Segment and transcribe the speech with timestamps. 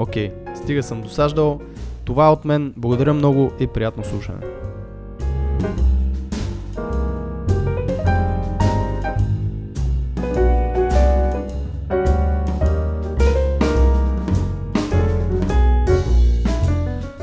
[0.00, 1.60] Окей, стига съм досаждал.
[2.04, 2.74] Това е от мен.
[2.76, 4.38] Благодаря много и приятно слушане.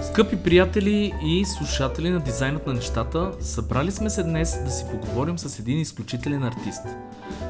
[0.01, 5.37] Скъпи приятели и слушатели на дизайнът на нещата, събрали сме се днес да си поговорим
[5.37, 6.85] с един изключителен артист.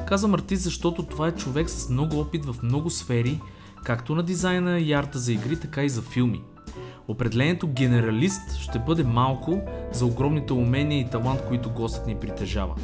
[0.06, 3.40] Казвам артист, защото това е човек с много опит в много сфери,
[3.84, 6.42] както на дизайна и арта за игри, така и за филми.
[7.08, 9.60] Определението генералист ще бъде малко
[9.92, 12.74] за огромните умения и талант, които гостът ни притежава.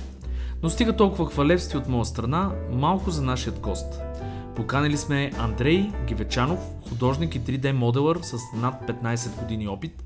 [0.63, 4.01] Но стига толкова хвалебствие от моя страна, малко за нашият гост.
[4.57, 10.05] Поканили сме Андрей Гивечанов, художник и 3D моделър с над 15 години опит.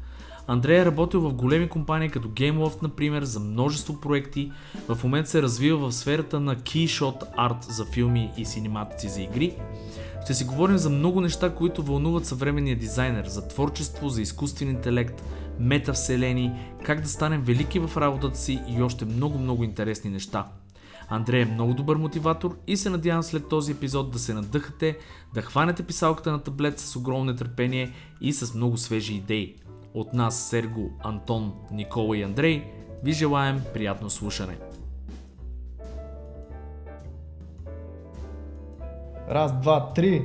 [0.50, 4.52] Андрей е работил в големи компании като GameLoft, например, за множество проекти.
[4.88, 9.56] В момента се развива в сферата на Keyshot арт за филми и синематици за игри.
[10.24, 15.22] Ще си говорим за много неща, които вълнуват съвременния дизайнер, за творчество, за изкуствен интелект,
[15.58, 16.52] метавселени,
[16.82, 20.46] как да станем велики в работата си и още много-много интересни неща.
[21.08, 24.98] Андрей е много добър мотиватор и се надявам след този епизод да се надъхате,
[25.34, 29.54] да хванете писалката на таблет с огромно нетърпение и с много свежи идеи.
[29.98, 32.64] От нас Серго, Антон, Никола и Андрей
[33.02, 34.54] ви желаем приятно слушане.
[39.30, 40.22] Раз, два, три.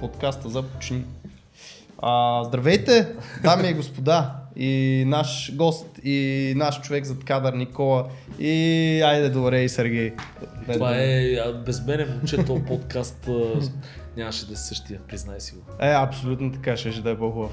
[0.00, 1.04] Подкаста започни.
[1.98, 3.08] А, здравейте,
[3.42, 9.64] дами и господа, и наш гост, и наш човек зад кадър Никола, и айде добре
[9.64, 10.12] и Сергей.
[10.72, 13.28] Това е без мене, момче, този подкаст
[14.20, 15.60] нямаше да е същия, признай си го.
[15.80, 17.50] Е, абсолютно така, ще, ще да е по-хубав.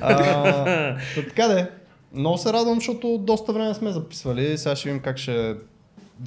[1.14, 1.70] Така де,
[2.12, 5.54] много се радвам, защото доста време сме записвали, сега ще видим как ще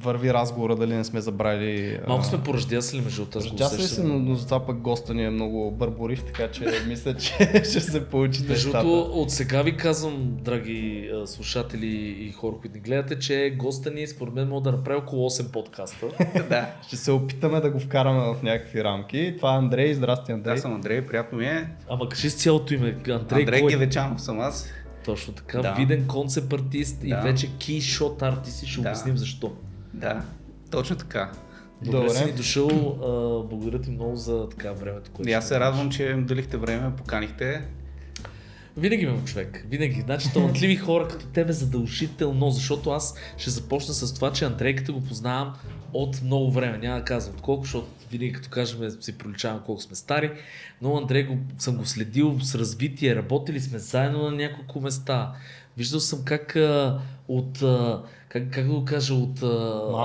[0.02, 2.00] върви разговора, дали не сме забрали.
[2.08, 5.30] Малко сме поръждясали между тази Тя се се, но, но затова пък госта ни е
[5.30, 7.32] много бърборив, така че мисля, че
[7.64, 11.86] ще се получи Между другото, от сега ви казвам, драги слушатели
[12.20, 15.50] и хора, които ни гледате, че госта ни според мен може да направи около 8
[15.52, 16.06] подкаста.
[16.48, 19.34] Да, ще се опитаме да го вкараме в някакви рамки.
[19.36, 20.54] Това е Андрей, здрасти Андрей.
[20.54, 21.68] Аз съм Андрей, приятно ми е.
[21.90, 22.88] Ама кажи с цялото име.
[22.88, 23.76] Андрей, Андрей кой е?
[23.76, 24.70] Гевечанов съм аз.
[25.04, 25.72] Точно така, Да.
[25.72, 27.20] виден концепт артист и Да.
[27.20, 28.88] вече кейшот артист и ще Да.
[28.88, 29.52] обясним защо.
[29.94, 30.24] Да,
[30.70, 31.32] точно така.
[31.82, 32.10] Добре, Добре.
[32.10, 35.90] си ни дошъл, а, благодаря ти много за така времето, което И аз се радвам,
[35.90, 37.62] че ми дадихте време, поканихте.
[38.76, 39.66] Винаги имам човек.
[39.68, 40.00] Винаги.
[40.00, 45.04] Значи талантливи хора като тебе задължително, защото аз ще започна с това, че Андрейката го
[45.04, 45.54] познавам
[45.92, 46.78] от много време.
[46.78, 50.32] Няма да казвам от колко, защото винаги като кажем си проличаваме колко сме стари,
[50.82, 55.32] но Андрей го, съм го следил с развитие, работили сме заедно на няколко места.
[55.76, 59.46] Виждал съм как а, от, а, как, как да го кажа, от а,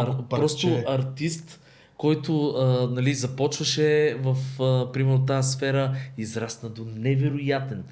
[0.01, 1.59] ар, просто артист,
[1.97, 7.83] който а, нали, започваше в а, примерно тази сфера, израсна до невероятен,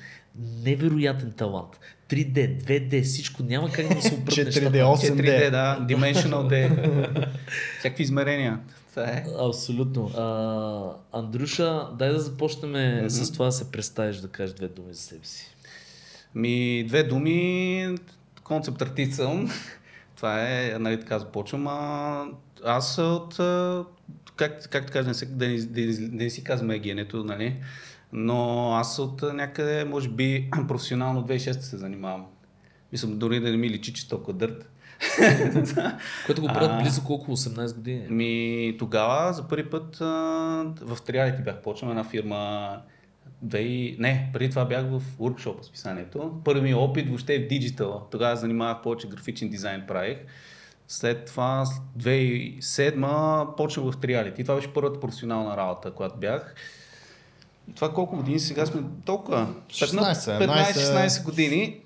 [0.63, 1.79] невероятен талант.
[2.09, 4.77] 3D, 2D, всичко няма как да се опрат 4D, нещата.
[4.77, 5.21] 8D.
[5.21, 7.27] 3D, да, Dimensional D.
[7.79, 8.59] Всякакви измерения.
[8.89, 9.25] Това е.
[9.39, 10.11] Абсолютно.
[10.17, 13.07] А, Андрюша, дай да започнем mm-hmm.
[13.07, 15.55] с това да се представиш да кажеш две думи за себе си.
[16.37, 17.95] Ми, две думи,
[18.43, 19.49] концепт артист съм.
[20.15, 21.67] Това е, нали така започвам.
[21.67, 22.25] А,
[22.65, 23.33] аз от,
[24.35, 27.55] как, как да кажа, не, се, да, не, да, не- си казваме генето, нали?
[28.13, 32.25] Но аз от някъде, може би, професионално 2006 се занимавам.
[32.91, 34.69] Мисля, дори да не ми личи, че толкова дърт.
[36.25, 36.81] Което го правят А.
[36.81, 38.07] близо колко 18 години.
[38.09, 40.05] Ми, тогава за първи път а,
[40.81, 42.77] в Триалити бях почнал една фирма.
[43.41, 43.97] Две и...
[43.99, 46.41] Не, преди това бях в workshop списанието.
[46.43, 48.07] Първи ми опит въобще е в диджитал.
[48.11, 50.17] Тогава занимавах повече графичен дизайн правих.
[50.87, 54.43] След това, с 2007 почнах в Триалити.
[54.43, 56.55] Това беше първата професионална работа, която бях.
[57.69, 58.81] И това колко години сега сме?
[59.05, 59.47] Толкова.
[59.69, 61.81] 16, 15-16 години.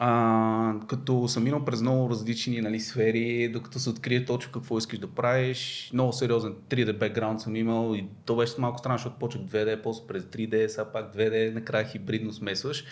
[0.00, 4.98] А, като съм минал през много различни нали, сфери, докато се открие точно какво искаш
[4.98, 5.90] да правиш.
[5.92, 10.06] Много сериозен 3D бекграунд съм имал и то беше малко странно, защото почнах 2D, после
[10.06, 12.84] през 3D, сега пак 2D, накрая хибридно смесваш.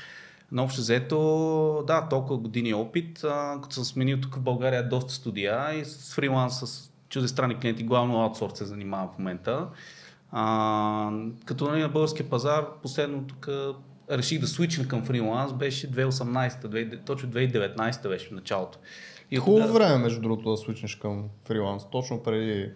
[0.52, 5.12] Но общо взето, да, толкова години опит, а, като съм сменил тук в България доста
[5.12, 9.68] студия и с фриланс с чуждестранни клиенти, главно аутсорс се занимавам в момента.
[10.32, 11.10] А,
[11.44, 13.48] като нали, на българския пазар, последно тук
[14.10, 16.10] реших да свична към фриланс, беше 2018,
[16.50, 18.78] 2000, точно 2019 беше в началото.
[19.30, 22.70] И Хубаво тогава- време, между другото, да свичнеш към фриланс, точно преди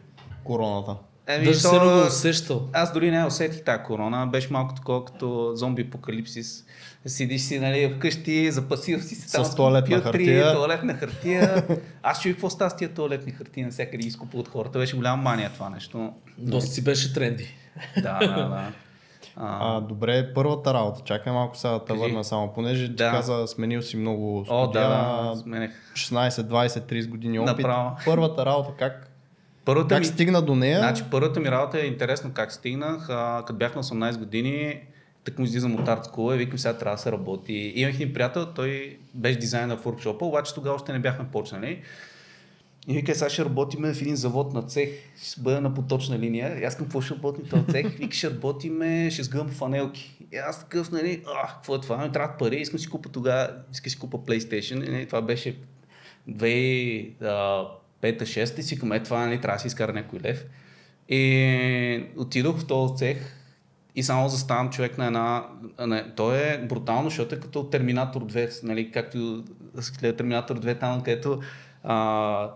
[0.44, 0.96] короната.
[1.26, 2.68] Еми, Даже то- се го усещал.
[2.72, 6.64] Аз дори не усетих тази корона, беше малко такова като зомби апокалипсис.
[7.06, 10.54] Сидиш си нали, вкъщи, запасил си се С там тоалетна компютри, хартия.
[10.54, 11.66] туалетна хартия.
[12.02, 14.78] Аз чуих какво става с тия туалетни хартии, навсякъде ги изкупуват хората.
[14.78, 16.12] Беше голяма мания това нещо.
[16.38, 17.54] Доста си беше тренди.
[17.96, 18.72] Да, да, да.
[19.36, 21.00] А, А, добре, първата работа.
[21.04, 23.10] Чакай малко сега да те върна само, понеже ти Да.
[23.10, 24.88] каза, сменил си много студия, О, да,
[25.30, 25.70] да, сменех.
[25.94, 27.56] 16, 20, 30 години опит.
[27.58, 27.90] Направо.
[28.04, 29.10] Първата работа, как,
[29.64, 30.78] Първата как ми, стигна до нея?
[30.78, 33.06] значи, първата ми работа е интересно как стигнах.
[33.10, 34.80] А, като бях на 18 години,
[35.24, 37.72] так му излизам от арт и викам сега трябва да се работи.
[37.76, 41.82] Имах един приятел, той беше дизайнер в workshop обаче тогава още не бяхме почнали.
[42.88, 44.90] И вика, сега ще работиме в един завод на цех,
[45.22, 46.60] ще бъда на поточна линия.
[46.60, 47.88] И аз към какво ще работим този цех?
[47.98, 50.26] Вика, ще работиме, ще сгъм фанелки.
[50.32, 51.96] И аз такъв, нали, а, какво е това?
[51.96, 54.86] Ми трябват пари, искам си купа тогава, искам си купа PlayStation.
[54.86, 55.58] И, нали, това беше
[56.30, 60.46] 2005-2006 и си към е това, нали, трябва да си изкара някой лев.
[61.08, 63.36] И отидох в този цех
[63.94, 65.46] и само заставам човек на една...
[65.86, 69.44] Не, то е брутално, защото е като Терминатор 2, нали, както
[70.00, 71.40] гледа Терминатор 2 там, където
[71.82, 72.50] а,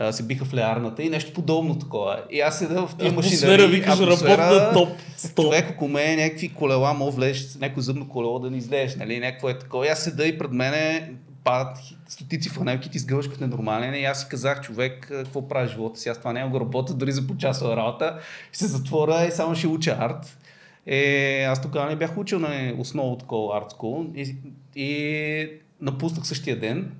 [0.00, 2.22] а, се биха в леарната и нещо подобно такова.
[2.30, 3.34] И аз седа в тия машини.
[3.34, 4.88] Атмосфера, викаш, работна топ
[5.18, 5.42] 100.
[5.42, 8.96] Човек, ако ме е някакви колела, мога влезеш с някое зъбно колело да не излезеш,
[8.96, 9.86] нали, някакво е такова.
[9.86, 11.12] И аз седа и пред мене
[11.44, 11.76] падат
[12.08, 13.94] стотици фанелки, ти сгъваш като ненормален.
[13.94, 16.08] И аз си казах, човек, какво прави живота си?
[16.08, 18.18] Аз това няма го работя дори за почасова работа.
[18.52, 20.38] Ще се затворя и само ще уча арт.
[20.86, 23.74] Е, аз тогава не бях учил на основа такова арт
[24.16, 24.36] и,
[24.76, 25.48] и
[25.80, 26.92] напуснах същия ден.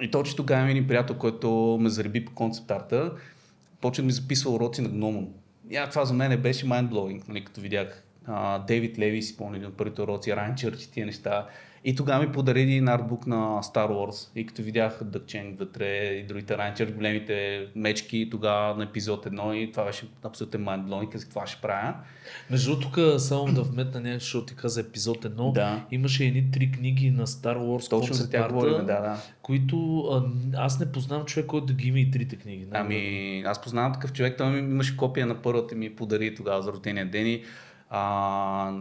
[0.00, 3.12] И точно тогава един приятел, който ме зареби по концепт арта,
[3.80, 5.28] почна да ми записва уроци на гномон.
[5.70, 9.56] И а, това за мен беше mind-blowing, нали, като видях а, Дейвид Леви, си спомня
[9.56, 11.46] един от първите уроци, Райан Чърч и тия неща.
[11.84, 14.28] И тогава ми подари един артбук на Star Wars.
[14.36, 19.54] И като видях Дъкчен вътре и другите Райан Чърч, големите мечки тогава на епизод 1
[19.54, 21.94] и това беше абсолютен mind-blowing, казах това ще правя.
[22.50, 25.52] Между другото, тук само да вметна някакво, защото ти каза епизод 1.
[25.52, 25.86] Да.
[25.90, 29.16] Имаше едни три книги на Star Wars Точно за тях говорим, да, да.
[29.42, 30.24] които а,
[30.56, 32.64] аз не познавам човек, който да ги има и трите книги.
[32.64, 36.62] Не, Ами, аз познавам такъв човек, той ми имаше копия на първата ми подари тогава
[36.62, 37.42] за рождения ден и
[37.94, 38.72] а,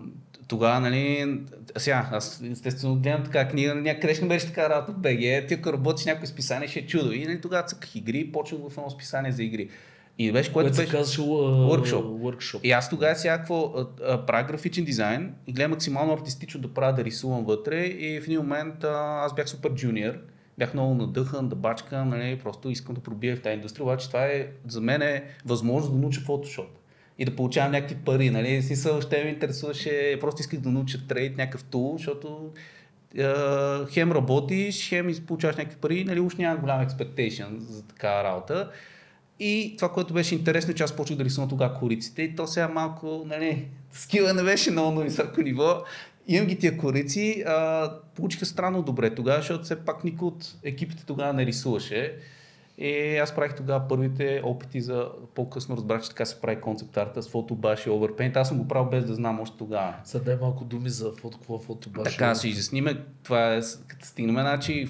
[0.51, 1.37] тогава, нали,
[1.77, 5.73] сега, аз естествено гледам така книга, някъде не беше така работа в БГ, ти ако
[5.73, 7.11] работиш някое списание ще е чудо.
[7.11, 9.69] И нали, тогава цъках игри, почнах в едно списание за игри.
[10.17, 10.91] И беше, което което беше...
[10.91, 12.03] казваше Workshop.
[12.03, 12.61] workshop.
[12.63, 13.73] И аз тогава сега какво
[14.27, 18.39] правя графичен дизайн и гледам максимално артистично да правя да рисувам вътре и в един
[18.39, 20.13] момент а, аз бях супер джуниор,
[20.57, 24.25] бях много надъхан, да бачкам, нали, просто искам да пробия в тази индустрия, обаче това
[24.25, 26.80] е за мен е възможност да науча Photoshop
[27.17, 31.37] и да получавам някакви пари, нали, си още ме интересуваше, просто исках да науча трейд,
[31.37, 32.51] някакъв тул, защото
[33.19, 38.71] а, хем работиш, хем получаваш някакви пари, нали, уж няма голям expectation за такава работа.
[39.39, 42.47] И това, което беше интересно, е, че аз почнах да рисувам тогава кориците и то
[42.47, 45.83] сега малко, нали, скила не беше много на високо ниво.
[46.27, 51.05] Имам ги тия корици, а, получиха странно добре тогава, защото все пак никой от екипите
[51.05, 52.15] тогава не рисуваше.
[52.77, 57.23] И аз правих тогава първите опити за по-късно разбрах, че така се прави концепт арта
[57.23, 58.35] с фотобаш и overpaint.
[58.35, 59.93] Аз съм го правил без да знам още тогава.
[60.03, 62.11] Сега дай малко думи за фото, какво е фотобаш.
[62.11, 62.87] Така ще изясним.
[63.23, 64.87] Това е, като стигнем, значи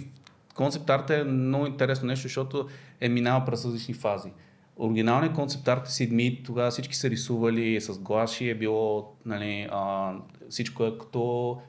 [0.55, 2.67] концепт арта е много интересно нещо, защото
[3.01, 4.29] е минава през различни фази.
[4.77, 10.13] Оригиналният концепт арт е Сидми, тогава всички са рисували с глаши, е било нали, а,
[10.49, 11.19] всичко е като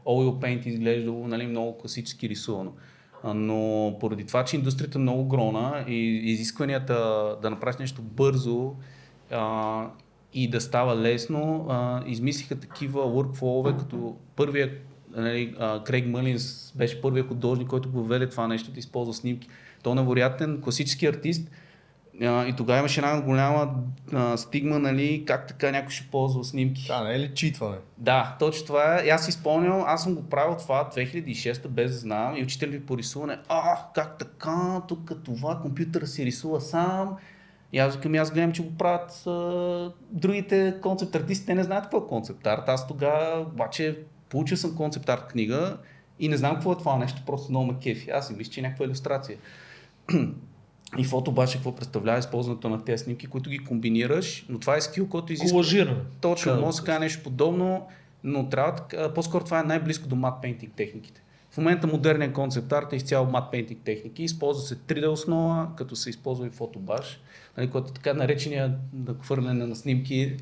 [0.07, 2.73] oil paint изглеждало нали, много класически рисувано.
[3.25, 6.95] Но поради това, че индустрията е много грона и изискванията
[7.43, 8.75] да направиш нещо бързо
[9.31, 9.87] а,
[10.35, 14.73] и да става лесно, а, измислиха такива workflow като първия
[15.17, 19.49] нали, а, Крейг Мълинс беше първият художник, който го въведе това нещо да използва снимки.
[19.83, 21.51] Той е невероятен класически артист
[22.21, 23.75] и тогава имаше една голяма
[24.13, 26.83] а, стигма, нали, как така някой ще ползва снимки.
[26.87, 27.77] Това не е ли читване?
[27.99, 29.09] Да, точно това е.
[29.09, 32.87] Аз си спомням, аз съм го правил това 2006 без да знам и учител ми
[32.87, 33.39] по рисуване.
[33.49, 37.17] А, как така, тук това, компютъра си рисува сам.
[37.73, 41.85] И аз викам, аз гледам, че го правят а, другите концепт артисти, те не знаят
[41.85, 42.69] какво е концепт арт.
[42.69, 45.79] Аз тогава обаче получил съм концепт арт книга
[46.19, 48.11] И не знам какво е това нещо, просто много ме кефи.
[48.11, 49.39] Аз си мисля, че е някаква иллюстрация.
[50.99, 54.81] И фото обаче какво представлява използването на тези снимки, които ги комбинираш, но това е
[54.81, 55.51] скил, който изисква.
[55.51, 56.01] Колажиране.
[56.21, 57.87] Точно, да може да се каже нещо подобно,
[58.25, 58.75] но трябва
[59.15, 61.23] по-скоро това е най-близко до мат пейнтинг техниките.
[61.51, 64.23] В момента модерният концепт арт е изцяло мат пейнтинг техники.
[64.23, 67.21] Използва се 3D основа, като се използва и фотобаш,
[67.57, 70.37] нали, който е така наречения на хвърляне на снимки.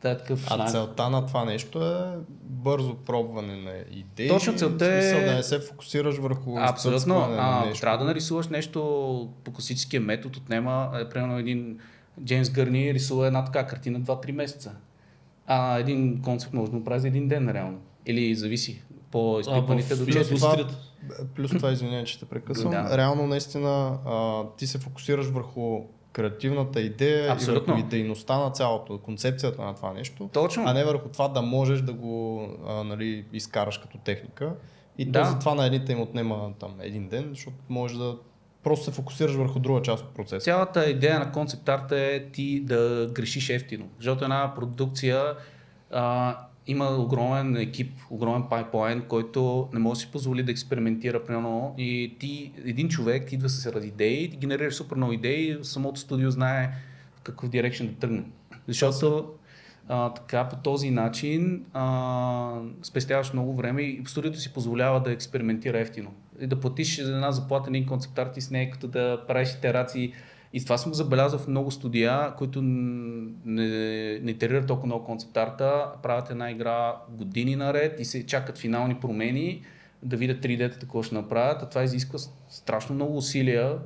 [0.00, 4.28] Та, такъв А целта на това нещо е бързо пробване на идеи.
[4.28, 6.96] Точно целта е- смисъл да не се фокусираш върху Абсолютно.
[6.96, 7.80] изцъцкване на А, нещо.
[7.80, 8.80] трябва да нарисуваш нещо
[9.44, 11.78] по класическия метод, отнема, е, примерно един
[12.24, 14.72] Джеймс Гърни рисува една така картина 2-3 месеца.
[15.46, 17.78] А един концепт може да го прави за един ден, реално.
[18.06, 20.56] Или зависи по изпипаните А, до Плюс това,
[21.34, 22.70] плюс това, извинявай, че те прекъсвам.
[22.70, 22.98] Да.
[22.98, 25.80] Реално наистина а, ти се фокусираш върху
[26.12, 27.72] креативната идея Абсолютно.
[27.72, 30.62] и върху дейността на цялото, концепцията на това нещо, Точно.
[30.66, 34.52] а не върху това да можеш да го а, нали, изкараш като техника.
[34.98, 35.22] И Да.
[35.22, 38.16] то затова на едните им отнема там един ден, защото можеш да
[38.62, 40.44] просто се фокусираш върху друга част от процеса.
[40.44, 43.88] Цялата идея на концепт арта е ти да грешиш ефтино.
[43.98, 45.34] Защото една продукция
[45.90, 46.36] а,
[46.70, 52.16] има огромен екип, огромен пайплайн, който не може да си позволи да експериментира примерно и
[52.18, 56.70] ти, един човек идва с идеи, ти генерираш супер много идеи, самото студио знае
[57.16, 58.24] в какъв дирекшн да тръгне.
[58.68, 59.28] Защото
[59.88, 65.80] а, така по този начин а, спестяваш много време и студиото си позволява да експериментира
[65.80, 66.10] ефтино.
[66.40, 70.12] И да платиш за една заплата един концепт артист не е като да правиш итерации.
[70.52, 73.68] И това съм забелязал в много студия, които не,
[74.18, 78.94] не итерират толкова много концепт арта, правят една игра години наред и се чакат финални
[78.94, 79.62] промени,
[80.02, 83.78] да видят 3D-та какво ще направят, а това изисква страшно много усилия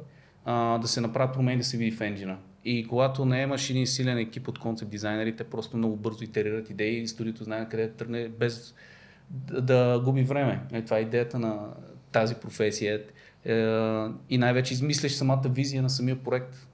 [0.44, 2.38] а, да се направят промени, да се види в енджина.
[2.64, 6.70] И когато не имаш един силен екип от концепт дизайнери, те просто много бързо итерират
[6.70, 8.74] идеи и студиото знае къде да тръгне без
[9.30, 10.60] да, да губи време.
[10.72, 11.68] Е, това е идеята на
[12.12, 13.02] тази професия.
[13.44, 13.52] Е,
[14.30, 16.66] и най-вече измисляш самата визия на самия проект.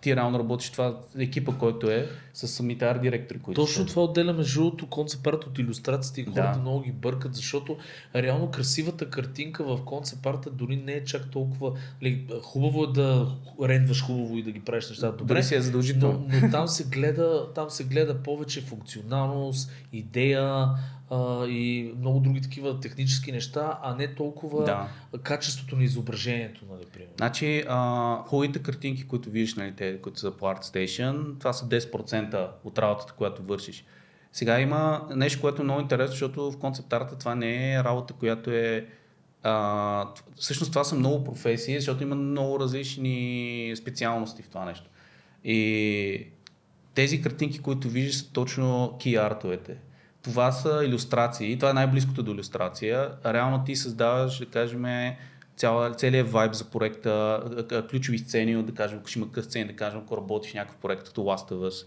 [0.00, 3.88] Ти реално работиш това екипа, който е, с самите арт директори, които Точно са.
[3.88, 6.60] това отделя между другото концепт от иллюстрациите и хората Да.
[6.60, 7.76] много ги бъркат, защото
[8.14, 11.72] реално красивата картинка в концепт арта дори не е чак толкова...
[12.02, 13.28] Ли, хубаво е да
[13.62, 16.28] рендваш хубаво и да ги правиш нещата добре, Дори си е но, задължително.
[16.42, 20.68] но там, се гледа, там се гледа повече функционалност, идея
[21.12, 24.88] а, и много други такива технически неща, а не толкова Да.
[25.22, 27.14] качеството на изображението, нали, примерно.
[27.16, 32.50] Значи, а, хубавите картинки, които виждаш, нали, те, които са по ArtStation, това са 10%
[32.64, 33.84] от работата, която вършиш.
[34.32, 38.14] Сега има нещо, което е много интересно, защото в концепт арта това не е работа,
[38.14, 38.86] която е...
[39.42, 44.90] А, всъщност това са много професии, защото има много различни специалности в това нещо.
[45.44, 46.26] И
[46.94, 49.74] тези картинки, които виждаш, са точно key-артовете.
[50.22, 51.58] Това са иллюстрации.
[51.58, 53.10] Това е най-близкото до иллюстрация.
[53.26, 55.14] Реално ти създаваш, да кажем,
[55.56, 57.42] цяла, целият вайб за проекта,
[57.90, 61.04] ключови сцени, да кажем, ако ще има къс сцени, да кажем, ако работиш някакъв проект
[61.04, 61.86] като Last of Us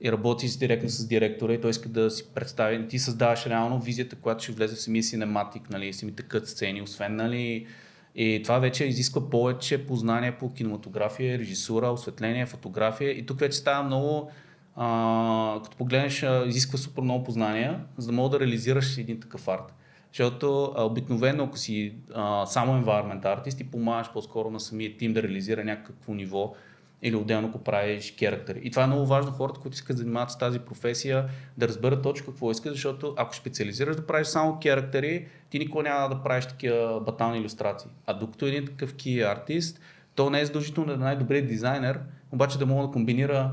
[0.00, 4.16] и работиш директно с директора и той иска да си представи, ти създаваш реално визията,
[4.16, 7.66] която ще влезе в самия синематик, нали, самите кът сцени, освен нали,
[8.14, 13.10] и това вече изисква повече познание по кинематография, режисура, осветление, фотография.
[13.10, 14.30] И тук вече става много,
[14.76, 19.48] а, като погледнеш, а, изисква супер много познания, за да мога да реализираш един такъв
[19.48, 19.74] арт.
[20.12, 25.12] Защото а, обикновено, ако си а, само environment артист, ти помагаш по-скоро на самия тим
[25.12, 26.54] да реализира някакво ниво
[27.02, 28.60] или отделно ако правиш керактери.
[28.62, 31.28] И това е много важно хората, които искат да занимават с тази професия,
[31.58, 36.08] да разберат точно какво искат, защото ако специализираш да правиш само керактери, ти никога няма
[36.08, 37.90] да правиш такива батални иллюстрации.
[38.06, 39.80] А докато един такъв ки артист,
[40.14, 42.00] то не е задължително да е най-добрият дизайнер,
[42.32, 43.52] обаче да мога да комбинира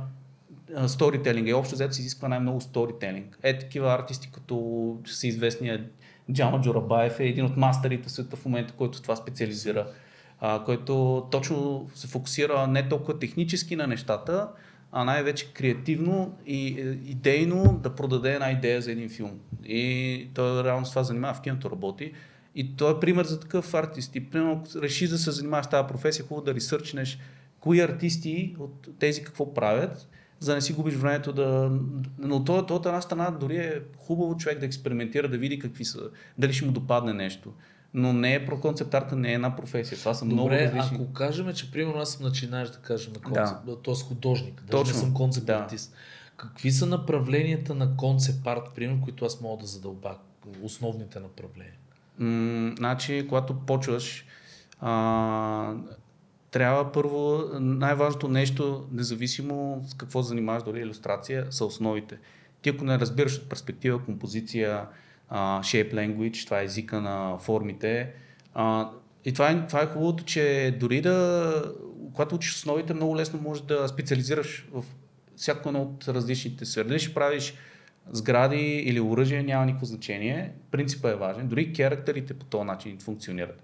[0.87, 3.39] сторителинга и общо взето се изисква най-много сторителинг.
[3.43, 5.85] Е такива артисти като са известния
[6.31, 9.87] Джама Джорабаев е един от мастерите в света в момента, който това специализира,
[10.39, 14.49] а, който точно се фокусира не толкова технически на нещата,
[14.91, 19.39] а най-вече креативно и е, идейно да продаде една идея за един филм.
[19.65, 22.13] И той реално с това занимава в киното работи.
[22.55, 24.15] И той е пример за такъв артист.
[24.15, 27.19] И примерно, ако решиш да се занимаваш с тази професия, хубаво да ресърчнеш
[27.59, 30.09] кои артисти от тези какво правят,
[30.43, 31.71] за да не си губиш времето да...
[32.19, 35.85] Но то, то от една страна дори е хубаво човек да експериментира, да види какви
[35.85, 35.99] са,
[36.37, 37.53] дали ще му допадне нещо.
[37.93, 39.97] Но не е про концепт арта, не е една професия.
[39.97, 40.97] Това са много Добре, различни.
[40.97, 43.81] ако кажем, че примерно аз съм начинаеш да кажем концепт, да.
[43.81, 43.93] т.е.
[43.93, 45.53] художник, даже Точно, не съм концепт да.
[45.53, 45.95] артист.
[46.37, 50.17] Какви са направленията на концепт арт, примерно, които аз мога да задълба?
[50.63, 51.73] Основните направления.
[52.19, 54.25] М, значи, когато почваш,
[54.79, 55.73] а,
[56.53, 62.17] трябва първо, най-важното нещо, независимо с какво занимаваш, дори иллюстрация, са основите.
[62.61, 64.85] Ти ако не разбираш от перспектива, композиция,
[65.31, 68.11] Shape Language, това е езика на формите.
[69.25, 71.73] И това е, това е хубавото, че дори да,
[72.13, 74.85] когато учиш основите, много лесно можеш да специализираш в
[75.35, 76.87] всяко едно от различните сфери.
[76.87, 77.53] Дали ще правиш
[78.11, 80.51] сгради или оръжие, няма никакво значение.
[80.71, 81.47] Принципът е важен.
[81.47, 83.63] Дори характерите по този начин функционират.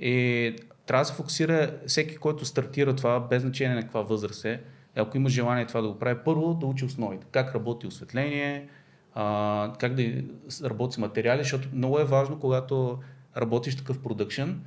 [0.00, 0.56] И
[0.88, 4.60] трябва да се фокусира всеки, който стартира това, без значение на каква възраст е,
[4.96, 7.26] ако има желание това да го прави, първо да учи основите.
[7.32, 8.68] Как работи осветление,
[9.14, 10.22] а, как да
[10.64, 12.98] работи с материали, защото много е важно, когато
[13.36, 14.60] работиш такъв продъкшен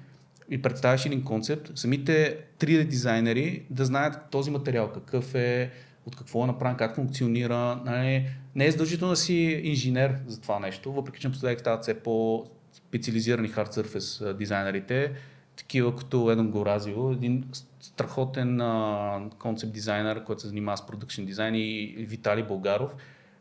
[0.49, 5.71] и представяш един концепт, самите 3D дизайнери да знаят този материал какъв е,
[6.05, 7.81] от какво е направен, как функционира.
[7.85, 8.29] Нали?
[8.55, 13.49] Не е задължително да си инженер за това нещо, въпреки че напоследък стават все по-специализирани
[13.49, 15.11] hard surface дизайнерите,
[15.61, 17.43] такива като Едон Горазио, един
[17.79, 18.61] страхотен
[19.39, 22.95] концепт дизайнер, който се занимава с продъкшн дизайн и Виталий Болгаров.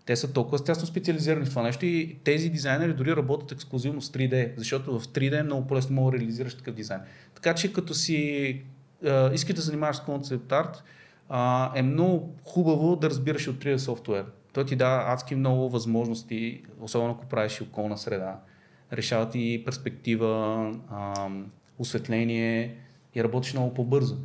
[0.07, 4.13] Те са толкова тясно специализирани в това нещо и тези дизайнери дори работят ексклюзивно с
[4.13, 7.01] 3D, защото в 3D е много по-лесно мога да реализираш такъв дизайн.
[7.35, 8.17] Така че като си
[9.05, 10.85] е, искаш да занимаваш с концепт арт,
[11.29, 14.25] а, е много хубаво да разбираш от 3D софтуер.
[14.53, 18.41] Той ти дава адски много възможности, особено ако правиш и околна среда.
[18.93, 21.29] Решава ти перспектива, а,
[21.81, 22.75] осветление
[23.15, 24.17] и работиш много по-бързо.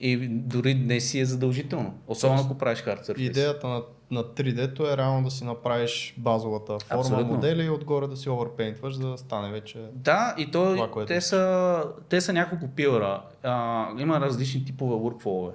[0.00, 3.18] И дори не си е задължително, особено ако правиш hard surface.
[3.18, 7.34] Идеята на, на 3D-то е реално да си направиш базовата форма, Абсолютно.
[7.34, 11.08] модели и отгоре да си оверпейнтваш, за да стане вече Да, и то, Това, което
[11.08, 13.22] те, са, те са няколко пилъра.
[13.42, 15.52] А, има различни типове workflow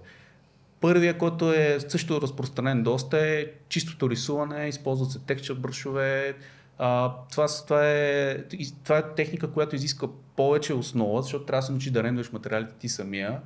[0.82, 6.36] Първия, който е също разпространен доста е чистото рисуване, използват се текстчер бръшове.
[6.77, 8.38] А, това, това, е,
[8.84, 12.74] това е техника, която изисква повече основа, защото трябва да се научиш да рендваш материалите
[12.79, 13.41] ти самия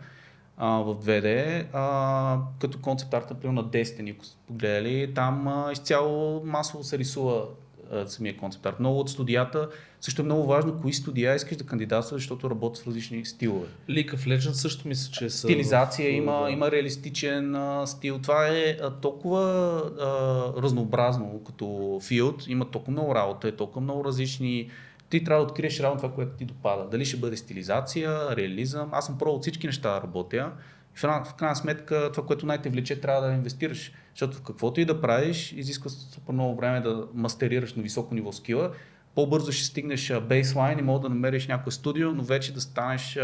[0.58, 5.72] а, в 2D, а, като концепт арта, примерно на Destiny, ако сте погледали, там а,
[5.72, 7.46] изцяло масово се рисува
[7.92, 8.80] а, самия концепт арт.
[8.80, 9.70] Много от студията,
[10.02, 13.68] също е много важно кои студия искаш да кандидатстваш, защото работят в различни стилове.
[13.90, 15.38] League of Legends също мисля, че са...
[15.38, 16.52] Стилизация в- има, да.
[16.52, 18.20] има реалистичен а, стил.
[18.20, 19.42] Това е а, толкова
[20.00, 24.70] а, разнообразно като филд, има толкова много работа, е толкова много различни.
[25.10, 26.90] Ти трябва да откриеш реално това, което ти допада.
[26.92, 28.90] Дали ще бъде стилизация, реализъм.
[28.92, 30.52] Аз съм пробвал всички неща да работя.
[30.96, 33.92] В, в крайна сметка това, което най-те влече, трябва да инвестираш.
[34.14, 38.72] Защото каквото и да правиш, изисква супер много време да мастерираш на високо ниво скила.
[39.16, 43.20] По-бързо ще стигнеш бейслайн и мога да намериш някое студио, но вече да станеш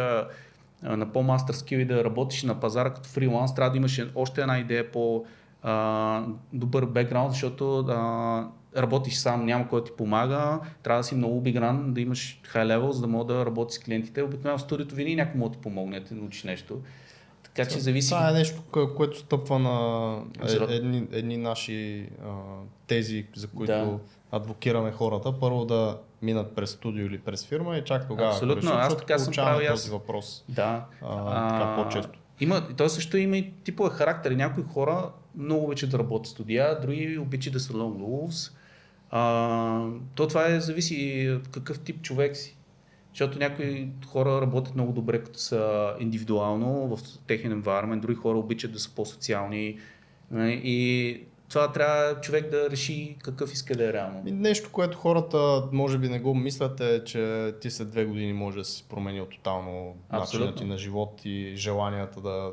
[0.84, 4.60] на по-мастър скил и да работиш на пазара като фриланс, трябва да имаш още една
[4.60, 5.26] идея по
[6.54, 11.38] добър бекграунд, защото а, работиш сам, няма кой да ти помага, трябва да си много
[11.38, 14.24] обигран, да имаш high level, за да мога да работиш с клиентите.
[14.24, 16.80] Обикновено в студиото винаги някой може да ти помогне, да ти научиш нещо.
[17.44, 18.10] Така че зависи.
[18.10, 20.18] Това е нещо, кое- което стъпва на
[20.70, 22.30] е- едни, едни наши а,
[22.88, 24.00] тези, за които Да.
[24.36, 25.40] Адвокираме хората.
[25.40, 28.30] Първо да минат през студио или през фирма и чак тогава.
[28.30, 29.82] Абсолютно, аз така съм правил и аз.
[29.82, 30.46] този въпрос.
[30.50, 30.86] Да.
[31.02, 32.20] А, така по-често.
[32.40, 34.36] Има, той също има и типове характери.
[34.36, 38.52] Някои хора много обичат да работят студия, други обичат да са long wolves.
[39.10, 42.58] А, то това е, зависи от какъв тип човек си.
[43.10, 48.72] Защото някои хора работят много добре, като са индивидуално в техен environment, други хора обичат
[48.72, 49.80] да са по-социални.
[50.32, 54.24] нали, И това трябва човек да реши какъв иска да е реално.
[54.26, 58.34] И нещо, което хората може би не го мислят е, че ти след две години
[58.34, 60.46] може да си променил тотално Абсолютно.
[60.46, 62.52] начинът ти на живот и желанията да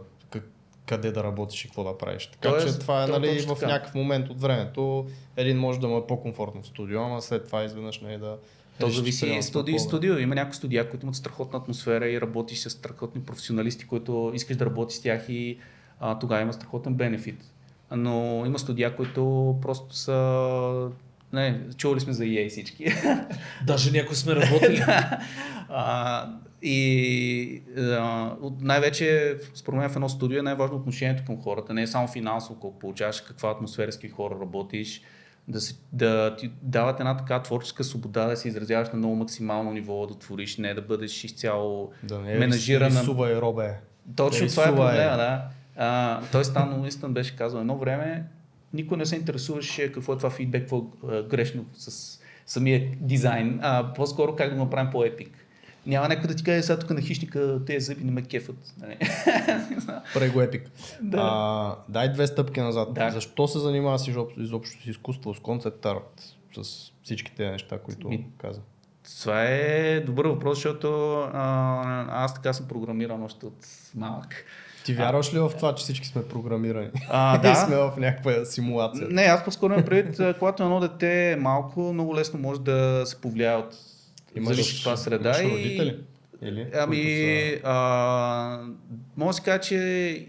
[0.87, 2.27] къде да работиш и какво да правиш.
[2.27, 5.07] Така Тоест, че това е то нали, в някакъв момент от времето.
[5.37, 8.37] Един може да му е по-комфортно в студио, ама след това изведнъж не е да.
[8.81, 10.19] То зависи и студио и студио.
[10.19, 14.67] Има някои студия, които имат страхотна атмосфера и работиш с страхотни професионалисти, които искаш да
[14.67, 15.59] работиш с тях и
[16.01, 17.45] а, тогава има страхотен бенефит.
[17.97, 20.89] Но има студия, които просто са...
[21.33, 22.87] Не, чували сме за EA всички.
[23.67, 24.85] Даже някои сме работили.
[25.69, 26.27] а,
[26.63, 31.75] и а, най-вече, според мен в едно студио е най-важно отношението към хората.
[31.75, 35.03] Не е само финансово колко получаваш, каква атмосфера с какви хора работиш.
[35.49, 39.73] Да, се, да ти дават една така творческа свобода да се изразяваш на много максимално
[39.73, 43.01] ниво, да твориш, не да бъдеш изцяло Да не е менажирана.
[43.01, 43.75] Рисува и робе.
[44.17, 45.49] Точно Да това е проблема, да.
[45.77, 48.25] А, той Стан Уинстън беше казал едно време,
[48.73, 53.93] никой не се интересуваше какво е това фидбек, какво е грешно с самия дизайн, а
[53.95, 55.31] по-скоро как да го направим по-епик.
[55.87, 58.75] Няма някой да ти каже сега тук на хищника тези зъби не ме кефът.
[58.81, 58.99] Нали?
[60.15, 60.71] Прави го епик.
[61.01, 61.19] Да.
[61.23, 62.95] А, дай две стъпки назад.
[62.95, 63.11] Да.
[63.11, 68.09] Защо се занимаваш изоб- изобщо с изкуство, с концепт арт, с всички тези неща, които
[68.09, 68.61] Ми- каза?
[69.21, 74.45] Това е добър въпрос, защото а, аз така съм програмиран още от малък.
[74.85, 76.89] Ти вярваш ли в това, че всички сме програмирани?
[77.09, 77.55] А, И да.
[77.57, 79.07] сме в някаква симулация.
[79.11, 83.03] Не, аз по-скоро имам предвид, а, когато едно дете е малко, много лесно може да
[83.07, 83.75] се повлияе от
[84.39, 85.29] от това среда.
[85.31, 85.99] имаш и- родители?
[86.43, 86.67] Или?
[86.75, 88.59] Ами, са- а,
[89.17, 90.27] мога да си кажа, че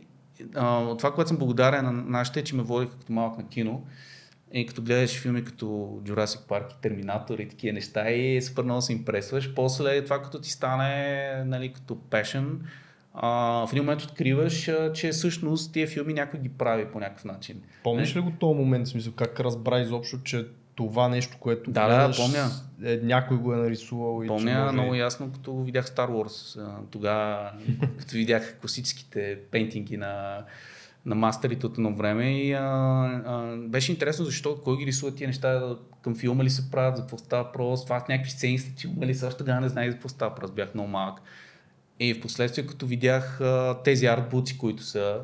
[0.56, 3.84] а, това, което съм благодарен на нашите, е, че ме водиха като малък на кино.
[4.54, 5.66] И като гледаш филми като
[6.04, 9.54] Jurassic Park и Терминатор и такива неща и супер много се импресваш.
[9.54, 12.46] После това като ти стане нали, като passion,
[13.14, 13.30] а,
[13.68, 17.62] в един момент откриваш, а, че всъщност тия филми някой ги прави по някакъв начин.
[17.84, 20.46] Помниш ли го този момент, смисъл, как разбра изобщо, че
[20.76, 22.50] това нещо, което Да, да, помня.
[22.84, 24.74] Е, някой го е нарисувал и че Помня може...
[24.74, 26.68] много ясно, като видях Star Wars.
[26.92, 27.52] Тогава,
[28.00, 30.44] като видях класическите пейнтинги на,
[31.06, 35.28] на мастерите от едно време и а, а, беше интересно защо, кой ги рисува тия
[35.28, 39.06] неща, към филма ли се правят, за какво става въпрос, това някакви сцени след филма
[39.06, 41.22] ли, също тогава не знаех за какво става въпрос, бях много малък.
[42.04, 45.22] И в последствие, като видях а, тези артбуци, които са,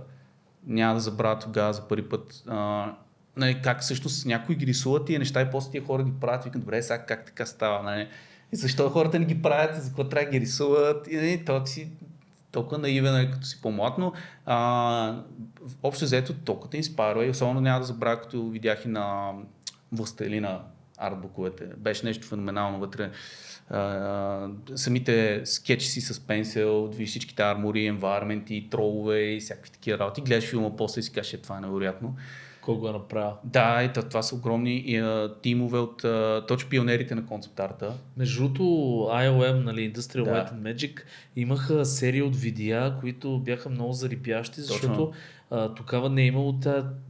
[0.67, 2.91] няма да забравя тогава за първи път, а,
[3.37, 6.61] нали, как всъщност някои ги рисуват тия неща и после тия хора ги правят, викат,
[6.61, 8.07] добре, сега как така става, нали?
[8.51, 11.65] И защо хората не ги правят, за какво трябва да ги рисуват, и нали, то
[11.65, 11.89] си
[12.51, 14.13] толкова наивен, нали, като си по-млад, но
[14.45, 15.21] а,
[15.83, 19.31] общо взето толкова те инспарва и особено няма да забравя, като видях и на
[19.91, 20.61] властелина
[20.97, 21.65] артбуковете.
[21.77, 23.11] Беше нещо феноменално вътре.
[23.69, 30.21] А, самите скетчи си с пенсил, виж всичките армори, енвайрменти, тролове и всякакви такива работи.
[30.21, 32.15] Гледаш филма после и си кажеш, «Е, това е невероятно.
[32.75, 33.31] Го е направил?
[33.43, 37.93] Да, и това, са огромни и, а, тимове от а, точно пионерите на концепт арта.
[38.17, 38.63] Между другото,
[39.11, 40.31] IOM, нали, Industrial Да.
[40.31, 40.99] Light and Magic,
[41.35, 45.11] имаха серия от видеа, които бяха много зарипящи, защото
[45.51, 46.59] а, тогава не е имало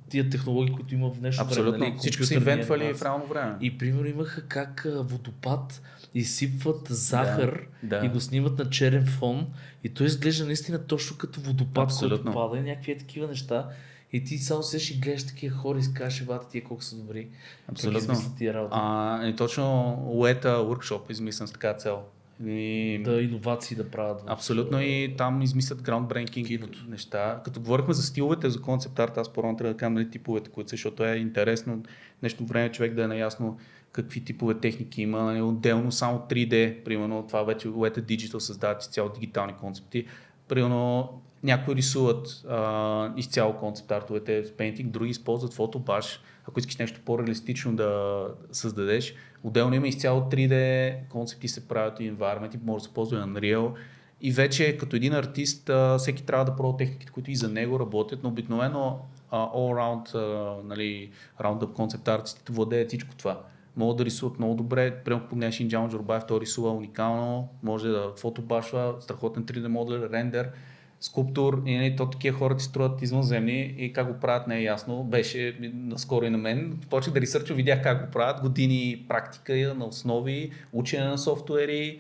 [0.10, 1.72] тия технологии, които има в днешно Абсолютно.
[1.72, 1.88] време.
[1.90, 3.56] Нали, Всичко компютърни инвентвали в реално време.
[3.62, 5.82] И примерно имаха как водопад
[6.16, 8.06] изсипват захар Да, да.
[8.06, 9.48] и го снимат на черен фон
[9.84, 12.32] и той изглежда наистина точно като водопад, Абсолютно.
[12.34, 13.68] който пада и някакви е такива неща.
[14.14, 16.96] И ти само седиш и гледаш такива хора и си кажеш, бата тия колко са
[16.96, 17.28] добри.
[17.68, 18.16] Абсолютно.
[18.38, 18.74] Тия работи.
[18.76, 22.02] А, и точно Уета Workshop измислен с така цел.
[22.46, 23.02] И...
[23.06, 24.22] Да, иновации да правят.
[24.22, 27.42] в- Абсолютно и там измислят groundbreaking неща.
[27.46, 30.70] Като говорихме за стиловете, за концепт арт, аз по-рано трябва да кажа нали, типовете, които
[30.70, 31.84] са, защото е интересно
[32.20, 33.58] днешно време човек да е наясно
[33.92, 35.24] какви типове техники има.
[35.24, 40.06] Нали, отделно само 3D, примерно това вече Weta Digital създават изцяло дигитални концепти.
[40.48, 41.10] Примерно
[41.44, 46.22] някои рисуват а, изцяло концепт артовете с Painting, други използват фотобаш.
[46.48, 48.22] Ако искаш нещо по-реалистично да
[48.52, 53.74] създадеш, отделно има изцяло 3D концепти се правят и environment, може да се ползва Unreal.
[54.22, 57.80] И вече като един артист, а, всеки трябва да пробва техниките, които и за него
[57.80, 59.00] работят, но обикновено
[59.32, 63.42] а, all round, а, нали, round up концепт артистите владеят всичко това.
[63.78, 65.02] Могат да рисуват много добре.
[65.08, 70.52] Ако погледнеш Инджан Джорбаев, той рисува уникално, може да фотобашва, страхотен 3D моделер, рендер,
[71.02, 74.64] скулптур и нали, то такива хора ти струват извънземни и как го правят не е
[74.64, 75.04] ясно.
[75.04, 76.80] Беше наскоро и на мен.
[76.90, 82.00] Почнах да ресърча, видях как го правят, години практика на основи, учене на софтуери,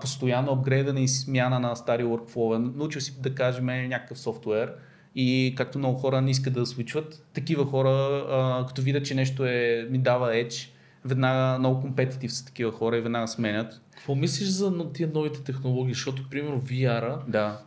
[0.00, 2.76] постоянно апгрейдане и смяна на стари workflow.
[2.76, 4.72] Научил си да кажем някакъв софтуер
[5.14, 9.86] и както много хора не искат да свичват, такива хора, като видят, че нещо е,
[9.90, 10.68] ми дава edge,
[11.06, 13.80] веднага много компетитив са такива хора и веднага сменят.
[13.96, 15.94] Какво мислиш за тия новите технологии?
[15.94, 17.58] Защото, примерно, VR-а, Да.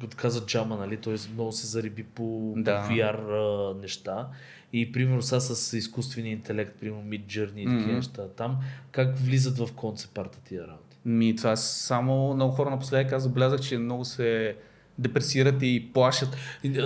[0.00, 2.82] като каза Джама, нали, той много се зариби по, Да.
[2.88, 4.28] по VR неща.
[4.72, 7.94] И примерно сега с изкуствения интелект, примерно Mid Journey и такива Мгм.
[7.96, 8.28] неща.
[8.28, 8.58] Там
[8.92, 10.96] как влизат в концепарта тия работи?
[11.04, 14.56] Ми, това само много хора напоследък аз забелязах, че много се
[14.98, 16.36] депресират и плашат.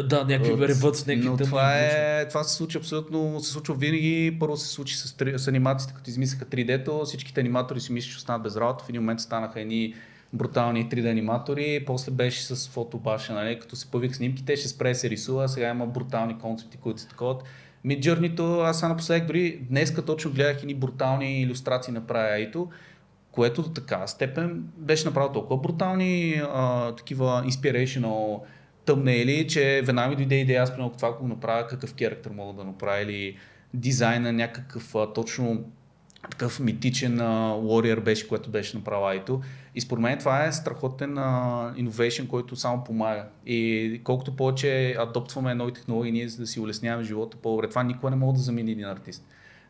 [0.05, 3.75] Да, някакви ревът с някакви Но тъмни това, е, това се случва абсолютно, се случва
[3.75, 4.37] винаги.
[4.41, 8.43] Първо се случи с, с анимациите, като измислиха 3D-то, всичките аниматори си мислят, че останат
[8.43, 8.85] без работа.
[8.85, 9.95] В един момент станаха едни
[10.33, 13.61] брутални 3D аниматори, после беше с фотобаша, нали?
[13.61, 17.37] като се появиха снимките, ще спре се рисува, сега има брутални концепти, които са такова.
[17.87, 22.41] Midjourney-то, аз сега напоследък дори днеска точно гледах едни брутални иллюстрации на правя
[23.33, 28.41] което до такава степен беше направил толкова брутални а, такива inspirational
[28.85, 32.53] тъмнели, че веднага ми дойде идея, аз примерно това ако го направя, какъв керактер мога
[32.53, 33.37] да направя или
[33.75, 35.65] дизайна някакъв а, точно
[36.31, 39.41] такъв митичен warrior беше, което беше направил Айто.
[39.75, 43.25] И според мен това е страхотен innovation, който само помага.
[43.47, 48.11] И колкото повече адоптваме нови технологии, ние за да си улесняваме живота по-добре, това никога
[48.11, 49.25] не може да замени един артист.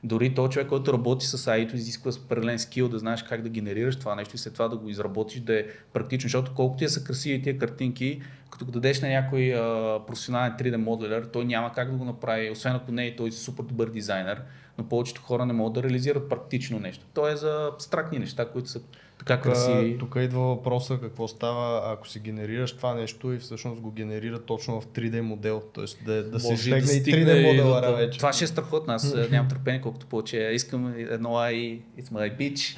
[0.04, 3.96] Дори този човек, който работи с AI, изисква определен скил да знаеш как да генерираш
[3.96, 7.04] това нещо и след това да го изработиш да е практично, защото колкото да са
[7.04, 11.90] красиви тия картинки, като го дадеш на някой а, професионален 3D моделер, той няма как
[11.90, 14.42] да го направи, освен ако не е той супер добър дизайнер,
[14.78, 17.06] но повечето хора не могат да реализират практично нещо.
[17.14, 18.80] То е за абстрактни неща, които са
[19.20, 19.98] така красиви.
[19.98, 24.80] Тук идва въпроса какво става, ако си генерираш това нещо и всъщност го генерира точно
[24.80, 26.04] в 3D модел, т.е.
[26.04, 27.96] да, да се и да стегне и стигне 3D и до модела това.
[27.96, 28.18] вече.
[28.18, 30.50] Това ще е страхотно, аз нямам търпение, колкото повече.
[30.52, 32.76] Искам едно AI, it's my bitch.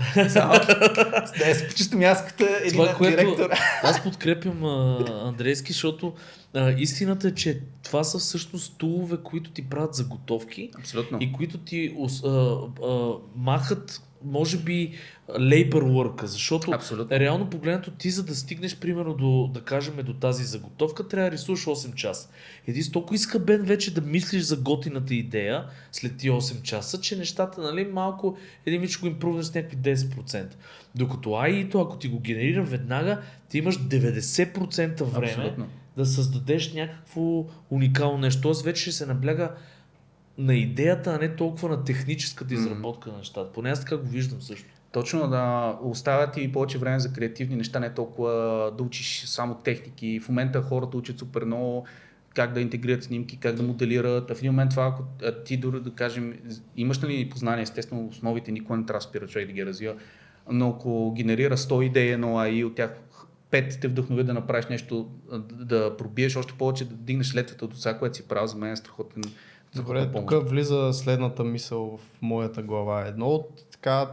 [1.38, 3.50] Да е с чисто мяската, един Това, което директор.
[3.82, 6.12] аз подкрепям а, Андрейски, защото
[6.54, 11.18] а, истината е, че това са всъщност тулове, които ти правят заготовки Абсолютно.
[11.20, 14.92] и които ти а, а, махат, може би,
[15.30, 17.18] labor work, защото Абсолютно.
[17.18, 21.36] реално погледнато ти за да стигнеш примерно до, да кажем, до тази заготовка, трябва да
[21.36, 22.28] рисуваш 8 часа.
[22.66, 27.16] Един си толкова изхъбен вече да мислиш за готината идея след ти 8 часа, че
[27.16, 30.46] нещата, нали, малко един ще го импрувнеш с някакви 10%.
[30.94, 35.66] Докато AI-то, ако ти го генерира веднага, ти имаш 90% време Абсолютно.
[35.96, 38.42] да създадеш някакво уникално нещо.
[38.42, 39.54] Тоест вече ще се набляга
[40.42, 43.52] на идеята, а не толкова на техническата изработка на нещата.
[43.52, 44.68] Поне аз така го виждам също.
[44.92, 48.30] Точно да оставят и повече време за креативни неща, не толкова
[48.78, 50.20] да учиш само техники.
[50.20, 51.86] В момента хората учат супер много
[52.34, 54.30] как да интегрират снимки, как да моделират.
[54.30, 55.02] А в един момент това, ако
[55.44, 56.34] ти дори да кажем,
[56.76, 59.94] имаш ли познание, естествено основите никога не трябва да спира човек да ги развива,
[60.50, 63.00] но ако генерира 100 идеи едно AI, от тях
[63.50, 65.10] 5 те вдъхнови да направиш нещо,
[65.52, 68.76] да пробиеш още повече, да дигнеш летвата от това, което си правил, за мен е
[68.76, 69.22] страхотен.
[69.76, 73.06] Добре, тук влиза следната мисъл в моята глава.
[73.06, 74.10] Едно от така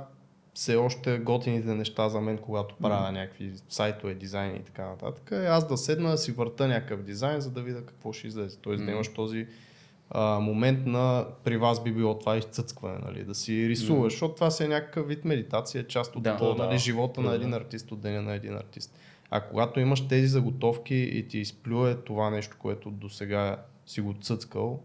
[0.54, 5.46] все още готините неща за мен, когато правя някакви сайтове, дизайни и така нататък, е
[5.46, 8.58] аз да седна да си върта някакъв дизайн, за да видя какво ще излезе.
[8.58, 8.92] Тоест да Мгм.
[8.92, 9.48] имаш този
[10.12, 13.24] а, момент на при вас би било това изцъцкване, нали?
[13.24, 16.66] да си рисуваш, защото това си е някакъв вид медитация, част от Да, да, да,
[16.66, 17.36] нали, живота на да.
[17.36, 19.00] един артист, от деня на един артист.
[19.30, 24.16] А когато имаш тези заготовки и ти изплюе това нещо, което до сега си го
[24.22, 24.80] цъцкал,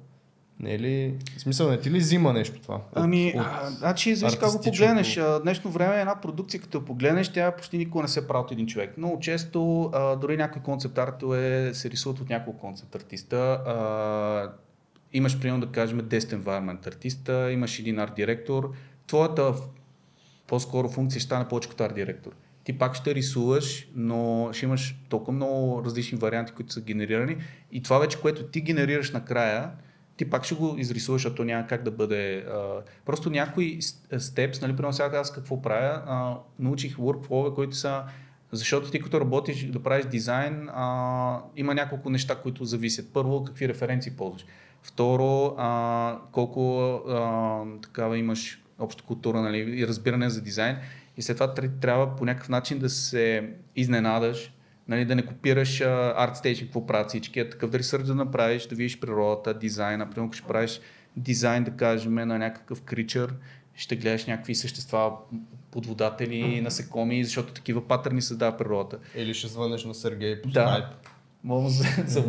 [0.61, 1.15] не е ли...
[1.37, 2.75] В смисъл, не ти ли взима нещо това?
[2.75, 5.21] От- Ами, от а, значи, зависи как го погледнеш.
[5.43, 8.67] Днешно време една продукция, като я погледнеш, тя почти никога не се прави от един
[8.67, 8.97] човек.
[8.97, 13.37] Много често, а, дори някои концепт артове се рисуват от няколко концепт артиста.
[13.67, 14.53] А,
[15.13, 18.71] имаш, примерно, да кажем, 10 environment артиста, имаш един арт директор.
[19.07, 19.55] Твоята
[20.47, 22.33] по-скоро функция ще стане повече като арт директор.
[22.65, 27.37] Ти пак ще рисуваш, но ще имаш толкова много различни варианти, които са генерирани.
[27.73, 29.71] И това вече, което ти генерираш накрая,
[30.17, 32.47] ти пак ще го изрисуваш, защото няма как да бъде.
[33.07, 33.79] Просто някои
[34.19, 38.05] степс, нали, примерно сега аз какво правя, научих workflow които са
[38.53, 40.69] защото ти като работиш да правиш дизайн,
[41.57, 43.13] има няколко неща, които зависят.
[43.13, 44.47] Първо, какви референции ползваш.
[44.83, 45.57] Второ,
[46.33, 50.77] колко а, такава имаш обща култура нали, и разбиране за дизайн.
[51.17, 54.54] И след това тр- трябва по някакъв начин да се изненадаш,
[54.89, 55.85] нали, да не копираш а,
[56.29, 60.11] ArtStation, какво правят всички, а такъв да ресърч да направиш, да видиш природата, дизайна.
[60.11, 60.81] Примерно, ако ще правиш
[61.17, 63.35] дизайн, да кажем, на някакъв кричър,
[63.75, 65.13] ще гледаш някакви същества,
[65.71, 68.99] подводатели, насекоми, защото такива патърни създава природата.
[69.17, 70.69] Или ще звънеш на Сергей по Да.
[70.69, 70.85] скайп.
[71.45, 72.21] Мога да се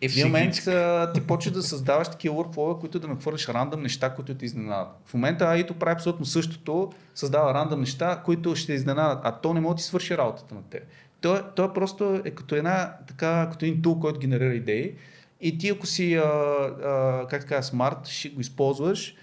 [0.00, 3.82] И в един момент а, ти почваш да създаваш такива workflow, които да нахвърляш рандъм
[3.82, 4.88] неща, които те изненадат.
[5.04, 9.60] В момента AI-то прави абсолютно същото, създава рандъм неща, които ще изненадат, а то не
[9.60, 10.82] може да ти свърши работата на теб.
[11.20, 14.94] То, то е просто е като, една, така, като един тул, който генерира идеи
[15.40, 19.14] и ти ако си, а, а, как така, смарт, ще го използваш,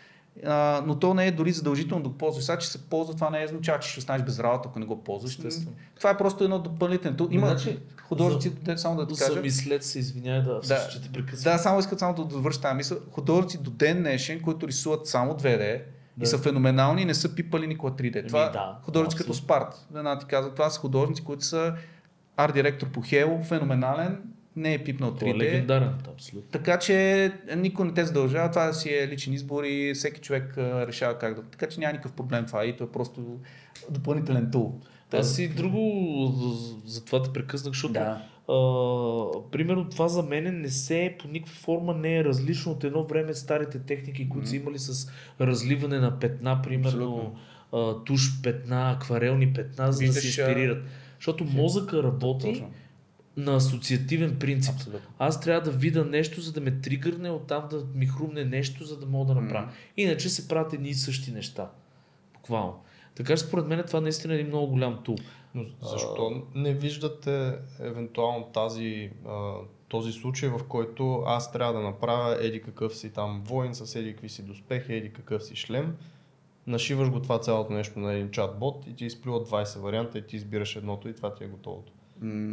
[0.46, 2.44] а, но то не е дори задължително да го ползваш.
[2.46, 4.86] Сега, че се ползва, това не е означава, че ще останеш без работа, ако не
[4.86, 5.32] го ползваш.
[5.32, 5.76] Естествено.
[5.96, 7.28] Това е просто едно допълнително.
[7.32, 9.34] Има Значи, художници, де- само да ти кажа.
[9.34, 11.54] За мислец се извиняй да, Да, ще те прекъсвам.
[11.54, 12.98] да, само искат само да довърша тази мисъл.
[13.12, 15.82] Художници до ден днешен, които рисуват само 2D
[16.18, 16.24] Да.
[16.24, 18.28] и са феноменални и не са пипали никога 3D.
[18.28, 19.34] Това да, художници като.
[19.34, 19.88] Спарт.
[19.96, 21.74] Една ти казва, това са художници, които са
[22.38, 24.22] арт директор по Хело, феноменален,
[24.56, 25.38] не е пипнал Това е 3D.
[25.38, 26.50] легендарен, да, абсолютно.
[26.52, 30.58] Така че никой не те задължава, това да си е личен избор и всеки човек
[30.58, 31.42] а, решава как да.
[31.44, 33.40] Така че няма никакъв проблем това и то е просто
[33.90, 34.80] допълнителен тул.
[35.12, 36.34] Аз и друго,
[36.86, 38.22] за- това те прекъснах, защото Да.
[38.50, 38.56] а,
[39.52, 43.34] примерно това за мен не се по никаква форма не е различно от едно време
[43.34, 45.12] старите техники, които са имали с
[45.42, 47.36] разливане на петна, примерно
[47.74, 50.84] а, туш петна, акварелни петна, за да Виждаш, се инспирират.
[51.16, 52.72] Защото мозъка работи Точно.
[53.38, 54.76] На асоциативен принцип.
[54.76, 55.10] Абсолютно.
[55.20, 59.00] Аз трябва да видя нещо, за да ме тригърне, оттам да ми хрумне нещо, за
[59.00, 59.66] да мога да направя.
[59.66, 59.76] Мгм.
[59.98, 61.70] Иначе се правят едни и същи неща.
[62.34, 62.80] Буквално.
[63.16, 65.16] Така че според мен това наистина е един много голям тул.
[65.56, 69.54] Но защо не виждате евентуално тази, а,
[69.88, 74.12] този случай, в който аз трябва да направя еди какъв си там воин с еди
[74.12, 75.96] какви си доспехи, еди какъв си шлем,
[76.68, 80.36] нашиваш го това цялото нещо на един чатбот и ти изплюва 20 варианта и ти
[80.36, 81.93] избираш едното и това ти е готовото.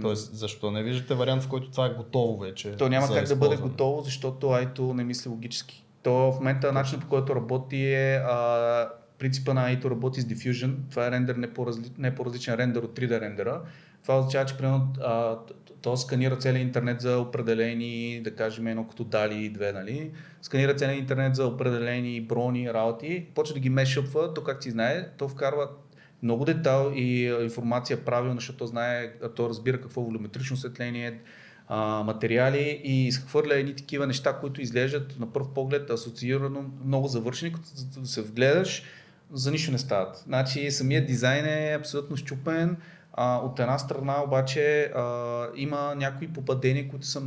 [0.03, 2.77] Тоест, защо не виждате вариант, в който това е готово вече?
[2.77, 5.85] То няма как да бъде готово, защото IT не мисли логически.
[6.03, 10.75] То в момента начинът по който работи е а, принципа на IT работи с diffusion.
[10.91, 13.63] Това е рендер не по-разли, не по-различен рендер от 3D рендера.
[14.03, 15.39] Това означава, че примерно а,
[15.83, 20.11] то сканира целият интернет за определени, да кажем едно като дали и две, нали?
[20.43, 25.09] Сканира целият интернет за определени брони, работи, почва да ги мешъпва, то как ти знае,
[25.19, 25.69] то вкарва
[26.23, 31.21] много детал и информация правилно, защото то знае, то разбира какво волюметрично осветление,
[31.69, 37.53] а, материали и изхвърля едни такива неща, които изглеждат на пръв поглед асоциирано много завършени,
[37.53, 37.67] като
[38.05, 38.83] се вгледаш,
[39.33, 40.17] за нищо не стават.
[40.17, 42.77] Значи самият дизайн е абсолютно щупен,
[43.13, 47.23] а, от една страна обаче а, има някои попадения, които са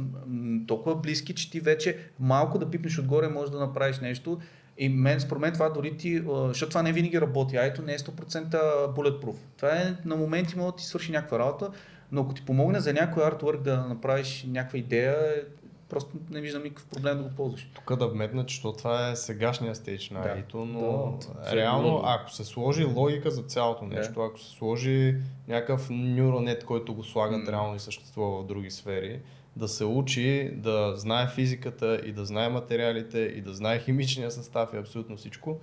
[0.68, 4.40] толкова близки, че ти вече малко да пипнеш отгоре можеш да направиш нещо.
[4.78, 7.94] И мен, според мен това дори ти, защото това не винаги работи, а ето не
[7.94, 8.52] е 100%
[8.88, 9.36] bulletproof.
[9.58, 11.72] Това е на моменти може да ти свърши някаква работа,
[12.12, 15.42] но ако ти помогне за някой артворк да направиш някаква идея, е,
[15.90, 17.70] просто не виждам никакъв проблем да го ползваш.
[17.76, 20.30] Тук да вметна, че то това е сегашния стейдж на Да.
[20.30, 23.96] IT, но Да, реално, ако се сложи логика за цялото Да.
[23.96, 25.16] нещо, ако се сложи
[25.48, 27.52] някакъв neuronet, който го слагат М.
[27.52, 29.20] реално и съществува в други сфери,
[29.56, 34.74] да се учи, да знае физиката и да знае материалите и да знае химичния състав
[34.74, 35.60] и абсолютно всичко,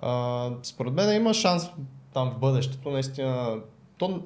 [0.00, 1.70] а, според мен има шанс
[2.14, 3.60] там в бъдещето, наистина.
[3.96, 4.22] То,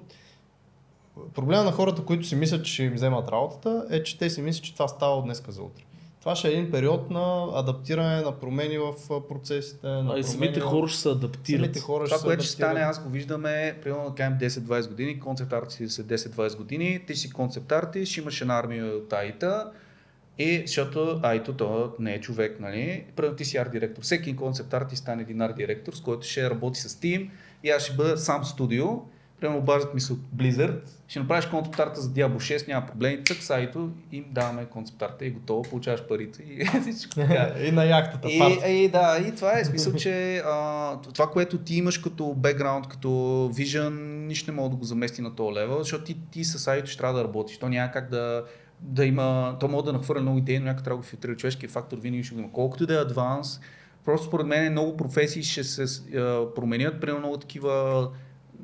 [1.34, 4.64] проблема на хората, които си мислят, че им вземат работата, е, че те си мислят,
[4.64, 5.82] че това става от днеска за утре.
[6.22, 8.92] Това ще е един период на адаптиране, на промени в
[9.28, 9.86] процесите.
[9.86, 11.60] На А и самите в- хора ще се адаптират.
[11.60, 15.20] самите хора Това, се което ще стане, аз го виждаме, примерно да кажем 10-20 години,
[15.20, 19.70] концепт артисти са 10-20 години, ти си концепт артист, ще имаш една армия от АИТа,
[20.38, 23.04] и защото Айто то не е човек, нали?
[23.16, 24.02] Примерно ти си арт директор.
[24.02, 27.30] Всеки концепт артист стане един арт директор, с който ще работи с тим
[27.64, 28.86] и аз ще бъда сам студио.
[29.42, 30.78] Примерно обаждат ми се от Blizzard,
[31.08, 35.02] ще направиш концепт арта за Diablo 6, няма проблем, цък с Айто им даваме концепт
[35.02, 37.54] арта и готово, получаваш парите и всичко така.
[37.60, 38.28] и на яхтата.
[38.28, 42.88] И, и, да, и това е смисъл, че а, това, което ти имаш като бекграунд,
[42.88, 46.58] като вижън, нищо не мога да го замести на този левел, защото ти, ти с
[46.58, 47.58] сайто ще трябва да работиш.
[47.58, 48.44] То няма как да,
[48.80, 51.68] да има, то може да нахвърля много идеи, но някак трябва да го филтрира човешкия
[51.68, 52.52] фактор, винаги ще го има.
[52.52, 53.60] Колкото да е адванс,
[54.04, 58.08] просто според мен много професии ще се а, променят, примерно много такива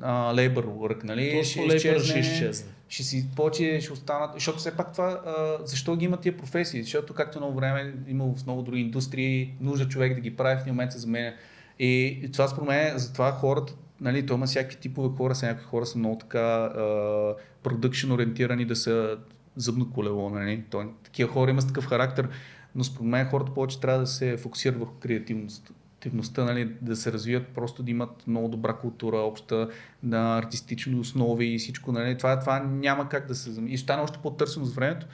[0.07, 1.31] labor work, нали?
[1.39, 2.71] Точно лейбъра ще изчезне.
[2.89, 6.83] ще си повече ще останат, защото все пак това, а, защо ги има тия професии?
[6.83, 10.61] Защото както много време има в много други индустрии, нужда човек да ги прави, в
[10.61, 11.33] един момент се заменя.
[11.79, 15.67] И, и това според мен, затова хората, нали, то има всякакви типове хора, са някакви
[15.67, 19.17] хора са много така а, продъкшн ориентирани да са
[19.55, 20.63] зъбно колело, нали?
[20.69, 22.29] То, такива хора имат с такъв характер,
[22.75, 27.11] но според мен хората повече трябва да се фокусират върху креативност активността, нали, да се
[27.11, 29.69] развият, просто да имат много добра култура, обща,
[30.03, 31.91] на артистични основи и всичко.
[31.91, 32.17] Нали.
[32.17, 33.73] Това, това няма как да се замени.
[33.73, 35.05] И стане още по-търсено с времето.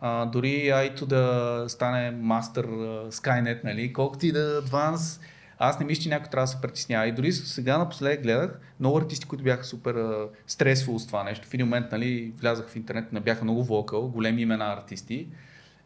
[0.00, 2.66] А, дори Айто да стане мастър
[3.10, 5.20] Skynet, нали, колкото и да адванс,
[5.58, 7.06] аз не мисля, че някой трябва да се притеснява.
[7.06, 11.48] И дори сега напоследък гледах много артисти, които бяха супер а, с това нещо.
[11.48, 15.28] В един момент нали, влязах в интернет, не бяха много вокал, големи имена артисти.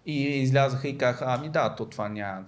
[0.07, 2.45] И излязаха и казаха, ами да, то това няма.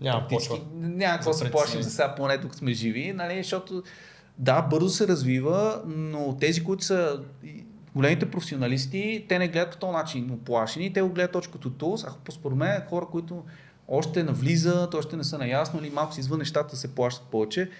[0.00, 0.58] Няма почва.
[0.74, 3.82] Няма какво се плашим за сега, поне тук сме живи, нали, защото
[4.38, 7.20] да, бързо се развива, но тези, които са
[7.94, 12.04] големите професионалисти, те не гледат по този начин оплашени, те го гледат точно като тулс,
[12.04, 13.44] а според мен хора, които
[13.88, 17.70] още навлизат, още не са наясно или малко си извън нещата се плащат повече.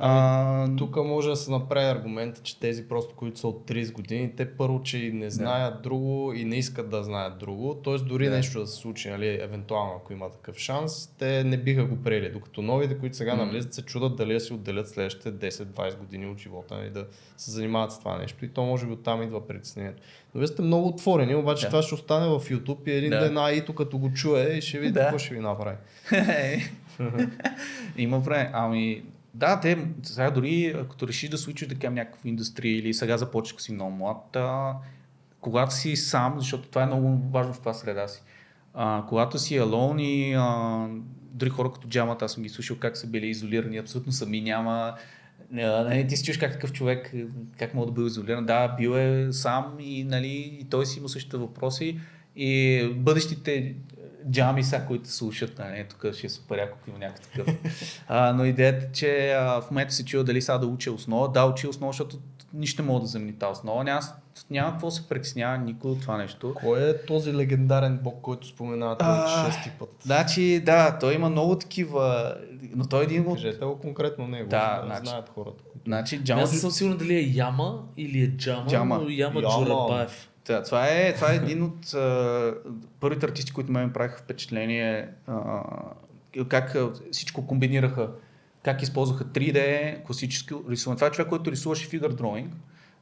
[0.00, 4.32] А, Тук може да се направи аргумента, че тези просто, които са от 30 години,
[4.36, 7.74] те първо, че и не знаят друго и не искат да знаят друго.
[7.74, 8.30] Тоест дори Да.
[8.36, 12.30] нещо да се случи, нали, евентуално ако има такъв шанс, те не биха го приели.
[12.30, 13.44] Докато новите, които сега М.
[13.44, 17.06] навлизат, се чудат дали да си отделят следващите 10-20 години от живота нали, да
[17.36, 18.44] се занимават с това нещо.
[18.44, 20.02] И то може би оттам идва притеснението.
[20.34, 21.70] Но вие сте много отворени, обаче Да.
[21.70, 23.20] това ще остане в YouTube и един Да.
[23.20, 25.00] ден Аито като го чуе и ще види Да.
[25.00, 25.76] какво ще ви направи.
[27.98, 28.50] Има време.
[28.52, 29.02] Ами,
[29.38, 33.52] да, те сега дори ако решиш да случиш да кажем някаква индустрия или сега започваш,
[33.52, 34.74] ако си много млад, а,
[35.40, 38.22] когато си сам, защото това е много важно в каква среда си.
[38.74, 40.86] А, когато си alone и а,
[41.32, 44.94] дори хора като джамата, аз съм ги слушал как са били изолирани, абсолютно сами, няма
[45.50, 47.14] нали, ти си чуеш как такъв човек,
[47.58, 48.46] как мога да бъде изолиран.
[48.46, 52.00] Да, бил е сам и, нали, и той си има същите въпроси.
[52.36, 53.74] И бъдещите
[54.30, 57.54] джами са, които слушат, нали, тук ще е супер яко, ако има някакъв такъв.
[58.08, 61.28] А, но идеята е, че а, в момента се чува дали сега да уча основа.
[61.28, 62.16] Да, учи основа, защото
[62.54, 63.84] нищо не мога да замени тази основа.
[63.84, 64.00] Няма,
[64.50, 66.54] няма какво се притеснява никой от това нещо.
[66.54, 69.88] Кой е този легендарен бог, който споменавате А, от шести път?
[70.02, 72.34] Значи, да, той има много такива,
[72.76, 73.34] но той е един от...
[73.42, 75.64] Кажете го конкретно него, Да, значи- знаят хората.
[75.84, 76.42] Значи, Ама Джама...
[76.42, 78.98] Аз не съм сигурен дали е Яма или е Джама, Джама.
[78.98, 79.64] но Яма, Яма.
[79.64, 80.27] Джурабаев.
[80.64, 82.54] Това, е, това е един от а,
[83.00, 85.62] първите артисти, които ме правиха впечатление а,
[86.48, 86.76] как
[87.12, 88.10] всичко комбинираха,
[88.62, 90.96] как използваха 3D, класическо рисуване.
[90.96, 92.54] Това е човек, който рисуваше фигър дроинг.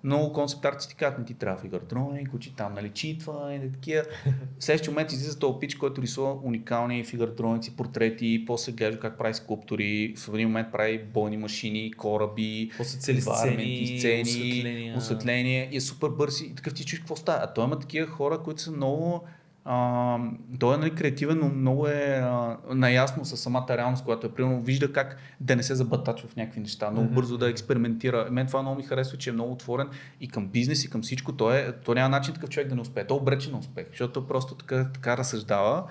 [0.06, 4.02] Много концепт артисти казват, не ти трябва фигър дроинг, учи там, нали, читва и такива.
[4.58, 9.18] В следващия момент излиза този пич, който рисува уникални фигър дроинци, портрети, после гледа как
[9.18, 14.96] прави скулптури, в един момент прави бойни машини, кораби, После цели сцени, сцени, осветления.
[14.96, 17.38] осветление и е супер бърз и такъв ти чуеш какво става.
[17.42, 19.24] А той има такива хора, които са много
[19.68, 20.18] а,
[20.58, 24.60] той е нали, креативен, но много е а, наясно с самата реалност, която е примерно
[24.60, 28.28] вижда как да не се забатачва в някакви неща, много бързо да експериментира.
[28.30, 29.88] Мен това много ми харесва, че е много отворен
[30.20, 31.32] и към бизнес, и към всичко.
[31.32, 33.06] Той, е, той няма начин такъв човек да не успее.
[33.06, 35.84] Той е обречен на успех, защото просто така, така разсъждава.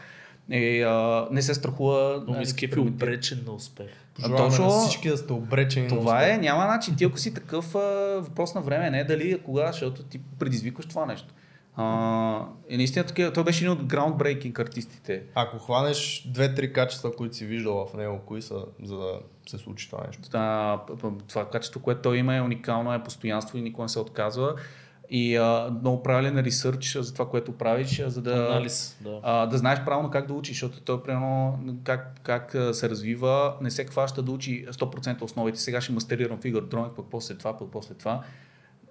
[0.49, 2.23] И, а, не се страхува.
[2.27, 3.05] Но нали, ми експериментира.
[3.05, 3.87] обречен на успех.
[4.15, 5.87] Пожелаваме точно- на всички да сте обречени.
[5.87, 6.35] на Това успех.
[6.35, 6.95] е, няма начин.
[6.95, 7.79] Ти ако си такъв а,
[8.21, 11.33] въпрос на време, не е дали а кога, защото ти предизвикваш това нещо.
[11.77, 15.23] А, и наистина такива, той беше един от groundbreaking артистите.
[15.35, 19.89] Ако хванеш две-три качества, които си виждал в него, кои са, за да се случи
[19.89, 20.29] това нещо?
[20.33, 23.89] А, п- п- това качество, което той има е уникално, е постоянство и никога не
[23.89, 24.55] се отказва.
[25.09, 29.19] И а, много правилен ресърч за това, което правиш, за да, Анализ, да.
[29.23, 33.71] а, да знаеш правилно как да учиш, защото той примерно как, как се развива, не
[33.71, 35.59] се хваща да учи 100% основите.
[35.59, 38.21] Сега ще мастерирам фигър дроинг, пък после това, пък после това.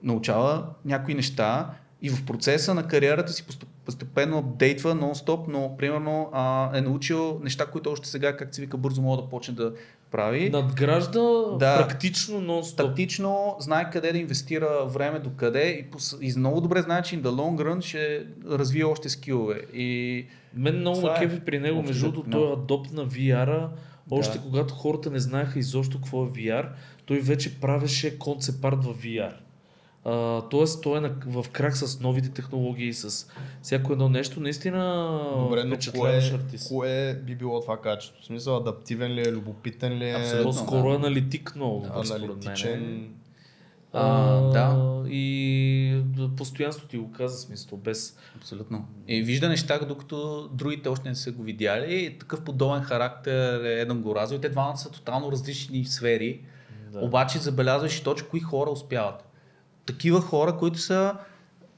[0.02, 1.70] Научава някои неща
[2.04, 7.40] и в процеса на кариерата си постеп- постепенно апдейтва нон-стоп, но примерно а, е научил
[7.42, 9.72] неща, които още сега, как се вика, бързо мога да почне да
[10.10, 10.50] прави.
[10.50, 11.20] Надгражда
[11.58, 11.86] Да.
[11.86, 12.76] практично нон-стоп.
[12.76, 15.86] Тактично знае къде да инвестира време до къде и,
[16.20, 19.60] и много добре знае, че in the long run ще развие още скилове.
[19.74, 23.68] И Мен много ме е кефи при него, между другото, той е адопт на VR-а.
[24.10, 24.44] Още Да.
[24.44, 26.68] когато хората не знаеха изобщо какво е VR,
[27.06, 29.32] той вече правеше концепт в VR.
[30.04, 33.26] А, тоест, той е на, в крак с новите технологии, с
[33.62, 34.40] всяко едно нещо.
[34.40, 36.68] Наистина Добре, но кое, артист.
[36.68, 38.22] кое би било това качество?
[38.22, 40.14] В смисъл, адаптивен ли е, любопитен ли е?
[40.14, 40.50] Абсолютно.
[40.50, 40.96] По-скоро да.
[40.96, 42.30] аналитик много, Да, според мен.
[42.30, 43.08] аналитичен.
[43.92, 45.02] А, да.
[45.08, 46.02] И
[46.36, 48.16] постоянство ти го каза смисъл, без...
[48.36, 48.88] абсолютно.
[49.08, 51.94] И вижда неща, докато другите още не са го видяли.
[51.94, 54.34] И такъв подобен характер е Едан Горазо.
[54.34, 56.40] И те двамата са тотално различни сфери.
[56.92, 57.00] Да.
[57.00, 59.30] Обаче забелязваш и точно кои хора успяват.
[59.86, 61.14] Такива хора, които са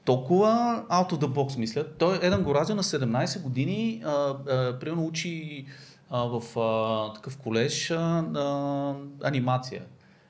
[0.05, 1.95] толкова out of the box мислят.
[1.97, 5.65] Той Едан Горазио на 17 години а, а, примерно учи
[6.09, 9.81] а, в а, такъв колеж а, а, анимация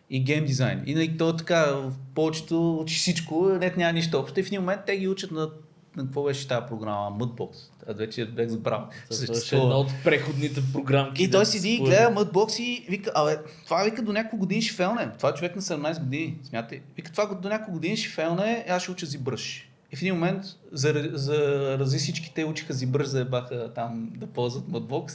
[0.09, 0.84] и гейм дизайн.
[0.86, 4.39] И нали, той така, повечето учи всичко, не няма нищо общо.
[4.39, 5.49] И в един момент те ги учат на,
[5.97, 7.17] на какво беше тази програма?
[7.19, 7.55] Mudbox.
[7.89, 8.87] Аз вече бях забрал.
[9.11, 9.63] Е Съществува.
[9.63, 11.23] една от преходните програмки.
[11.23, 14.75] И той седи и гледа Mudbox и вика, абе, това вика до няколко години ще
[14.75, 15.11] фелне.
[15.17, 16.37] Това е човек на 17 години.
[16.43, 16.81] Смятай.
[16.95, 19.69] Вика, това до няколко години ще фелне, аз ще уча зибръж.
[19.91, 25.13] И в един момент за, зарази всички те учиха зибръж, заебаха там да ползват Mudbox.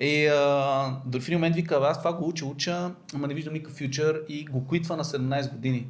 [0.00, 3.34] И а, до в един момент вика, «Абе, аз това го уча, уча, ама не
[3.34, 5.86] виждам никакъв фьючер и го куитва на 17 години.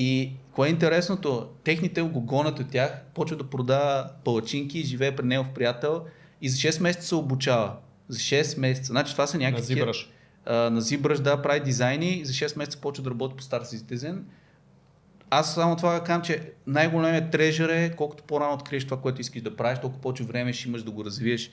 [0.00, 5.26] И кое е интересното, техните го гонят от тях, почва да продава палачинки, живее при
[5.26, 6.04] негов приятел
[6.42, 7.72] и за 6 месеца се обучава.
[8.08, 8.86] За 6 месеца.
[8.86, 9.60] Значи това са някакви...
[9.62, 10.10] На такива- Зибраш.
[10.46, 13.62] а, на Зибраш, да, прави дизайни и за 6 месеца почва да работи по Star
[13.62, 14.18] Citizen.
[15.30, 19.56] Аз само това кажа, че най-големият трежър е колкото по-рано откриеш това, което искаш да
[19.56, 21.50] правиш, толкова повече време ще имаш да го развиеш.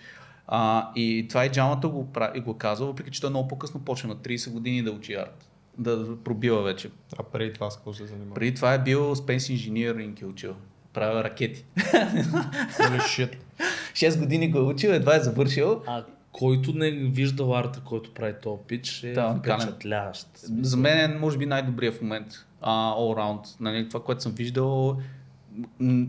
[0.48, 4.08] А, и това и Джамата го, прави, го казва, въпреки че той много по-късно почва
[4.08, 5.50] на 30 години да учи арт.
[5.78, 6.90] Да пробива вече.
[7.20, 8.34] А преди това с какво се занимава?
[8.34, 10.56] Преди това е бил Space Engineering е учил.
[10.94, 11.66] Правил ракети.
[11.80, 13.36] Shit.
[13.94, 15.82] 6 години го е учил, едва е завършил.
[15.88, 19.60] А който не виждал арта, който прави този пич, е Да, уникален.
[19.60, 20.28] впечатляващ.
[20.62, 22.28] За мен е, може би, най-добрият в момент.
[22.64, 23.62] Uh, all round.
[23.62, 24.98] Нали, това, което съм виждал.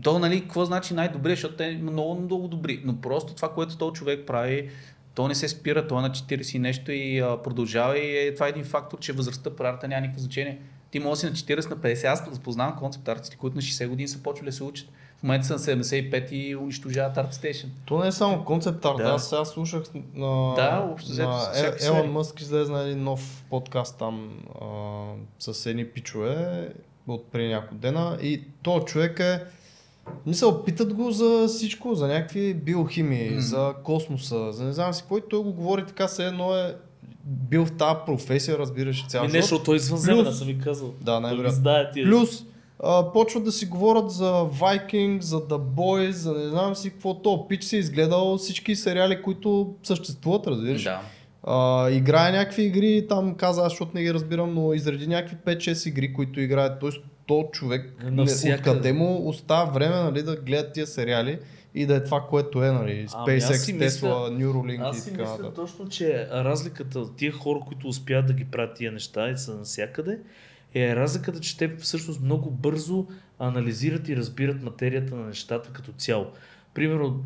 [0.03, 2.81] То, нали, какво значи най-добрият, защото те има много, много добри.
[2.85, 4.69] Но просто това, което този човек прави,
[5.17, 8.33] то не се спира, то е на 40 и нещо и а, продължава и е,
[8.33, 10.59] това е един фактор, че възрастта при арта няма никакво значение.
[10.91, 12.05] Ти може да си на 40, на 50.
[12.05, 14.89] Аз познавам концепт артисти, които на 60 години са почвали да се учат.
[15.19, 17.65] В момента са на 75 и унищожават ArtStation.
[17.85, 18.97] То не е само концепт арт.
[18.97, 19.03] Да.
[19.03, 22.11] Аз сега слушах на, Да, общо на Е- Елон.
[22.11, 26.69] Мъск излезна един нов подкаст там а, с едни пичове
[27.07, 29.43] от преди няколко дена и то човек е
[30.25, 33.39] Мисъл, питат го за всичко, за някакви биохимии, Мгм.
[33.39, 36.75] за космоса, за не знам си какво и той го говори така, все едно е
[37.25, 39.41] бил в тази професия, разбираш цял Ми не, живот.
[39.41, 40.93] защото той е извънземен, Плюс- аз съм ви казал.
[41.01, 41.63] Да, най-вероятно.
[42.03, 42.43] Плюс
[42.79, 47.13] а, почват да си говорят за Vikings, за The Boys, за не знам си какво.
[47.13, 50.83] То пич си е изгледал всички сериали, които съществуват, разбираш.
[50.83, 51.01] Да.
[51.43, 55.87] А, играе някакви игри, там каза аз, защото не ги разбирам, но изреди някакви 5-6
[55.87, 56.79] игри, които играят.
[56.79, 56.97] Тоест,
[57.27, 58.69] то човек Навсякъде.
[58.69, 61.39] откъде му остава време нали, да гледа тия сериали
[61.75, 65.09] и да е това, което е, нали, Ами SpaceX, Tesla, мисля- Neuralink Аз и си
[65.09, 65.55] така мисля нататък.
[65.55, 69.55] точно, че разликата от тия хора, които успяват да ги правят тия неща и са
[69.55, 70.19] навсякъде,
[70.73, 73.05] е разликата, че те всъщност много бързо
[73.39, 76.25] анализират и разбират материята на нещата като цяло.
[76.73, 77.23] Примерно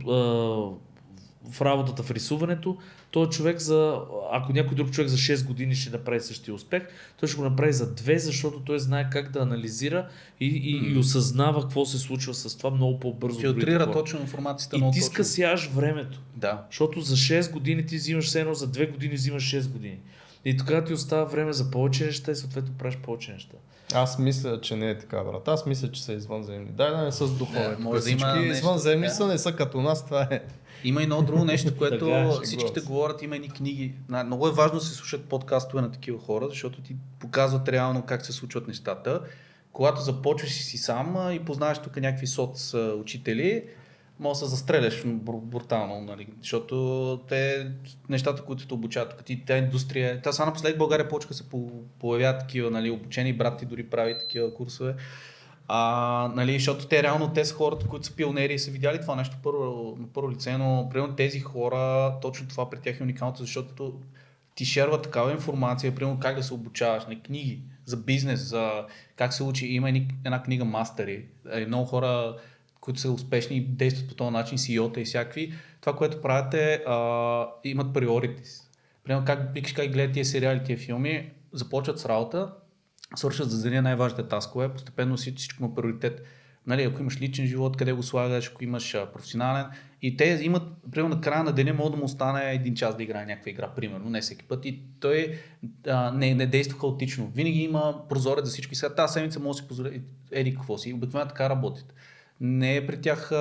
[1.49, 2.77] в работата в рисуването,
[3.11, 3.99] той човек за,
[4.31, 6.83] ако някой друг човек за 6 години ще направи същия успех,
[7.19, 10.07] той ще го направи за 2, защото той знае как да анализира
[10.39, 13.39] и, и, и осъзнава какво се случва с това много по-бързо.
[13.39, 16.21] Филтрира точно информацията И ти скъсяваш времето.
[16.35, 16.63] Да.
[16.69, 19.99] Защото за 6 години ти взимаш все едно, за 2 години взимаш 6 години.
[20.45, 23.57] И тогава ти остава време за повече неща и съответно правиш повече неща.
[23.93, 25.47] Аз мисля, че не е така, брат.
[25.47, 26.71] Аз мисля, че са извънземни.
[26.71, 27.67] Дай да не са с духове.
[27.69, 30.41] Да, може да има нещо, извънземни са, не са като нас, това е.
[30.83, 33.93] Има и едно друго нещо, което Така е, всичките говорят, има едни книги.
[34.25, 38.25] Много е важно да се слушат подкастове на такива хора, защото ти показват реално как
[38.25, 39.21] се случват нещата.
[39.73, 43.63] Когато започваш и си сам и познаваш тук някакви соц учители,
[44.19, 46.27] може да се застреляш бру- брутално, нали?
[46.41, 47.71] защото те,
[48.09, 51.33] нещата, които те обучават, тук ти, тя индустрия, та сега напоследък в България почва да
[51.33, 54.95] се по- появяват такива нали, обучени брати, дори прави такива курсове.
[55.73, 59.15] А, нали, защото те реално те са хората, които са пионери и са видяли това
[59.15, 63.41] нещо първо, на първо лице, но примерно тези хора, точно това при тях е уникалното,
[63.41, 63.99] защото
[64.55, 69.33] ти шерва такава информация, примерно как да се обучаваш на книги за бизнес, за как
[69.33, 69.67] се учи.
[69.67, 69.89] Има
[70.25, 71.25] една книга Мастери.
[71.51, 72.35] Е, Много хора,
[72.81, 75.53] които са успешни и действат по този начин, CEO-та и всякакви.
[75.81, 78.63] Това, което правят е, а, имат priorities.
[79.03, 82.51] Примерно как викаш как гледат тия сериали, тия филми, започват с работа,
[83.15, 86.21] свършат за деня най-важните таскове, постепенно всичко, всичко има приоритет.
[86.67, 89.65] Нали, ако имаш личен живот, къде го слагаш, ако имаш професионален.
[90.01, 93.03] И те имат, примерно на края на деня може да му остане един час да
[93.03, 94.65] играе някаква игра, примерно, не всеки път.
[94.65, 95.39] И той
[95.87, 97.31] а, не, не действа хаотично.
[97.35, 98.73] Винаги има прозорец за всичко.
[98.73, 100.01] И сега тази седмица може да си позволи
[100.31, 100.93] еди какво си.
[100.93, 101.93] Обикновено така работят.
[102.41, 103.31] Не е при тях,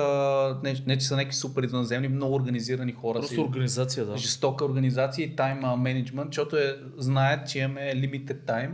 [0.63, 3.19] не, не че са някакви супер извънземни, много организирани хора.
[3.19, 4.17] Просто си организация, да.
[4.17, 8.71] жестока организация и тайм менеджмент, защото е, знаят, че имаме limited time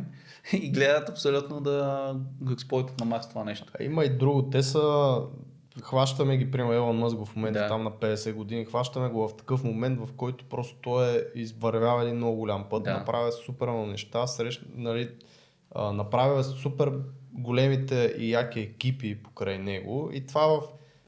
[0.53, 3.65] и гледат абсолютно да го експлойтват на макс това нещо.
[3.79, 4.49] А има и друго.
[4.49, 5.17] Те са...
[5.81, 7.67] Хващаме ги, примерно, Елон Мъск в момента Да.
[7.67, 8.65] там на 50 години.
[8.65, 12.83] Хващаме го в такъв момент, в който просто той е извървял един много голям път.
[12.83, 12.93] Да.
[12.93, 14.27] Направя супер много неща.
[14.27, 15.09] Срещ, нали,
[15.75, 16.93] а, направя супер
[17.33, 20.09] големите и яки екипи покрай него.
[20.13, 20.61] И това в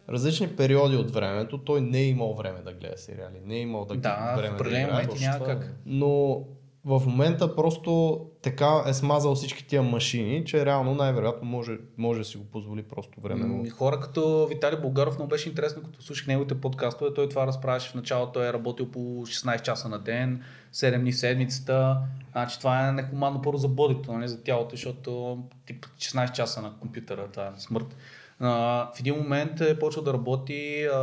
[0.10, 3.42] различни периоди от времето той не е имал време да гледа сериали.
[3.46, 5.04] Не е имал да, Да, време да определен играе.
[5.04, 5.76] момент няма как.
[5.86, 6.42] Но
[6.86, 12.26] в момента просто така е смазал всички тия машини, че реално най-вероятно може, може да
[12.26, 13.58] си го позволи просто временно.
[13.58, 17.90] М, Хора като Виталий Българов много беше интересно, като слушах неговите подкастове, той това разправяше
[17.90, 21.98] в началото, той е работил по 16 часа на ден, 7 дни в седмицата.
[22.32, 26.74] Значи това е нехуманно първо за бодито, нали, за тялото, защото тип 16 часа на
[26.80, 27.96] компютъра, това е смърт.
[28.40, 28.50] А,
[28.96, 30.98] в един момент е почел да работи а,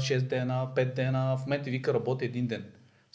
[0.00, 2.64] 6 дена, 5 дена, в момента вика работи един ден.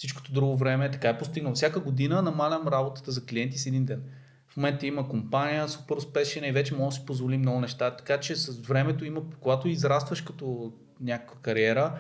[0.03, 1.53] Всичкото друго време така е постигнал.
[1.53, 4.03] Всяка година намалям работата за клиенти с един ден.
[4.47, 7.95] В момента има компания, супер успешна и вече може да си позволи много неща.
[7.95, 11.97] Така че с времето има, когато израстваш като някаква кариера,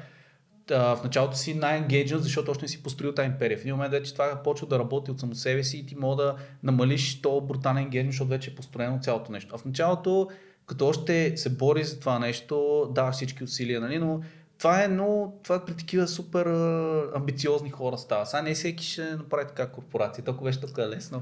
[0.69, 3.57] в началото си най-енгейджен, защото още не си построил тази империя.
[3.57, 6.23] В един момент вече това почва да работи от само себе си и ти мога
[6.23, 9.55] да намалиш то брутален енгейджмент, защото вече е построено цялото нещо.
[9.55, 10.29] А в началото,
[10.65, 13.99] като още се бори за това нещо, даваш всички усилия, нали?
[13.99, 14.21] но
[14.57, 18.25] това е, но това при такива супер а, амбициозни хора става.
[18.25, 21.21] Сега не всеки ще направи така корпорация, толкова беше е лесно.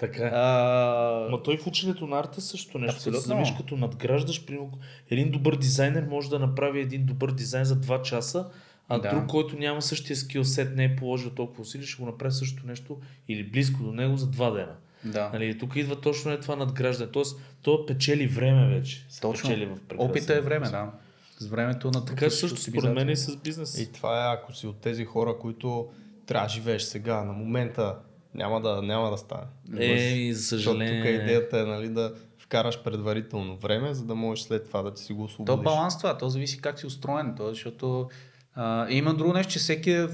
[0.00, 0.30] Така е.
[0.34, 2.96] А, Ма той в ученето на арта също нещо.
[2.96, 3.20] Абсолютно.
[3.20, 4.70] Замиш, като надграждаш, примерно,
[5.10, 8.46] един добър дизайнер може да направи един добър дизайн за 2 часа,
[8.88, 9.10] а Да.
[9.10, 12.66] друг, който няма същия скил сет, не е положил толкова усилия, ще го направи същото
[12.66, 14.74] нещо или близко до него за 2 дена.
[15.04, 15.30] да.
[15.32, 17.10] Нали, тук идва точно е това надграждане.
[17.10, 19.06] Тоест, то печели време вече.
[19.20, 19.48] Точно.
[19.48, 20.90] Печели в Опита е време, да.
[21.40, 23.78] С времето на Така че също според мен и с бизнес.
[23.78, 25.88] И това е ако си от тези хора, които
[26.26, 27.96] трябва да живееш сега, на момента,
[28.34, 29.46] няма да, няма да стане.
[29.78, 31.10] Е, за Защото тук съжаление.
[31.10, 35.12] идеята е нали, да вкараш предварително време, за да можеш след това да ти си
[35.12, 35.64] го То освободиш.
[35.64, 38.08] баланс това, то зависи как си устроен, то, защото
[38.54, 40.08] а, има друго нещо, че всеки е,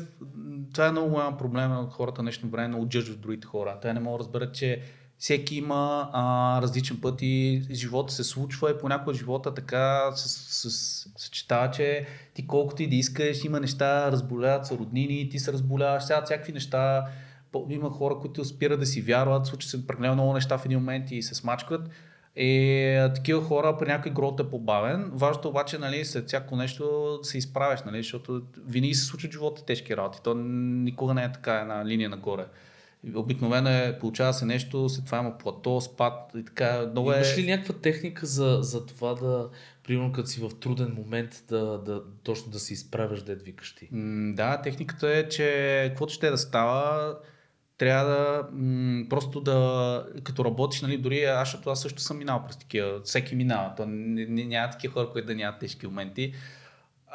[0.73, 3.79] това е много голям проблем от хората днешно време, много джъджват другите хора.
[3.83, 4.83] Те не могат да разберат, че
[5.19, 10.71] всеки има а, различен път и живота се случва и понякога живота така се,
[11.17, 16.05] съчетава, че ти колкото и да искаш, има неща, разболяват се роднини, ти се разболяваш,
[16.05, 17.07] сега всякакви неща,
[17.71, 21.11] има хора, които спират да си вярват, случва се прекалено много неща в един момент
[21.11, 21.91] и се смачкват.
[22.37, 25.11] И такива хора при някой грот е по-бавен.
[25.13, 29.97] Важното обаче, нали, след всяко нещо се изправяш, нали, защото винаги се случват живота тежки
[29.97, 30.19] работи.
[30.25, 32.45] То никога не е така една линия нагоре.
[33.15, 36.87] Обикновено е, получава се нещо, след това има плато, спад и така.
[36.91, 37.15] Много е...
[37.15, 39.49] Имаш ли някаква техника за, за това да,
[39.87, 43.89] примерно като си в труден момент, да, да точно да се изправяш, да викаш ти?
[43.93, 47.15] М, Да, техниката е, че каквото ще да става,
[47.79, 52.45] трябва да м- просто да, като работиш, нали, дори аз, защото аз също съм минал
[52.47, 56.33] през такива, всеки минава, то няма такива хора, които да нямат тежки моменти.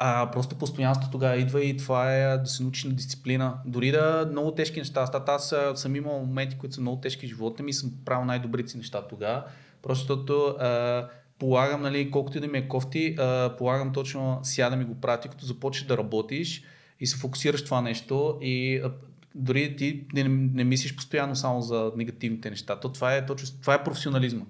[0.04, 3.58] А просто постоянство тогава идва и това е да се научи на дисциплина.
[3.66, 5.08] Дори да много тежки неща.
[5.26, 8.24] Аз а, съм имал моменти, които са много тежки в живота ми и съм правил
[8.24, 9.44] най-добрите си неща тогава.
[9.82, 10.56] Просто защото
[11.38, 15.20] полагам, нали, колкото и да ми е кофти, а, полагам точно сядам и го правя,
[15.20, 16.62] Ти като започнеш да работиш
[17.00, 18.90] и се фокусираш това нещо и а,
[19.34, 22.80] дори ти не, не мислиш постоянно само за негативните неща.
[22.80, 24.44] То това е точно, това е професионализма.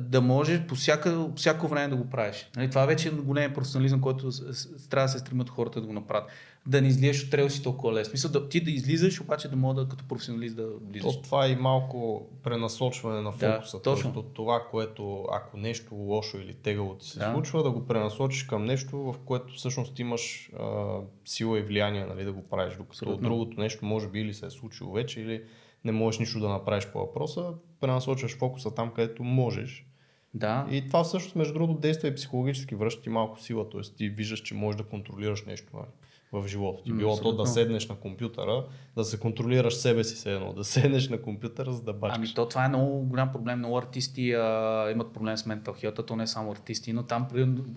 [0.00, 2.50] Да можеш по всяка, всяко време да го правиш.
[2.56, 5.86] Нали, това вече е големия професионализъм, който с- с- трябва да се стремят хората да
[5.86, 6.30] го направят.
[6.66, 8.10] Да не излизаш от релси толкова лесно.
[8.10, 11.14] Смисъл, да, ти да излизаш, обаче да мога да като професионалист да влизаш.
[11.14, 13.82] То, това е и малко пренасочване на Да, фокуса.
[13.82, 14.12] точно.
[14.12, 17.32] Тоест от това, което ако нещо лошо или тегаво ти се Да.
[17.32, 22.24] случва, да го пренасочиш към нещо, в което всъщност имаш а, сила и влияние нали,
[22.24, 22.72] да го правиш.
[22.72, 23.28] Докато Абсолютно.
[23.28, 25.42] другото нещо може би или се е случило вече, или
[25.84, 29.86] не можеш нищо да направиш по въпроса, пренасочваш фокуса там, където можеш.
[30.34, 30.66] Да.
[30.70, 33.80] И това всъщност, между другото, действа и психологически, връща ти малко сила, т.е.
[33.96, 35.86] ти виждаш, че можеш да контролираш нещо нали,
[36.32, 36.92] в живота ти.
[36.92, 38.64] Било то да седнеш на компютъра,
[38.96, 42.18] да се контролираш себе си все едно, да седнеш на компютъра, за да бачкаш.
[42.18, 43.58] Ами то това е много голям проблем.
[43.58, 47.26] Много артисти а, имат проблем с ментал health, то не е само артисти, но там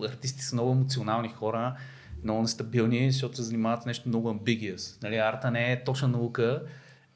[0.04, 1.76] артисти са много емоционални хора,
[2.24, 5.02] много нестабилни, защото се занимават с нещо много ambiguous.
[5.02, 6.62] Нали, арта не е точна наука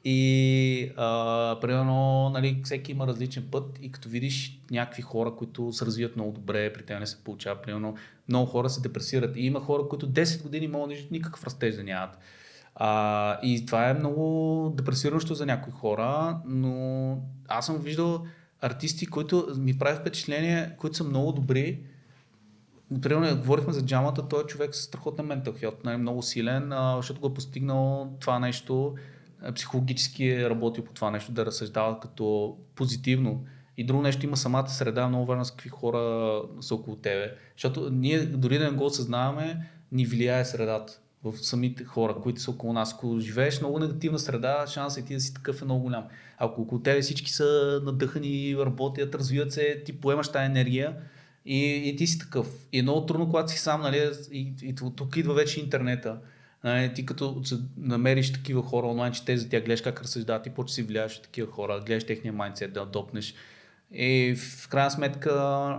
[0.03, 5.85] и а, примерно нали, всеки има различен път и като видиш някакви хора, които се
[5.85, 7.95] развиват много добре, при тях не се получава, примерно
[8.29, 11.75] много хора се депресират и има хора, които 10 години могат да виждат никакъв растеж
[11.75, 12.17] да нямат.
[12.75, 18.25] А, и това е много депресиращо за някои хора, но аз съм виждал
[18.61, 21.79] артисти, които ми прави впечатление, които са много добри.
[23.01, 27.21] Примерно, говорихме за джамата, той е човек с страхотен ментал health, нали, много силен, защото
[27.21, 28.95] го е постигнал това нещо,
[29.55, 33.45] психологически е работил по това нещо, да разсъждава като позитивно.
[33.77, 37.33] И друго нещо има самата среда, много важно с какви хора са около тебе.
[37.55, 42.51] Защото ние дори да не го осъзнаваме, ни влияе средата в самите хора, които са
[42.51, 42.93] около нас.
[42.93, 46.03] Ако живееш в много негативна среда, шансът ти да си такъв е много голям.
[46.37, 50.95] Ако около тебе всички са надъхани, работят, развиват се, ти поемаш тази енергия
[51.45, 52.67] и, и ти си такъв.
[52.71, 56.17] И е много трудно, когато си сам, нали, и, и тук идва вече интернета.
[56.63, 57.41] Нали, ти като
[57.77, 61.17] намериш такива хора онлайн, че те за тях гледаш как разсъждават и почва си влияеш
[61.17, 63.33] от такива хора, гледаш техния майндсет да допнеш.
[63.91, 65.31] И в крайна сметка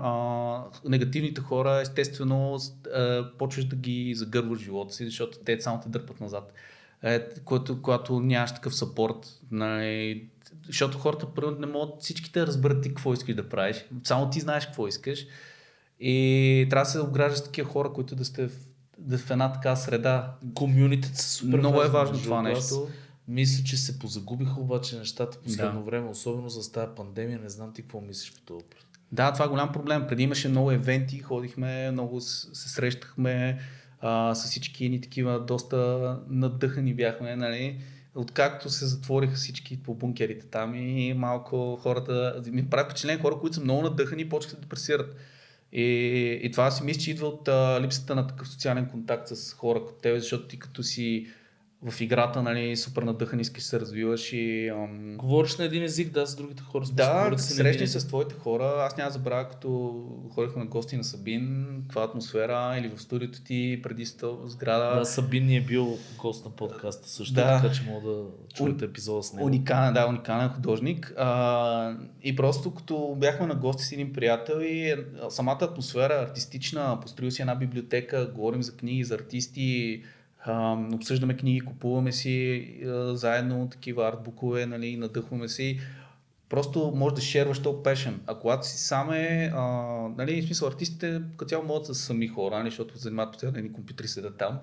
[0.03, 2.59] а, негативните хора естествено
[2.95, 6.53] а, почваш да ги загърваш живота си, защото те само те дърпат назад.
[7.03, 10.29] Е, което, когато нямаш такъв сапорт, нали,
[10.67, 13.85] защото хората първо не могат всичките да разберат ти какво искаш да правиш.
[14.05, 15.27] Само ти знаеш какво искаш.
[16.01, 18.53] И трябва да се обграждаш такива хора, които да сте в,
[19.01, 20.35] да в една така среда.
[20.55, 22.89] Комюнитета са супер Много е важно това нещо.
[23.29, 25.85] Мисля, че се позагубиха обаче нещата последно Да.
[25.85, 27.39] време, особено за тази пандемия.
[27.39, 28.61] Не знам ти какво мислиш по това.
[29.13, 30.07] Да, това е голям проблем.
[30.09, 33.59] Преди имаше много евенти, ходихме, много се срещахме
[34.01, 37.81] а, с всички ни такива, доста надъхани бяхме, нали.
[38.15, 43.55] Откакто се затвориха всички по бункерите там и малко хората, ми прави впечатление хора, които
[43.55, 45.17] са много надъхани, почнаха да депресират.
[45.73, 45.85] И,
[46.43, 49.87] и това си мисля, че идва от а, липсата на такъв социален контакт с хора
[49.87, 51.27] като тебе, защото ти като си
[51.89, 54.69] в играта, нали, супер надъхан, искаш се развиваш и...
[54.69, 55.17] Ам...
[55.17, 56.87] Говориш на един език, да, с другите хора.
[56.87, 60.01] сме Да, срещни с твоите хора, аз няма забравя, като
[60.35, 64.99] ходихме на гости на Сабин, каква атмосфера или в студиото ти преди сто сграда.
[64.99, 67.61] Да, Сабин ни е бил гост на подкаста също, Да.
[67.63, 68.25] така че мога да
[68.55, 69.47] чуете епизода с него.
[69.47, 71.15] Уникален, да, уникален художник.
[71.19, 74.97] А, и просто като бяхме на гости с един приятел и е,
[75.29, 80.03] самата атмосфера артистична, построил си една библиотека, говорим за книги, за артисти,
[80.95, 85.81] обсъждаме книги, купуваме си а, заедно такива артбукове, нали, надъхваме си.
[86.49, 88.21] Просто може да шерваш то пешен.
[88.27, 89.63] А когато си сам е, а,
[90.19, 93.59] нали, в смисъл артистите като цяло могат да са сами хора, нали, защото занимават постоянно
[93.59, 94.59] едни компютри седят там.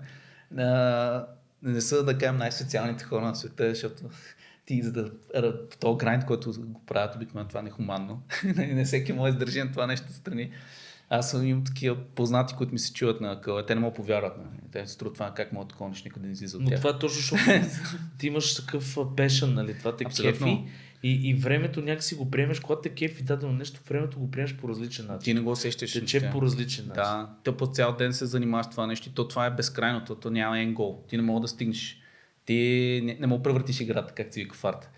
[0.58, 1.26] А,
[1.64, 4.04] не са, да кажем, най-специалните хора на света, защото
[4.66, 5.12] ти за да
[5.72, 7.72] в този грайнд, който го правят обикновено, това не е
[8.74, 10.52] не всеки може да държи на това нещо страни.
[11.10, 13.66] Аз съм имам такива познати, които ми се чуват на къла.
[13.66, 14.38] Те не могат повярват.
[14.38, 14.62] Нали.
[14.72, 16.80] Те се това как могат такова нещо никъде не излиза от Но тях.
[16.80, 17.44] това е точно, защото
[18.18, 19.78] ти имаш такъв пешън, нали?
[19.80, 20.46] Това те Абсолютно.
[20.46, 20.64] кефи.
[21.04, 24.70] И, и времето някакси го приемеш, когато те кефи дадено нещо, времето го приемаш по
[24.70, 25.24] различен начин.
[25.24, 25.94] Ти не го усещаш.
[25.94, 26.32] Тече въобще.
[26.38, 27.04] по различен начин.
[27.04, 30.06] Да, те по цял ден се занимаваш с това нещо и то това е безкрайно,
[30.06, 31.04] то, то няма енгол.
[31.10, 31.98] Ти не мога да стигнеш.
[32.46, 32.54] Ти
[33.04, 34.92] не, не мога да превъртиш играта, как ти вика фарт.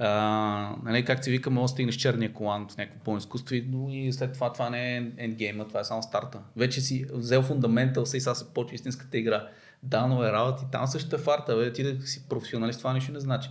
[0.00, 4.32] Нали, как се вика, може да стигнеш черния колан в някакво по-изкуство, но и след
[4.32, 6.38] това това не е ендгейма, това е само старта.
[6.56, 9.48] Вече си взел фундаментал, сега се почва истинската игра.
[9.82, 13.50] Данове работи, там също е фарта, бе, ти да си професионалист, това нищо не значи.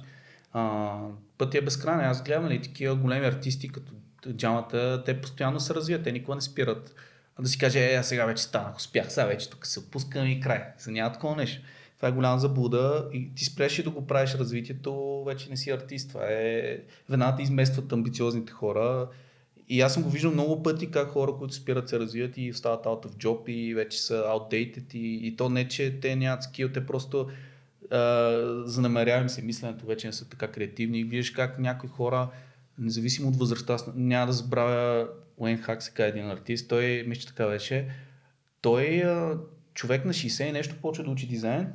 [0.53, 0.97] А,
[1.37, 2.09] пътя е безкрайен.
[2.09, 3.91] Аз гледам нали, такива големи артисти, като
[4.31, 6.95] джамата, те постоянно се развиват, те никога не спират.
[7.37, 10.27] А да си каже, е, аз сега вече станах, успях, сега вече тук се опускам
[10.27, 10.63] и край.
[10.77, 11.61] За няма такова нещо.
[11.97, 16.09] Това е голяма заблуда и ти спреш да го правиш развитието, вече не си артист.
[16.09, 16.79] Това е...
[17.09, 19.07] Веднага изместват амбициозните хора.
[19.69, 22.85] И аз съм го виждал много пъти как хора, които спират се развиват и стават
[22.85, 26.69] out of job и вече са outdated и, и то не, че те нямат скил,
[26.69, 27.27] те просто
[27.91, 30.99] uh, занамерявам се мисленето, вече не са така креативни.
[30.99, 32.29] И виждаш как някои хора,
[32.77, 37.89] независимо от възрастта, няма да забравя Уейн Хак, сега един артист, той, мисля, така беше,
[38.61, 39.39] той uh,
[39.73, 41.67] човек на 60 и нещо почва да учи дизайн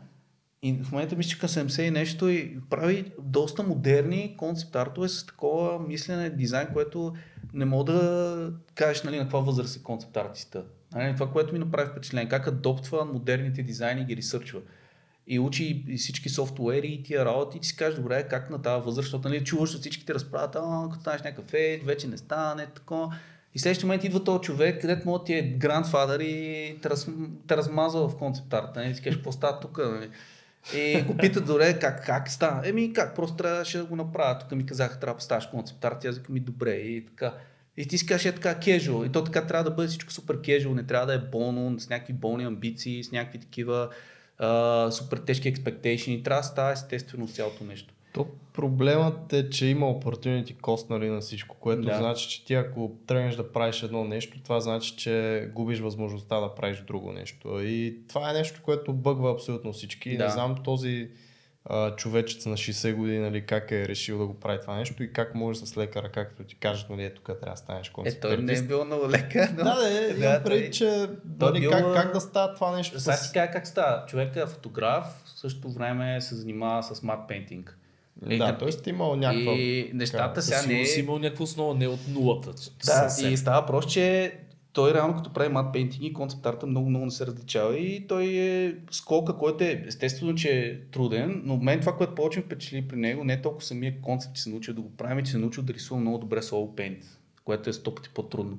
[0.62, 5.08] и в момента мисля, че към 70 и нещо и прави доста модерни концепт артове
[5.08, 7.14] с такова мислене, дизайн, което
[7.54, 10.64] не мога да кажеш нали, на каква възраст е концепт артиста.
[10.94, 14.60] Нали, това, което ми направи впечатление, как адоптва модерните дизайни и ги ресърчва.
[15.26, 18.62] И учи и всички софтуери и тия работи и ти си кажеш, добре, как на
[18.62, 22.08] тази възраст, защото нали, чуваш от всички ти разправят, а, като станеш някакъв фейт, вече
[22.08, 23.16] не стане, такова.
[23.54, 27.08] И в следващия момент идва този човек, където му ти е грандфадър и те, раз,
[27.46, 28.80] те размазва в концепт арта.
[28.80, 28.94] Нали?
[28.94, 29.78] Ти кажеш, какво става тук?
[29.78, 30.10] Нали?
[30.74, 32.68] И го питат, добре, как, как стана?
[32.68, 34.38] Еми, как, просто трябваше да го направя.
[34.38, 36.04] Тук ми казаха, трябва да поставиш концепт арт.
[36.04, 37.34] Аз ми, добре, и така.
[37.76, 39.04] И ти си кажеш, е така кежуал.
[39.04, 41.88] И то така трябва да бъде всичко супер кежуал, не трябва да е болно, с
[41.88, 43.88] някакви болни амбиции, с някакви такива
[44.38, 46.24] а, супер тежки expectation.
[46.24, 47.94] Трябва да става естествено цялото нещо.
[48.12, 51.98] То проблемът е, че има opportunity cost нали, на всичко, което да.
[51.98, 56.54] значи, че ти ако тръгнеш да правиш едно нещо, това значи, че губиш възможността да
[56.54, 57.60] правиш друго нещо.
[57.60, 60.16] И това е нещо, което бъгва абсолютно всички.
[60.16, 60.24] Да.
[60.24, 61.10] Не знам този
[61.64, 65.12] а, човечец на 60 години, нали, как е решил да го прави това нещо и
[65.12, 68.16] как може с лекара, както ти кажат, нали, тук трябва да станеш концерт.
[68.16, 69.48] Е, той не е бил много лека.
[69.56, 69.64] Но...
[69.64, 71.08] Да, да, да, преди, че
[71.40, 71.70] нали, бил...
[71.70, 73.00] как, как да става това нещо.
[73.00, 73.32] Сега с...
[73.32, 74.06] как става.
[74.06, 77.79] Човекът е фотограф, в същото време се занимава с мат пейнтинг.
[78.28, 78.90] И, да, т.е.
[78.90, 79.52] имал някаква...
[79.52, 80.86] И нещата сега не е...
[80.86, 82.52] си имал някаква основа, не от нулата.
[82.86, 84.32] Да, и става просто, че
[84.72, 88.06] той реално като прави мат пейнтинг и концепт арта много, много не се различава и
[88.06, 92.88] той е скока, който е естествено, че е труден, но мен това, което повече впечатли
[92.88, 95.38] при него, не е толкова самия концепт, че се научил да го прави, че се
[95.38, 97.04] научил да рисува много добре с All Paint,
[97.44, 98.58] което е сто пъти по-трудно.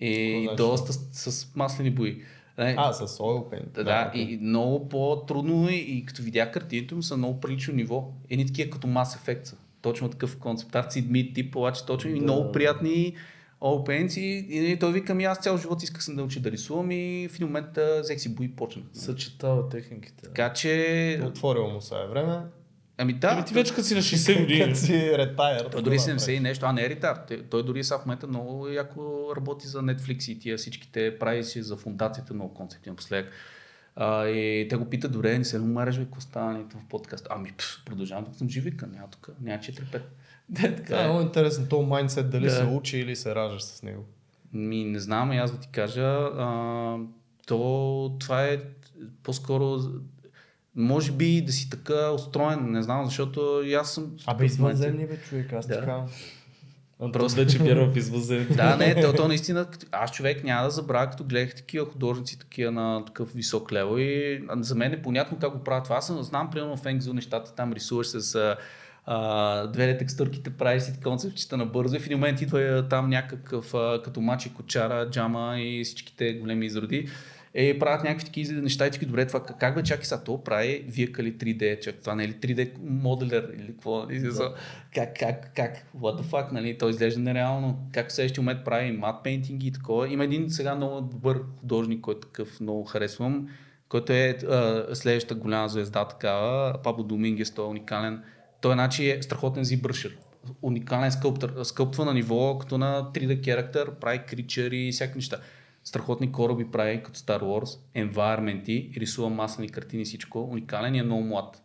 [0.00, 0.56] И значи?
[0.56, 2.22] доста с, с маслени бои.
[2.58, 3.72] А, с oil paint.
[3.72, 4.16] Да, да okay.
[4.16, 8.10] и много по-трудно и, и като видях картините му са много прилично ниво.
[8.30, 9.56] Едни такива като Mass Effect са.
[9.82, 10.74] Точно такъв концепт.
[10.74, 12.16] Арт мид тип, обаче точно да.
[12.16, 13.14] и много приятни
[13.60, 16.90] all и, и, той вика ми аз цял живот исках съм да учи да рисувам
[16.90, 18.84] и в един момент взех си бои и почнах.
[18.92, 20.22] Съчетава техниките.
[20.22, 21.20] Така че...
[21.24, 22.38] Отворило му се е време.
[23.00, 23.28] Ами да.
[23.32, 24.64] Ами ти вече като си на 60 години.
[24.64, 25.68] като си ретайр.
[25.72, 26.66] Той дори 70 и нещо.
[26.66, 27.20] А не е ретар.
[27.50, 31.62] Той дори сега в момента много яко работи за Netflix и тия всичките прави си
[31.62, 33.32] за фундацията много концепти напоследък.
[33.96, 37.26] А, и те го питат, добре, не се умараш, бе, какво става в подкаст.
[37.30, 40.00] Ами, пш, продължавам тук съм живика, няма тук, няма 4-5.
[40.48, 42.50] Да, така да, е много интересно, то майндсет дали да.
[42.50, 44.04] се учи или се раждаш с него.
[44.52, 46.96] Ми, не знам, аз да ти кажа, а,
[47.46, 48.60] то това е
[49.22, 49.78] по-скоро
[50.78, 54.10] може би да си така устроен, не знам, защото и аз съм...
[54.26, 55.80] Абе, извънземни бе, човек, аз да.
[55.80, 56.04] така...
[57.12, 58.56] Просто вече вярвам в извънземни.
[58.56, 62.72] да, не, то, то наистина, аз човек няма да забравя, като гледах такива художници, такива
[62.72, 65.96] на такъв висок лево и за мен е понятно как го правят това.
[65.96, 68.56] Аз съм, знам, примерно в Енгзо нещата, там рисуваш с
[69.06, 74.02] а, две текстурките, правиш си концептчета набързо и в един момент идва там някакъв а,
[74.04, 77.08] като мачи, кочара, джама и всичките големи изроди
[77.54, 80.84] е, правят някакви такива неща и таки, добре, това как бе, чакай сега, то прави
[80.88, 84.20] виекали 3D, чак, това не е ли 3D моделер или какво, нали?
[84.20, 84.54] Да.
[84.94, 88.92] как, как, как, what the fuck, нали, то изглежда нереално, как в следващия момент прави
[88.92, 90.08] мат пейнтинги и такова.
[90.08, 93.48] Има един сега много добър художник, който такъв много харесвам,
[93.88, 98.22] който е а, следващата голяма звезда такава, Пабло Домингес, той е уникален.
[98.60, 100.18] Той значи е страхотен зибършер
[100.62, 105.38] уникален скълптър, скълптва на ниво, като на 3D характер, прави кричери и всякакви неща
[105.88, 110.40] страхотни кораби прави като Star Wars, environment рисува маслени картини, всичко.
[110.40, 111.62] Уникален и е много млад.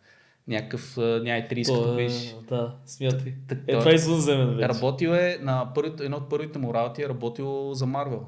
[0.48, 2.36] Някакъв, няма и 30 като виж.
[2.50, 3.34] Да, смятай.
[3.68, 4.70] Е, това е извънземен вече.
[4.70, 8.26] Работил е на първите, едно от първите му работи е работил за Марвел.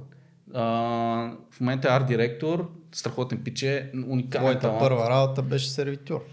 [1.51, 4.79] в момента е арт директор, страхотен пиче, уникален Моята талант.
[4.79, 6.23] първа работа беше сервитьор.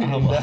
[0.00, 0.38] Ама,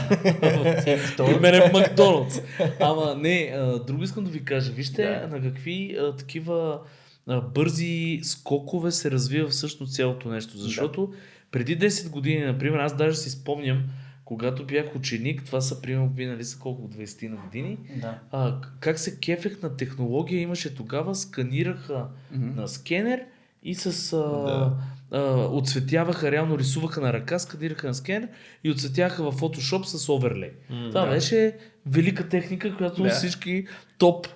[1.17, 2.41] той мен е в Макдоналдс.
[2.79, 3.53] Ама не,
[3.87, 4.71] друго искам да ви кажа.
[4.71, 5.27] Вижте да.
[5.27, 6.79] на какви а, такива
[7.27, 10.57] бързи скокове се развива всъщност цялото нещо.
[10.57, 11.17] Защото да.
[11.51, 13.83] преди 10 години, например, аз даже си спомням,
[14.25, 18.19] когато бях ученик, това са примерно минали са колко 20 на години, Да.
[18.31, 22.61] а, как се кефех на технология имаше тогава, сканираха Мгм.
[22.61, 23.23] на скенер
[23.63, 24.77] и с а, Да.
[25.11, 28.29] а, отцветяваха, реално рисуваха на ръка, сканираха на скенер
[28.63, 30.51] и отцветяха в Photoshop с оверлей.
[30.67, 31.11] Това да.
[31.11, 33.09] беше велика техника, която Да.
[33.09, 33.65] всички
[33.97, 34.27] топ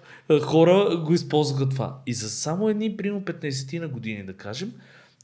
[0.41, 2.01] хора го използваха това.
[2.05, 4.73] И за само едни, примерно 15 на години, да кажем,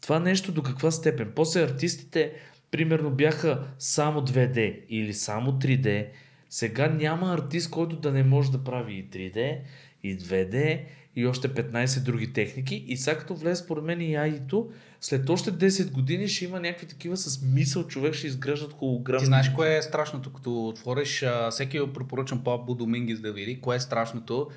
[0.01, 1.31] това нещо до каква степен.
[1.35, 2.33] После артистите,
[2.71, 6.07] примерно, бяха само 2D или само 3D.
[6.49, 9.57] Сега няма артист, който да не може да прави и 3D,
[10.03, 10.81] и 2D,
[11.15, 12.85] и още 15 други техники.
[12.87, 14.69] И сега като влезе според мен и AI-то,
[15.01, 19.19] след още 10 години ще има някакви такива с мисъл, човек ще изграждат холограмни.
[19.19, 23.75] Ти знаеш кое е страшното, като отвориш, всеки го препоръчам Пабlo Домингес да види, кое
[23.75, 24.47] е страшното.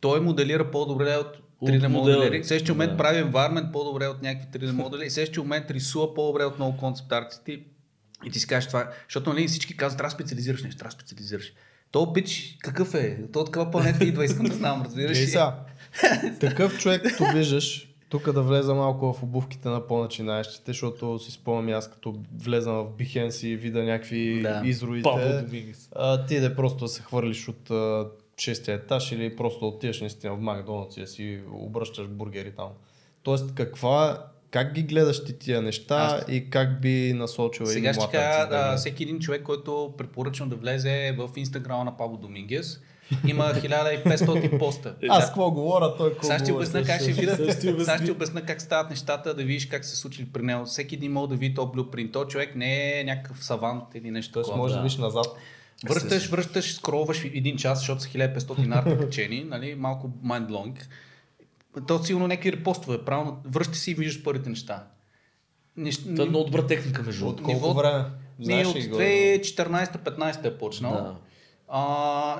[0.00, 2.16] Той моделира по-добре от 3D От модела.
[2.18, 2.42] модели.
[2.42, 2.96] В следващия момент Да.
[2.96, 5.08] прави environment по-добре от някакви 3D модели.
[5.08, 7.62] В следващия момент рисува по-добре от много концепт артисти.
[8.26, 11.52] И ти си кажеш това, защото нали, всички казват, трябва специализираш нещо, трябва специализираш.
[11.90, 13.18] То бич, какъв е?
[13.32, 15.28] То от каква планета идва, искам да знам, разбираш Ей ли?
[15.28, 15.60] сега,
[16.40, 21.78] такъв човек, като виждаш, тук да влеза малко в обувките на по-начинаещите, защото си спомням
[21.78, 24.62] аз като влезам в Behance и видя някакви Да.
[24.64, 25.08] изроите,
[25.92, 27.70] а, ти да просто да се хвърлиш от
[28.40, 32.68] шестия етаж или просто отидеш наистина в Макдоналдс и да си обръщаш бургери там.
[33.22, 38.48] Тоест, каква, как ги гледаш ти тия неща и как би насочил Сега ще кажа,
[38.48, 42.80] да всеки един човек, който препоръчвам да влезе в инстаграма на Пабло Домингес,
[43.26, 44.94] има 1500 поста.
[45.08, 47.60] Аз какво говоря, той какво Сега ще обясна как ще видят.
[47.60, 50.64] Сега ще обясна как стават нещата, да видиш как се случили при него.
[50.64, 52.12] Всеки един може да види то блюпринт.
[52.12, 55.26] То човек не е някакъв савант или нещо Тоест може да виж назад.
[55.88, 60.76] Връщаш, връщаш, скролваш един час, защото са 1500 арта качени, нали, малко mindblowing.
[61.86, 63.40] То сигурно някакви репостове, правилно.
[63.44, 64.86] Връщаш си и виждаш първите неща.
[65.76, 66.02] Нещ...
[66.04, 68.04] Това е много добра техника, между От колко Ниво- време?
[68.40, 68.96] Знаеш от ли го?
[68.96, 70.92] 2014-15 е почнал.
[70.92, 71.16] Да.
[71.68, 71.82] А,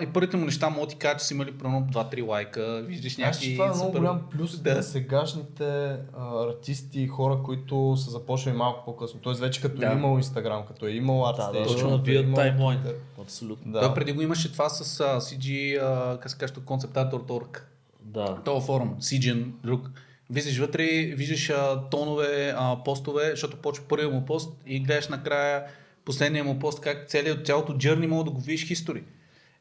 [0.03, 3.17] и първите му неща могат да ти кажа, че са имали примерно 2-3 лайка, виждаш
[3.17, 3.53] някакви...
[3.53, 4.75] това е много супер- голям плюс Да.
[4.75, 5.97] на сегашните а,
[6.43, 9.21] артисти и хора, които са започнали малко по-късно.
[9.21, 9.87] Тоест вече като Да.
[9.87, 12.81] е имал Инстаграм, като е имал Да, ArtStation, да, като точно е навият имал- таймлайн.
[13.21, 13.73] Абсолютно.
[13.73, 13.81] Да.
[13.81, 17.61] Той преди го имаше това с а, CG, а, как се казва, conceptator.org.
[18.03, 18.37] Да.
[18.37, 19.91] Това форум, CGN, друг.
[20.31, 25.63] Влизаш вътре, виждаш а, тонове, а, постове, защото почва първият му пост и гледаш накрая
[26.05, 29.03] последния му пост, как целият, цялото джърни мога да го видиш хистори.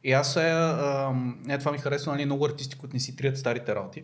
[0.05, 0.49] И аз е,
[1.49, 4.03] е, това ми харесва, нали, много артисти, които не си трият старите работи.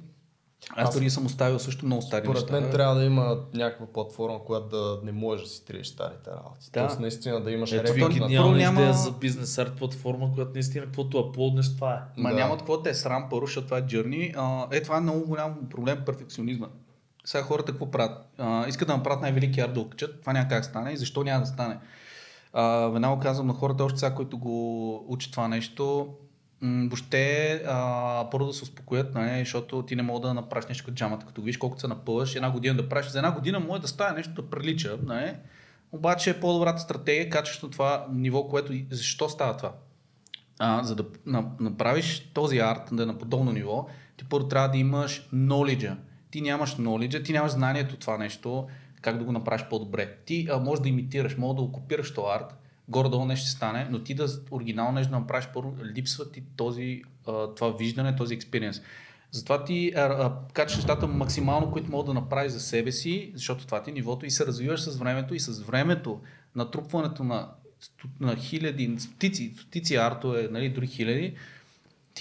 [0.70, 2.54] Аз, Аз- дори съм оставил също много стари Според неща.
[2.54, 6.66] мен трябва да има някаква платформа, която да не можеш да си триеш старите работи.
[6.66, 6.80] Да.
[6.80, 10.32] Тоест наистина да имаш Ето рефит ви то на няма- идея за бизнес арт платформа,
[10.34, 11.98] която наистина каквото аплоднеш, това е.
[12.18, 12.36] Ма Да.
[12.36, 14.34] няма такова да е срам първо, защото това е джърни.
[14.72, 16.68] Е, това е много голям проблем перфекционизма.
[17.26, 18.18] Сега хората какво правят?
[18.38, 20.98] А, искат да направят най-велики арт да го качат, това няма как да стане и
[20.98, 21.78] защо няма да стане.
[22.54, 26.08] А, веднага казвам на хората, още сега, които го учат това нещо,
[26.62, 27.62] въобще
[28.32, 31.42] първо да се успокоят, нали, защото ти не мога да направиш нещо като джамата, като
[31.42, 34.42] виж колко се напълваш, една година да правиш, за една година може да стане нещо
[34.42, 35.34] да прилича, нали?
[35.92, 39.72] обаче е по-добрата стратегия, качество на това ниво, което защо става това?
[40.64, 43.88] а, за да на- направиш този арт да е на подобно ниво,
[44.18, 45.96] ти първо трябва да имаш knowledge.
[46.32, 48.68] Ти нямаш knowledge, ти нямаш знанието това нещо,
[49.02, 50.18] как да го направиш по-добре.
[50.26, 52.56] Ти а, можеш да имитираш, можеш да окупираш този арт,
[52.88, 57.02] горе-долу нещо ще стане, но ти да оригинално нещо да направиш първо, липсва ти този,
[57.28, 58.82] а, това виждане, този експириенс.
[59.32, 63.90] Затова ти а, нещата максимално, които мога да направиш за себе си, защото това ти
[63.90, 66.22] е нивото и се развиваш с времето и с времето,
[66.56, 67.50] натрупването на,
[68.20, 71.36] на хиляди, стотици, стотици артове, нали, дори хиляди,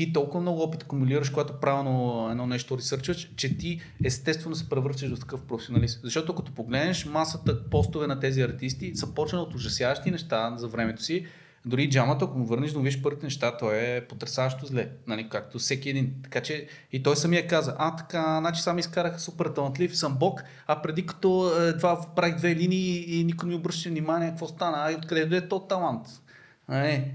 [0.07, 5.15] ти толкова много опит акумулираш, когато правилно едно нещо ресърчваш, че ти естествено се превръщаш
[5.15, 6.01] в такъв професионалист.
[6.03, 11.03] Защото като погледнеш масата постове на тези артисти, са почнали от ужасяващи неща за времето
[11.03, 11.27] си,
[11.65, 15.59] дори джамата, ако му върнеш му видиш първите неща, то е потрясаващо зле, нали, както
[15.59, 16.15] всеки един.
[16.23, 20.43] Така че и той самия каза, а така, значи сам изкараха супер талантлив, съм бог,
[20.67, 24.77] а преди като е, това правих две линии и никой не обръща внимание, какво стана,
[24.79, 26.07] а откъде дойде то талант?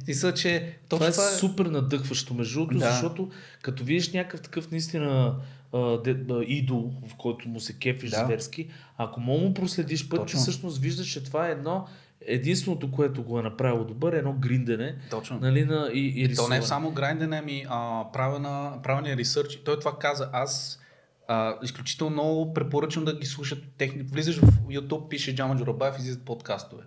[0.05, 2.91] Ти са, че Това точно е супер надъхващо, между другото, Да.
[2.91, 3.29] защото
[3.61, 5.35] като видиш някакъв такъв наистина
[5.73, 8.25] а, де, а, идол, в който му се кефиш Да.
[8.25, 10.39] зверски, ако мога му проследиш път, Точно.
[10.39, 11.87] всъщност виждаш, че това е едно,
[12.21, 15.39] единственото, което го е направило добър, е едно гриндене, Точно.
[15.39, 16.55] нали, на, и, и То рисуване.
[16.55, 19.55] не е само грайндене, ми а, правена, е ресърч.
[19.55, 20.29] Той това каза.
[20.33, 20.79] Аз
[21.27, 24.01] а, изключително много препоръчвам да ги слушат техни.
[24.03, 26.83] Влизаш в YouTube, пише Джама Джурабаев, излизат подкастове.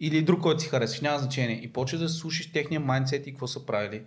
[0.00, 1.60] Или друг, който си харесаш, няма значение.
[1.62, 4.02] И почва да слушаш техния майндсет и какво са правили.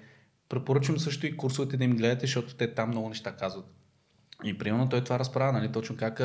[0.50, 3.66] Препоръчвам също и курсовете да им гледате, защото те там много неща казват.
[4.44, 6.22] И примерно той това разправя, нали, точно как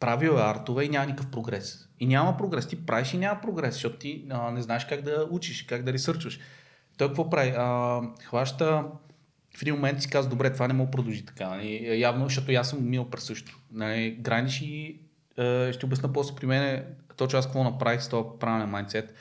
[0.00, 1.88] правил е артове и няма никакъв прогрес.
[2.00, 2.68] И няма прогрес.
[2.68, 5.92] Ти правиш и няма прогрес, защото ти а, не знаеш как да учиш, как да
[5.92, 6.40] ресърчваш.
[6.98, 7.54] Той какво прави?
[7.56, 8.84] А, хваща
[9.56, 11.48] в един момент си казва, добре, това не мога продължи така.
[11.48, 12.00] Нали?
[12.00, 13.58] Явно, защото аз съм минал през също.
[13.72, 14.16] Нали?
[14.20, 15.00] Граниш и
[15.72, 16.84] ще обясна после при мен
[17.16, 19.14] точно аз какво направих с този правилен майндсет.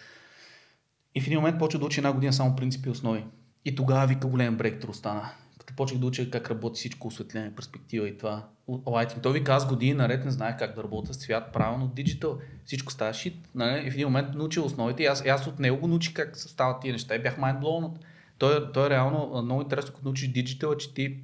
[1.16, 3.26] И в един момент почва да учи една година само принципи и основи.
[3.66, 5.32] И тогава вика голям брейктур стана.
[5.60, 8.48] Като почнах да уча как работи всичко, осветление, перспектива и това.
[8.88, 9.24] Лайтинг.
[9.24, 12.40] Той вика, аз години наред не знаех как да работя с цвят правилно, диджитал.
[12.66, 13.50] Всичко става шит.
[13.56, 13.88] Нали?
[13.88, 16.38] И в един момент научи основите и аз, и аз от него го научих как
[16.38, 18.00] стават тия неща и бях майндблоунат.
[18.38, 21.20] Той, той е реално много интересно, като научиш диджитал, че ти,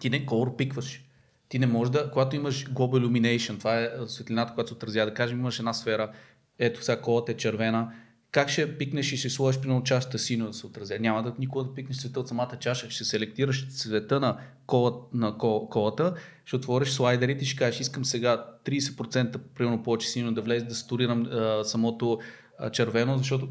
[0.00, 1.05] ти не колор пикваш.
[1.48, 5.14] Ти не можеш да, когато имаш Global Illumination, това е светлината, която се отразява, да
[5.14, 6.12] кажем имаш една сфера,
[6.58, 7.92] ето сега колата е червена,
[8.36, 10.98] как ще пикнеш и ще сложиш примерно чашата сино да се отразя?
[11.00, 15.38] Няма да никога да пикнеш цвета от самата чаша, ще селектираш цвета на, кола, на
[15.70, 20.66] колата, ще отвориш слайдерите и ще кажеш, искам сега 30% примерно повече сино да влезе,
[20.66, 22.18] да стурирам а, самото
[22.58, 23.48] а, червено, защото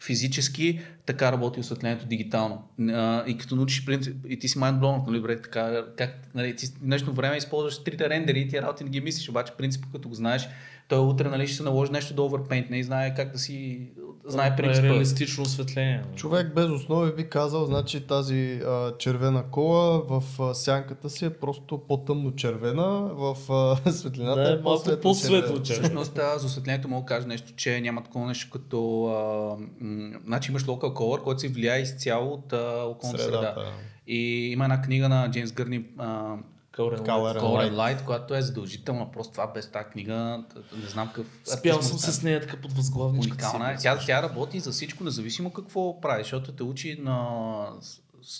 [0.00, 2.62] физически, така работи осветлението дигитално.
[2.80, 6.66] А, и като научиш принцип, и ти си mindblown, нали, добре, така, как, нали, ти
[6.80, 10.14] днешно време използваш трите рендери и ти работи не ги мислиш, обаче принципът, като го
[10.14, 10.48] знаеш,
[10.88, 13.88] той утре нали, ще се наложи нещо да overpaint, не знае как да си
[14.26, 14.86] знае принципа.
[14.86, 16.02] Реалистично осветление.
[16.16, 21.30] Човек без основи би казал, значи тази а, червена кола в а, сянката си е
[21.30, 23.36] просто по-тъмно червена, в
[23.84, 25.84] а, светлината Да, е по-светло по-светло червена.
[25.84, 29.06] Всъщност за осветлението мога да кажа нещо, че няма такова нещо като...
[29.06, 33.54] А, м- значи имаш local color, който се влияе изцяло от а, околната среда.
[34.06, 36.36] И има една книга на Джеймс Гърни, а,
[36.76, 37.40] Light.
[37.40, 39.10] Color and Light, която е задължителна.
[39.12, 40.44] Просто това без тази книга,
[40.82, 41.26] не знам какъв...
[41.44, 43.76] Спял съм да с нея така под възглавничката Уникална е.
[43.76, 47.66] Тя, тя работи за всичко, независимо какво прави, защото те учи на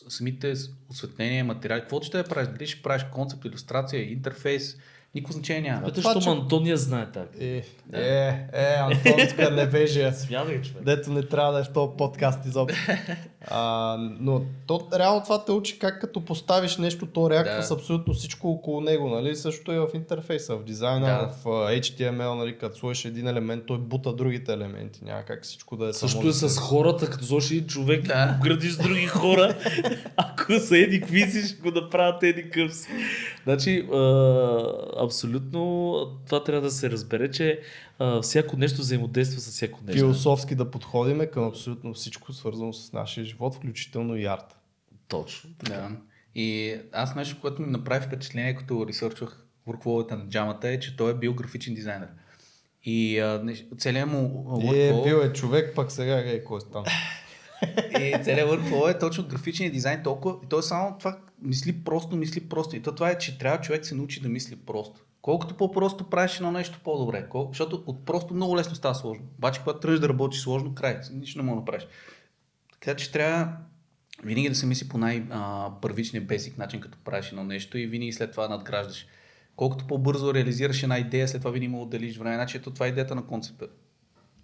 [0.08, 0.54] самите
[0.90, 1.80] осветления, материали.
[1.80, 4.76] Каквото ще да правиш, дали ще правиш концепт, иллюстрация, интерфейс,
[5.14, 5.88] никакво значение няма.
[5.88, 7.28] Ето, защото че- Антония знае така.
[7.40, 7.62] Е,
[7.92, 10.12] е, е, Антонска невежия.
[10.14, 10.84] Смядай, човек.
[10.84, 12.78] Дето не трябва да е в този подкаст изобщо.
[13.50, 17.62] А, но то, реално това те учи как като поставиш нещо, то реаква Да.
[17.62, 19.08] с абсолютно всичко около него.
[19.08, 19.36] Нали?
[19.36, 21.28] Също и в интерфейса, в дизайна, Да.
[21.28, 21.44] в
[21.80, 22.58] HTML, нали?
[22.58, 25.00] като сложиш един елемент, той бута другите елементи.
[25.04, 28.38] Няма как всичко да е само Също е с хората, като сложиш един човек Да.
[28.42, 29.54] градиш с други хора,
[30.16, 32.88] ако са еди какви си, ще го направят еди къв си.
[33.44, 34.62] Значи, а,
[35.04, 37.60] абсолютно това трябва да се разбере, че
[37.98, 39.98] а, всяко нещо взаимодейства с всяко нещо.
[39.98, 44.56] Философски да подходиме към абсолютно всичко, свързано с нашия живот, включително и арт.
[45.08, 45.50] Точно.
[45.64, 45.90] Да.
[46.34, 51.10] И аз нещо, което ми направи впечатление, като ресърчвах workflow на джамата е, че той
[51.10, 52.08] е бил графичен дизайнер.
[52.84, 54.18] И а, целият му
[54.62, 55.04] е workflow...
[55.04, 56.86] бил е човек, пък сега е кой стана.
[58.00, 60.36] И целият workflow е точно графичния дизайн толкова.
[60.44, 62.76] И той само това мисли просто, мисли просто.
[62.76, 65.00] И то това е, че трябва човек се научи да мисли просто.
[65.26, 67.28] Колкото по-просто правиш едно нещо, по-добре.
[67.28, 67.48] Кол...
[67.48, 69.24] Защото от просто много лесно става сложно.
[69.38, 71.00] Обаче, когато тръгнеш да работиш сложно, край.
[71.12, 71.86] Нищо не мога да направиш.
[72.72, 73.52] Така че трябва
[74.24, 78.30] винаги да се мисли по най-първичния бесик начин, като правиш едно нещо и винаги след
[78.30, 79.06] това надграждаш.
[79.56, 82.34] Колкото по-бързо реализираш една идея, след това винаги му отделиш време.
[82.34, 83.66] Значи ето това е идеята на концепта.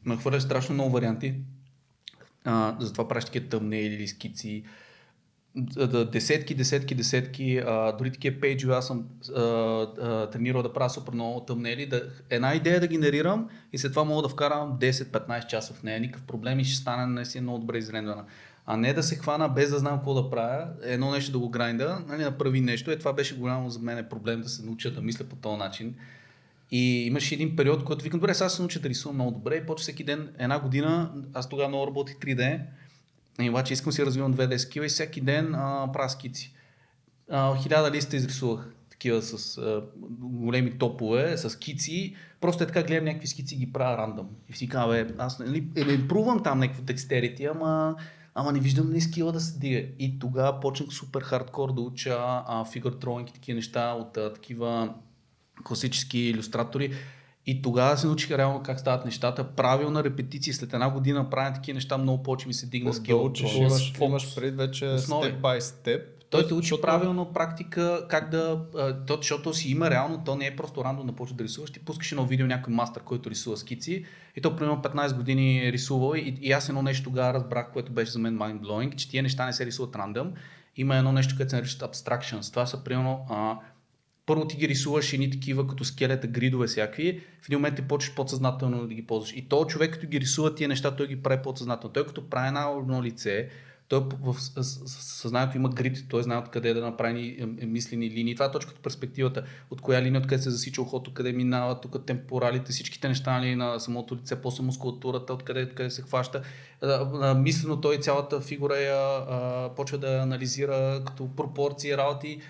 [0.05, 1.35] Нахвърляш страшно много варианти,
[2.45, 4.65] а, затова правиш такива тъмнели или скици.
[6.13, 9.05] Десетки, десетки, десетки, а, дори такива пейджове аз съм
[9.37, 11.87] а, а, тренирал да правя супер много тъмнели.
[11.87, 16.01] Да, една идея да генерирам и след това мога да вкарам 10-15 часа в нея.
[16.01, 18.25] Никакъв проблем и ще стане наистина много добре изрендана.
[18.67, 21.49] А не да се хвана без да знам какво да правя, едно нещо да го
[21.49, 22.91] грайнда, нали, направи нещо.
[22.91, 25.95] Е, това беше голямо за мен проблем да се науча да мисля по този начин.
[26.71, 29.67] И имаше един период, който викам, добре, сега се науча да рисувам много добре и
[29.67, 32.61] почва всеки ден, една година, аз тогава много работих 3D,
[33.41, 36.55] и обаче искам си развивам 2D скила и всеки ден а, правя скици.
[37.31, 39.83] А, хиляда листа изрисувах такива с а,
[40.21, 42.17] големи топове, с скици.
[42.41, 44.29] Просто е така гледам някакви скици ги правя рандъм.
[44.49, 47.97] И си казвам, аз нали, е, импрувам там някакво декстерити, ама,
[48.35, 49.89] ама не виждам ни скила да се дига.
[49.99, 54.33] И тогава почнах супер хардкор да уча а, фигър drawing и такива неща от а,
[54.33, 54.95] такива
[55.65, 56.93] класически иллюстратори.
[57.47, 59.45] И тогава се научих реално как стават нещата.
[59.45, 60.55] Правилна репетиция.
[60.55, 63.33] След една година правя такива неща, много повече ми се дигна скил.
[63.45, 65.29] имаш, имаш пред вече Основи.
[65.29, 66.23] степ бай степ.
[66.33, 68.61] Той те учи правилно практика, как да,
[69.07, 71.79] то, защото си има реално, то не е просто рандом да почнеш да рисуваш, ти
[71.79, 74.05] пускаш едно видео някой мастър, който рисува скици
[74.37, 77.93] и то примерно 15 години е рисувал и, и аз едно нещо тогава разбрах, което
[77.93, 80.33] беше за мен mind-blowing, че тия неща не се рисуват рандъм.
[80.77, 82.51] Има едно нещо, което се нарича abstractions.
[82.51, 83.59] Това са примерно а,
[84.33, 88.15] първо ти ги рисуваш едни такива като скелета, гридове всякакви, в един момент ти почваш
[88.15, 89.33] подсъзнателно да ги ползваш.
[89.37, 91.93] И то човек, като ги рисува тия неща, той ги прави подсъзнателно.
[91.93, 93.49] Той като прави една едно лице,
[93.89, 98.35] той в съзнанието има грид, той знае откъде да направи е, е, мислени линии.
[98.35, 99.45] Това е точка от перспективата.
[99.71, 103.81] От коя линия, откъде се засича ухото, къде минава, тук темпоралите, всичките неща нали, на
[103.81, 106.43] самото лице, после мускулатурата, откъде, откъде се хваща.
[107.37, 109.25] Мислено той цялата фигура я
[109.77, 112.41] почва да анализира като пропорции, работи.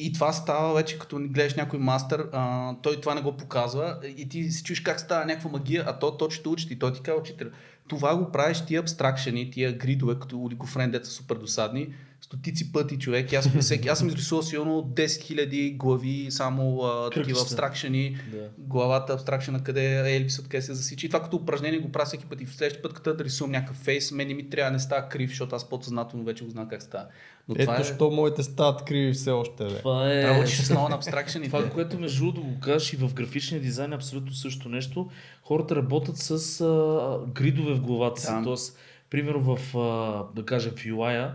[0.00, 4.28] И това става вече като гледаш някой мастър, а, той това не го показва и
[4.28, 7.00] ти си чуеш как става някаква магия, а то, то ще учи и той ти
[7.00, 7.48] казва учител.
[7.88, 13.32] Това го правиш тия абстракшени, тия гридове, като Олигофрен, деца супер досадни, стотици пъти човек.
[13.32, 18.48] Аз, съм- всеки, аз съм изрисувал силно 10 000 глави, само а, такива абстракшени, Да.
[18.58, 21.06] главата абстракшена, къде е елипс, откъде се засича.
[21.06, 22.40] И това като упражнение го правя всеки път.
[22.40, 24.78] И в следващия път, като да рисувам някакъв фейс, мен не ми трябва да не
[24.78, 27.04] става крив, защото аз подсъзнателно вече го знам как става.
[27.48, 27.94] Но това Ето, е...
[27.94, 29.78] що моите стават криви все още, бе.
[29.78, 30.40] Това е...
[30.40, 31.50] Учиш основа на абстракшените.
[31.56, 35.10] Това, което между другото го кажеш и в графичния дизайн е абсолютно също нещо.
[35.42, 38.26] Хората работят с а, гридове в главата си.
[38.32, 38.42] Да.
[38.44, 38.78] Тоест,
[39.10, 41.30] примерно в, а, да кажем, в UI,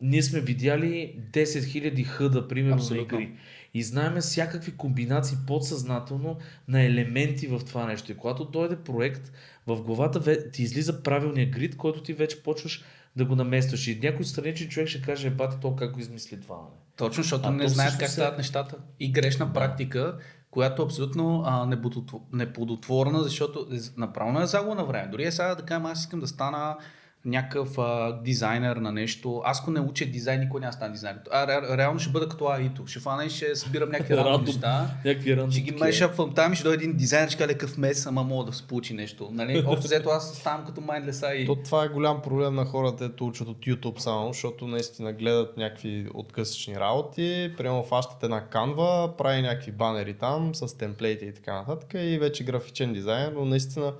[0.00, 3.18] ние сме видяли 10 000 хъда, примерно, Абсолютно.
[3.18, 3.34] на игри.
[3.74, 6.36] И знаем всякакви комбинации подсъзнателно
[6.68, 8.12] на елементи в това нещо.
[8.12, 9.32] И когато дойде проект,
[9.66, 12.84] в главата ти излиза правилния грид, който ти вече почваш
[13.16, 13.86] да го наместваш.
[13.86, 16.56] И някой страничен човек ще каже, бати, то как го измисли това.
[16.56, 16.76] Не?
[16.96, 18.76] Точно, защото А не знаят как е- стават нещата.
[19.00, 20.18] И грешна практика,
[20.50, 25.08] която е абсолютно а, неплодотво- неплодотворна, защото е- направо е загуба на време.
[25.10, 26.76] Дори е сега да кажем, аз искам да стана
[27.24, 29.42] някакъв а, дизайнер на нещо.
[29.44, 31.22] Аз ако не уча дизайн, никой няма стане дизайнер.
[31.32, 32.86] А, ре, реално ще бъда като Аито.
[32.86, 34.90] Ще фана и ще събирам някакви рандом неща.
[35.04, 38.06] Някакви рандом Ще ги мешапвам там и ще дойде един дизайнер, ще каже какъв мес,
[38.06, 39.28] ама мога да се получи нещо.
[39.32, 39.64] Нали?
[39.66, 41.46] Общо взето аз ставам като Mindless и...
[41.46, 45.56] То това е голям проблем на хората, ето учат от YouTube само, защото наистина гледат
[45.56, 51.54] някакви откъсъчни работи, прямо фащат една канва, прави някакви банери там с темплейти и така
[51.54, 53.92] нататък и вече графичен дизайн, но наистина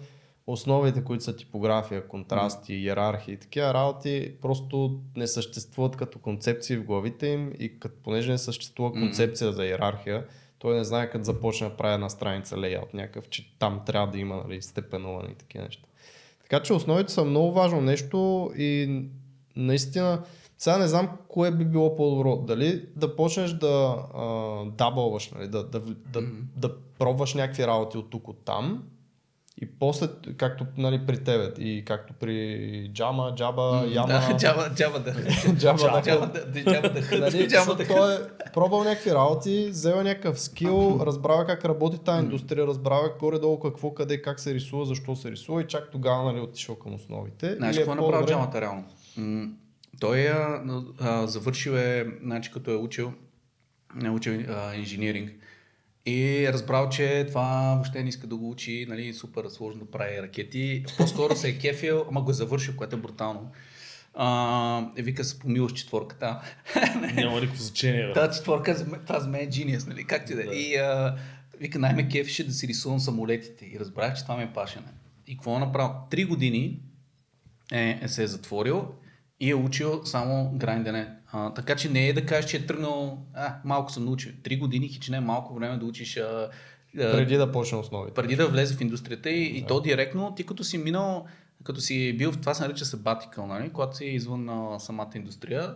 [0.52, 6.84] основите, които са типография, контрасти, иерархии и такива работи, просто не съществуват като концепции в
[6.84, 10.26] главите им и като, понеже не съществува концепция за иерархия,
[10.58, 14.18] той не знае като започне да прави една страница лейаут някакъв, че там трябва да
[14.18, 15.86] има нали, степенуване и такива неща.
[16.42, 19.02] Така че основите са много важно нещо и
[19.56, 20.22] наистина
[20.58, 22.36] сега не знам кое би било по-добро.
[22.36, 26.22] Дали да почнеш да а, дабълваш, нали, да, да, да,
[26.56, 28.84] да пробваш някакви работи от тук от там
[29.62, 35.00] и после, както нали, при тебе и както при Джама, Джаба, Яма, Да, джаба, джаба
[35.00, 35.14] да.
[35.56, 36.62] Джаба да Джаба да.
[36.62, 37.18] Джаба да.
[37.18, 37.86] Нали, Джаба да.
[37.86, 38.18] той е
[38.54, 44.22] пробвал някакви работи, взел някакъв скил, разбрава как работи тази индустрия, разбрава горе-долу какво, къде,
[44.22, 47.54] как се рисува, защо се рисува и чак тогава нали, отишъл към основите.
[47.56, 48.84] Знаеш е какво е направил джамата реално?
[50.00, 50.34] Той е
[51.26, 53.12] завършил е, значи като е учил,
[54.04, 55.30] е учил а, инжиниринг
[56.06, 59.90] и е разбрал, че това въобще не иска да го учи, нали, супер сложно да
[59.90, 60.84] прави ракети.
[60.98, 63.50] По-скоро се е кефил, ама го е завършил, което е брутално.
[64.14, 66.40] А, е, вика се помилаш четворката.
[67.14, 68.06] Няма никакво значение.
[68.06, 68.12] бе.
[68.12, 70.04] Тази четворка, това за мен е genius, нали?
[70.04, 70.46] Както и да е.
[70.46, 70.54] Да.
[70.54, 71.16] И а,
[71.60, 73.64] вика, най-ме кефише да си рисувам самолетите.
[73.64, 74.86] И разбрах, че това ми е пашене.
[75.26, 75.90] И какво е направил?
[76.10, 76.80] Три години
[77.72, 78.88] е, е се е затворил
[79.40, 81.08] и е учил само грайндене.
[81.32, 84.32] А, така че не е да кажеш, че е тръгнал, а, малко съм научил.
[84.42, 86.50] Три години хич не е малко време да учиш а,
[86.98, 88.14] а, Преди да почне основите.
[88.14, 91.26] преди да влезе в индустрията и, и то директно, ти като си минал,
[91.64, 93.70] като си бил, това се нарича sabbatical, нали?
[93.70, 95.74] когато си извън а, самата индустрия,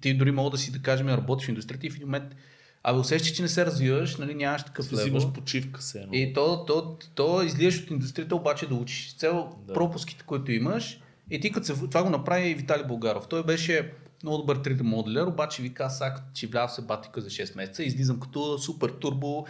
[0.00, 2.34] ти дори мога да си, да кажем, работиш в индустрията и в един момент,
[2.82, 5.04] абе усещаш, че не се развиваш, нали, нямаш такъв левел.
[5.04, 6.14] взимаш почивка се едно.
[6.14, 9.16] И то, то, то излизаш от индустрията, обаче да учиш.
[9.16, 9.72] Цел Да.
[9.74, 11.00] пропуските, които имаш.
[11.30, 13.28] И ти като се, това го направи и Виталий Болгаров.
[13.28, 13.92] Той беше
[14.26, 18.20] много добър 3D моделер, обаче сега като че вляза в себатика за 6 месеца, излизам
[18.20, 19.46] като супер турбо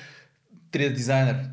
[0.72, 1.48] 3D дизайнер.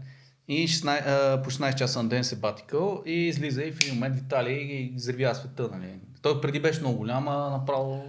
[0.47, 3.93] И 16, а, по 16 часа на ден се батикъл и излиза и в един
[3.93, 5.69] момент Виталий ги взривя света.
[5.71, 5.89] Нали.
[6.21, 8.03] Той преди беше много голям, а направо...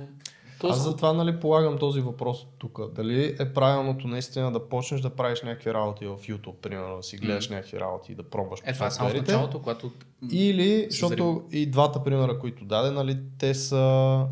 [0.71, 2.81] Аз затова нали, полагам този въпрос тук.
[2.95, 7.17] Дали е правилното наистина да почнеш да правиш някакви работи в YouTube, примерно, да си
[7.17, 9.93] гледаш някакви работи и да пробваш Е, това е само в началото, когато...
[10.33, 14.27] Или, се защото и двата примера, които даде, нали, те са...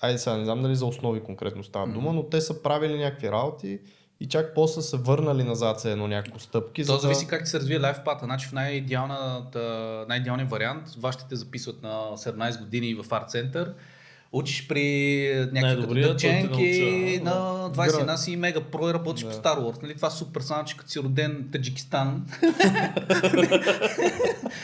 [0.00, 3.30] Айде сега, не знам дали за основи конкретно става дума, но те са правили някакви
[3.30, 3.80] работи
[4.20, 6.84] и чак после са върнали назад се едно няколко стъпки.
[6.84, 7.30] То за зависи да...
[7.30, 8.24] как ти се развие лайфпата.
[8.24, 13.74] Значи в най-идеалният вариант, вашите те записват на 17 години в арт център,
[14.32, 17.32] учиш при някакви той те дъченки на
[17.74, 19.30] 21 си мега про и работиш Да.
[19.30, 19.82] по Star Wars.
[19.82, 19.94] Нали?
[19.94, 22.26] Това е супер само, че като си роден Таджикистан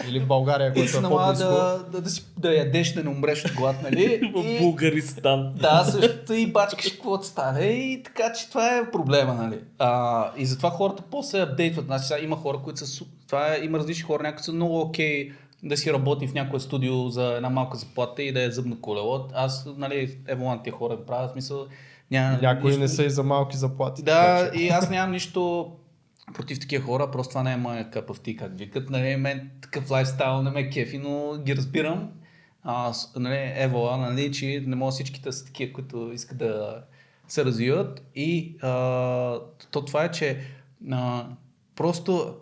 [0.08, 1.44] Или в България, което се е по-близко.
[1.44, 4.32] да, да, да, си, да ядеш, да не умреш от глад, нали?
[4.34, 5.52] В Булгаристан.
[5.54, 7.66] Да, също и бачкаш каквото стане.
[7.66, 9.58] И така че това е проблема, нали?
[9.78, 11.84] А, и затова хората после апдейтват.
[11.86, 13.04] Значи, сега има хора, които са...
[13.26, 15.32] Това е, има различни хора, някои са много окей
[15.64, 19.28] да си работи в някое студио за една малка заплата и да е зъбно колело.
[19.34, 21.66] Аз, нали, ево тия хора правят, смисъл,
[22.10, 24.02] няма Някои нищо- не са и за малки заплати.
[24.02, 25.72] да, и аз нямам нищо
[26.34, 28.90] против такива хора, просто това не е моя къпъв ти, как викат.
[28.90, 32.10] Нали, мен такъв лайфстайл не ме кефи, но ги разбирам.
[32.62, 36.82] А, нали, евола, нали, че не могат всичките са такива, които искат да
[37.28, 38.02] се развиват.
[38.14, 38.68] И а,
[39.70, 40.38] то това е, че
[40.92, 41.26] а,
[41.76, 42.34] просто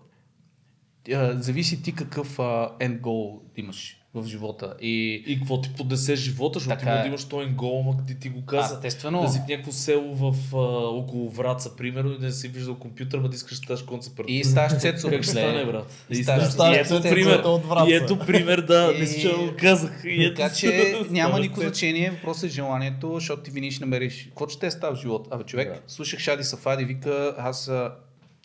[1.08, 2.42] а, зависи ти какъв а,
[2.80, 4.74] end goal имаш в живота.
[4.80, 7.02] И И какво ти поднесе живота, защото ти Така може е.
[7.02, 8.74] да имаш този гол, ма ти, ти го каза.
[8.74, 9.22] естествено.
[9.22, 10.58] Да си в някакво село в, а,
[10.88, 14.20] около Враца, примерно, и да не си виждал компютър, ма да искаш да ставаш концепт.
[14.28, 15.08] И ставаш Цецо.
[15.08, 16.06] Как ще стане, брат?
[16.10, 17.90] И И, ставаш ставаш- и Цецо ето пример, от Враца.
[17.90, 20.02] и ето пример, да, не си че И- го казах.
[20.04, 24.24] И ето Така че няма никакво значение, въпросът е желанието, защото ти винаги ще намериш.
[24.24, 25.28] Какво ще те става в живота?
[25.32, 25.80] Абе, човек, Да.
[25.86, 27.92] слушах Шади Сафади, вика, аз а,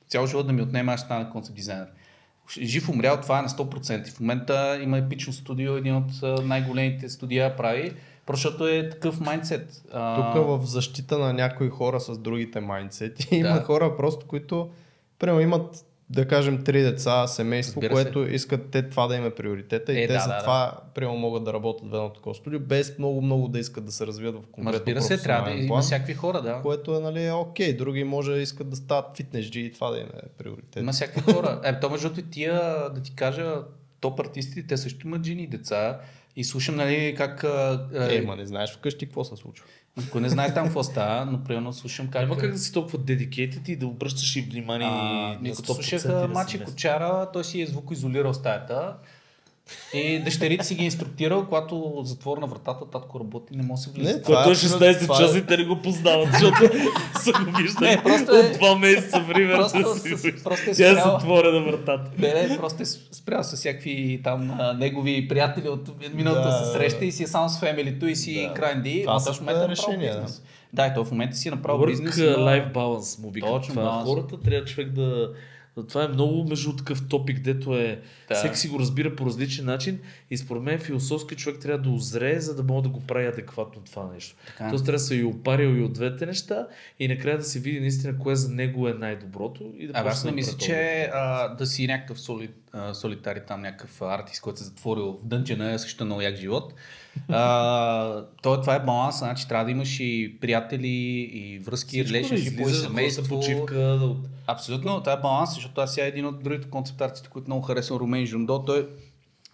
[0.09, 1.87] цял живот да ми отнема, аз ще стана концепт дизайнер.
[2.61, 4.07] Жив умрял, това е на 100%.
[4.07, 6.11] В момента има епично студио, един от
[6.45, 7.93] най-големите студия прави,
[8.33, 9.81] защото е такъв майндсет.
[10.15, 13.63] Тук в защита на някои хора с другите майндсети, има Да.
[13.63, 14.69] хора просто, които
[15.19, 18.03] примерно имат да кажем три деца, семейство, Разбира се.
[18.03, 20.71] което искат те това да им е приоритета и Е, те да, за да, това
[20.95, 24.07] примерно могат да работят в едно такова студио, без много много да искат да се
[24.07, 26.59] развият в конкретно разбира се, трябва да има всякакви хора, да.
[26.61, 27.73] което е нали, е окей.
[27.73, 30.83] Други може да искат да стават фитнесджи и това да им е приоритет.
[30.83, 31.61] Има всякакви хора.
[31.63, 33.55] Е, то между другото и тия, да ти кажа,
[33.99, 35.99] топ артистите, те също имат жени и деца.
[36.35, 37.43] И слушам, нали, как...
[37.43, 39.65] а, Е, ма не знаеш вкъщи какво се случва.
[40.07, 42.21] Ако не знае там какво става, но примерно слушам как...
[42.21, 46.07] Няма как да си толкова dedicated и да обръщаш и внимание А, 100% слушах и
[46.07, 46.63] да Мачи.
[46.63, 48.95] Кочара, той си е звукоизолирал стаята.
[49.93, 53.91] И дъщерите си ги е инструктирал, когато затворна вратата, татко работи, не може да се
[53.91, 54.13] влиза.
[54.13, 56.57] Не, това е абсолютно- 16 това е- часа и те не го познават, защото
[57.15, 59.57] са го виждали Не, просто е- от два месеца, примерно.
[59.59, 61.11] Просто, да си просто е Тя е спрял.
[61.11, 62.11] затворена вратата.
[62.17, 66.65] Не, не, просто е спрял с всякакви там негови приятели от миналата Да.
[66.65, 68.53] се среща и си е само с фемилито и си Да.
[68.53, 69.01] гранди.
[69.01, 70.41] Това а също в момента е е решение, бизнес.
[70.73, 72.15] Да, и той в момента си е направил бизнес.
[72.15, 74.03] Work-life balance му викат Точно, това.
[74.05, 75.29] Хората трябва човек да...
[75.83, 78.01] Това е много между такъв топик, дето е...
[78.27, 78.35] Да.
[78.35, 79.99] Всеки си го разбира по различен начин
[80.29, 83.81] и според мен философски човек трябва да озрее, за да може да го прави адекватно
[83.81, 84.35] това нещо.
[84.47, 84.69] Така.
[84.69, 86.67] Тоест трябва да се и опарил и от двете неща
[86.99, 90.23] и накрая да се види наистина кое за него е най-доброто и да Абе, аз
[90.23, 94.59] не да мисля, че а, да си някакъв соли, а, солитари там, някакъв артист, който
[94.59, 96.73] се е затворил в дънчена, също много як живот.
[97.29, 100.87] А, то, това е баланс, значи трябва да имаш и приятели,
[101.33, 103.21] и връзки, да и да ходиш семейство.
[103.21, 104.15] на почивка, да...
[104.47, 108.25] Абсолютно, това е баланс, защото аз сега един от другите концептартите, които много харесвам, Румен
[108.25, 108.89] Жундо, той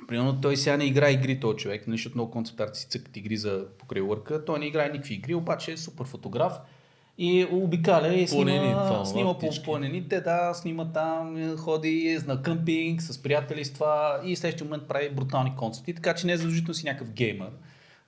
[0.07, 3.65] Примерно той сега не играе игри този човек, нали, защото много концептарци цъкат игри за
[3.79, 4.45] покрай лърка.
[4.45, 6.53] Той не играе никакви игри, обаче е супер фотограф.
[7.17, 12.41] И обикаля и Планини, снима, това, снима по планините, да, снима там, е, ходи на
[12.41, 16.33] къмпинг с приятели с това и в следващия момент прави брутални концерти, така че не
[16.33, 17.49] е задължително си някакъв геймър.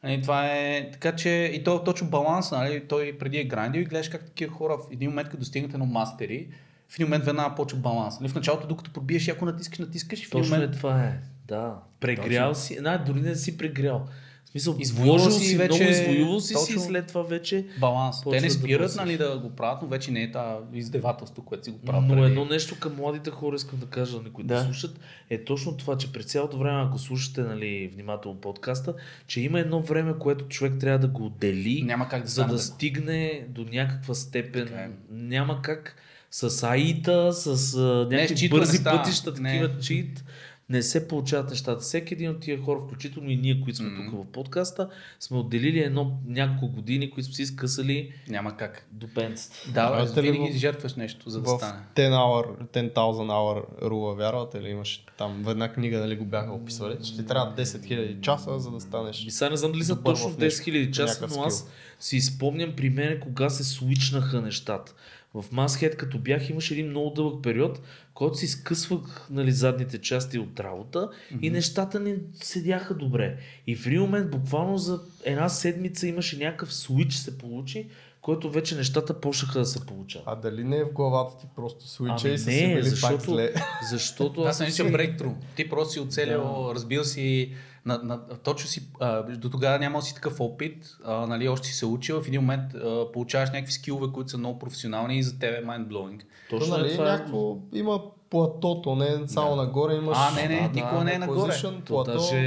[0.03, 3.82] Нали, това е, така че и то е точно баланс, нали, той преди е грандил
[3.82, 6.48] и гледаш как такива хора в един момент, като достигнат едно мастери,
[6.90, 8.20] в един момент веднага почва баланс.
[8.20, 11.03] Нали, в началото, докато пробиеш, ако натискаш, натискаш и в един Точно е момент това
[11.03, 11.20] е.
[11.48, 11.76] Да.
[11.99, 12.64] Прегрял Точно.
[12.64, 12.80] си.
[12.82, 14.06] Не, дори не си прегрял.
[14.45, 16.82] В смисъл, Извоювал си си вече- много, извоювал си си точно.
[16.82, 17.66] след това вече...
[17.80, 18.22] баланс.
[18.24, 19.06] Те не да спират бръсваш.
[19.06, 22.03] нали, да го правят, но вече не е това издевателство, което си го правят.
[22.03, 22.26] Но преди.
[22.28, 24.56] едно нещо към младите хора искам да кажа, на които да.
[24.56, 24.64] Да.
[24.64, 24.99] слушат,
[25.30, 28.94] е точно това, че през цялото време, ако слушате нали, внимателно подкаста,
[29.28, 32.48] че има едно време, което човек трябва да го отдели, Няма как да за да
[32.49, 32.62] така.
[32.62, 34.68] стигне до някаква степен.
[34.68, 34.90] Така е.
[35.12, 35.95] Няма как
[36.38, 37.45] с аита, с
[37.76, 38.98] а, някакви не бързи става.
[38.98, 39.36] пътища, Не.
[39.52, 40.24] такива чит.
[40.70, 41.80] Не се получават нещата.
[41.80, 44.12] Всеки един от тия хора, включително и ние, които сме Мгм.
[44.12, 44.90] тук в подкаста,
[45.20, 48.88] сме отделили едно няколко години, които сме си скъсали Няма как.
[48.91, 49.56] до пенцата.
[49.68, 51.80] Да, бе, Вярвате ли винаги в- жертваш нещо, за да в стане.
[51.95, 52.94] 10 hour, 10,000
[53.28, 54.70] hour рула, вярвате ли?
[54.70, 58.60] Имаш там в една книга, нали го бяха описвали, че ти трябва 10 000 часа,
[58.60, 59.26] за да станеш.
[59.26, 62.74] Ми сега не знам дали са точно в 10 000 часа, но аз си спомням
[62.74, 64.94] при мен кога се свичнаха нещата.
[65.36, 67.82] В Mashead, като бях, имаше един много дълъг период,
[68.14, 71.10] който си скъсвах нали, задните части от работа
[71.41, 73.38] и нещата не седяха добре.
[73.68, 77.90] И в един момент, буквално за една седмица имаше някакъв свич се получи,
[78.22, 80.28] който вече нещата почнаха да се получават.
[80.28, 82.76] А дали не е в главата ти просто свича Ами и са не, си били
[82.76, 83.53] пак защото- зле?
[83.91, 84.91] Защото Аз аз съм си...
[84.91, 85.32] брейктру.
[85.56, 87.52] Ти просто си оцелил, разбил си,
[87.86, 91.74] на, на, точно си, а, до тогава нямал си такъв опит, а, нали, още си
[91.74, 95.40] се учил, в един момент а, получаваш някакви скилове, които са много професионални и за
[95.40, 96.22] теб е mind-blowing.
[96.49, 97.12] Точно нали, е това.
[97.12, 100.18] някакво има платото, не е само нагоре имаш...
[100.22, 101.52] А, не, не, никога не е нагоре.
[101.52, 102.12] position, плато.
[102.12, 102.38] даже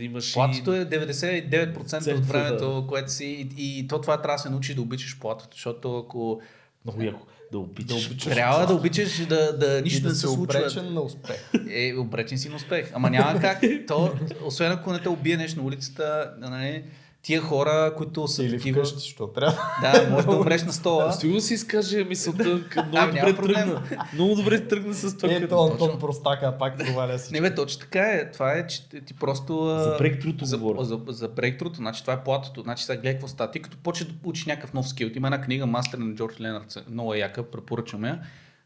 [0.00, 0.78] имаш Платото и...
[0.78, 4.74] е 99% Центъра, от времето, което си и, и то това трябва да се научиш
[4.74, 6.40] да обичаш платото, защото ако
[6.84, 7.26] Много яко.
[7.52, 8.00] Да обичаш.
[8.02, 8.32] Да обичаш.
[8.34, 10.42] Трябва да обичаш да, да И нищо да не си се случва.
[10.58, 11.50] обречен на успех.
[11.70, 12.90] Е, обречен си на успех.
[12.94, 13.62] Ама няма как.
[13.88, 14.14] То,
[14.44, 16.84] освен ако не те убие нещо на улицата, нали,
[17.26, 18.78] тия хора, които са Или такива...
[18.78, 19.58] вкъщи, защото трябва.
[19.82, 21.12] Да, може да умреш на стола.
[21.12, 23.82] Сигурно си изкаже мисълта, Ами, много няма добре тръгна.
[24.14, 25.34] Много добре тръгна с това.
[25.34, 27.32] Ето, Антон Простака пак проваля си.
[27.32, 28.30] Не бе, точно така е.
[28.30, 29.66] Това е, че ти просто...
[29.82, 30.84] За брейктрото за, говоря.
[30.84, 32.62] за, за брейктрото, значи това е платото.
[32.62, 33.50] Значи сега гледай какво става.
[33.50, 35.10] Ти като почнеш да учиш някакъв нов скил.
[35.16, 36.84] Има една книга Мастер на Джордж Ленард.
[36.90, 38.20] Много е яка, препоръчвам я.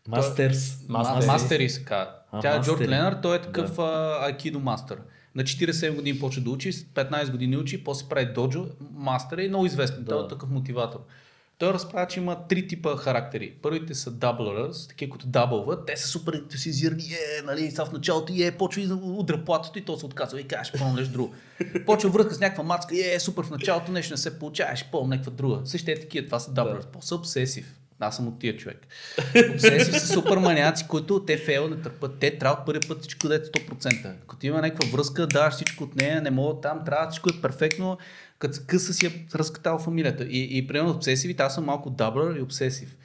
[0.08, 0.88] Мастерс.
[0.88, 1.68] Мастери.
[1.68, 2.12] Се казва.
[2.42, 2.88] Тя е Джордж.
[2.88, 4.18] Ленард, той е такъв да.
[4.22, 4.96] айкидо мастер.
[5.34, 9.48] На 47 години почва да учи, с 15 години учи, после прави доджо, мастер е
[9.48, 10.04] много известен.
[10.08, 10.28] Той е Да.
[10.28, 10.98] такъв мотиватор.
[11.58, 13.54] Той разправя, че има три типа характери.
[13.62, 15.86] Първите са даблърс, такива които дабълват.
[15.86, 19.78] Те са супер ентусиазирани, е, нали, са в началото, е, почва и да удря платото
[19.78, 21.34] и то се отказва и каже, ще пробвам нещо друго.
[21.86, 25.10] Почва връзка с някаква мацка, е, супер в началото, нещо не се получава, ще пробвам
[25.10, 25.60] някаква друга.
[25.64, 26.86] Също е такива, това са даблърс.
[26.92, 27.74] После обсесив.
[28.00, 28.86] Аз съм от тия човек.
[29.54, 32.18] Обсесив са супер маняци, които те фейл не търпат.
[32.20, 34.12] Те трябва първи път всичко да е 100%.
[34.28, 37.98] Като има някаква връзка, даваш всичко от нея, не мога там, трябва всичко е перфектно.
[38.38, 40.24] Като къса си е разкатал фамилията.
[40.24, 42.96] И, и примерно обсесивите, аз съм малко дабър и обсесив.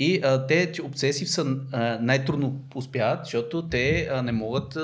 [0.00, 4.80] И а, те, обсесив са а, най-трудно успяват, защото те а, не могат а,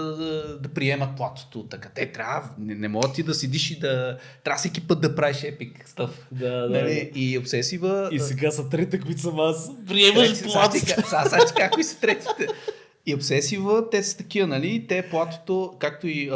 [0.60, 1.66] да приемат платото.
[1.66, 4.18] Така, те трябва, не, не могат ти да седиш и да...
[4.44, 6.26] Трябва всеки път да правиш епик стъв.
[6.32, 6.68] Да, да.
[6.68, 7.10] Нали?
[7.14, 8.08] И обсесива...
[8.12, 9.70] И сега са трета, които съм аз.
[9.86, 10.78] Приемаш плата.
[10.78, 12.46] Сега, сега, сега, кои са третите?
[13.06, 14.86] И обсесива, те са такива, нали?
[14.88, 16.30] Те платото, както и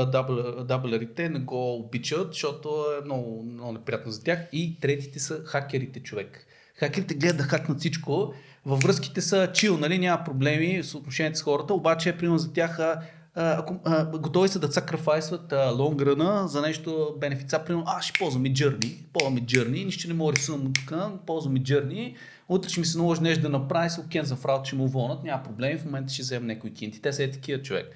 [0.65, 4.39] даблерите, не го обичат, защото е много, много неприятно за тях.
[4.53, 6.47] И третите са хакерите, човек.
[6.75, 8.35] Хакерите гледат да хакнат всичко.
[8.67, 9.99] Във връзките са чил, нали?
[9.99, 13.01] Няма проблеми с отношението с хората, обаче, примерно за тях, а,
[13.35, 17.59] ако, а, готови са да сакрафайсват лонгръна за нещо бенефица.
[17.59, 20.93] Примерно, аз ще ползвам и Journey, ползвам и Journey, нищо не мога да рисувам тук,
[21.27, 22.15] ползвам и Journey.
[22.49, 25.25] Утре ще ми се наложи нещо да направи, се окен за фраут, ще му вълнат,
[25.25, 27.03] няма проблем, в момента ще вземем някои кинти.
[27.03, 27.87] Те са е такива човек.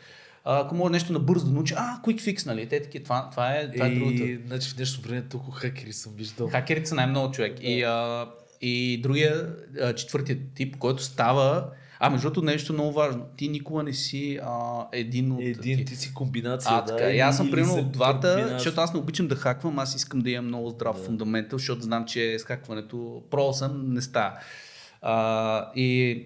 [0.44, 2.68] А, ако може нещо набързо да научи, а, quick fix, нали?
[2.68, 4.22] Те такива, това, това е, това е другото.
[4.22, 6.48] И, значи в днешно време толкова хакери съм виждал.
[6.48, 7.56] Хакерите са най-много човек.
[7.60, 8.26] И, а,
[8.62, 9.56] и другия,
[9.96, 11.70] четвъртият тип, който става,
[12.00, 15.40] а между другото нещо много важно, ти никога не си а, един от...
[15.42, 16.70] Един, ти си комбинация.
[16.72, 17.10] А, да, така.
[17.10, 18.58] И аз съм примерно от двата, комбинация.
[18.58, 21.02] защото аз не обичам да хаквам, аз искам да имам много здрав Да.
[21.02, 24.32] фундаментал, защото знам, че с хакването про съм, не става.
[25.02, 26.22] А, и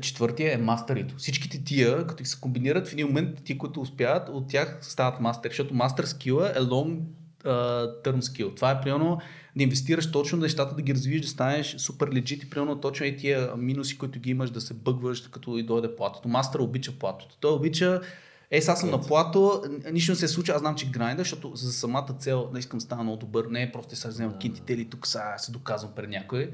[0.00, 1.14] четвъртия е мастерито.
[1.18, 5.50] Всичките тия, като се комбинират в един момент, ти, които успяват, от тях стават мастер,
[5.50, 6.98] защото мастер скила е long
[8.04, 8.56] term skill.
[8.56, 9.18] Това е примерно
[9.56, 13.16] да инвестираш точно нещата, да ги развиеш, да станеш супер легит и примерно точно и
[13.16, 16.28] тия минуси, които ги имаш, да се бъгваш, като и дойде платото.
[16.28, 17.36] Мастер обича платото.
[17.40, 18.00] Той обича
[18.50, 19.62] е, сега съм на плато,
[19.92, 22.84] нищо не се случва, аз знам, че грайнда, защото за самата цел да искам да
[22.84, 25.92] стана много добър, не е просто да се вземам кинтите или тук сега се доказвам
[25.96, 26.50] пред някой.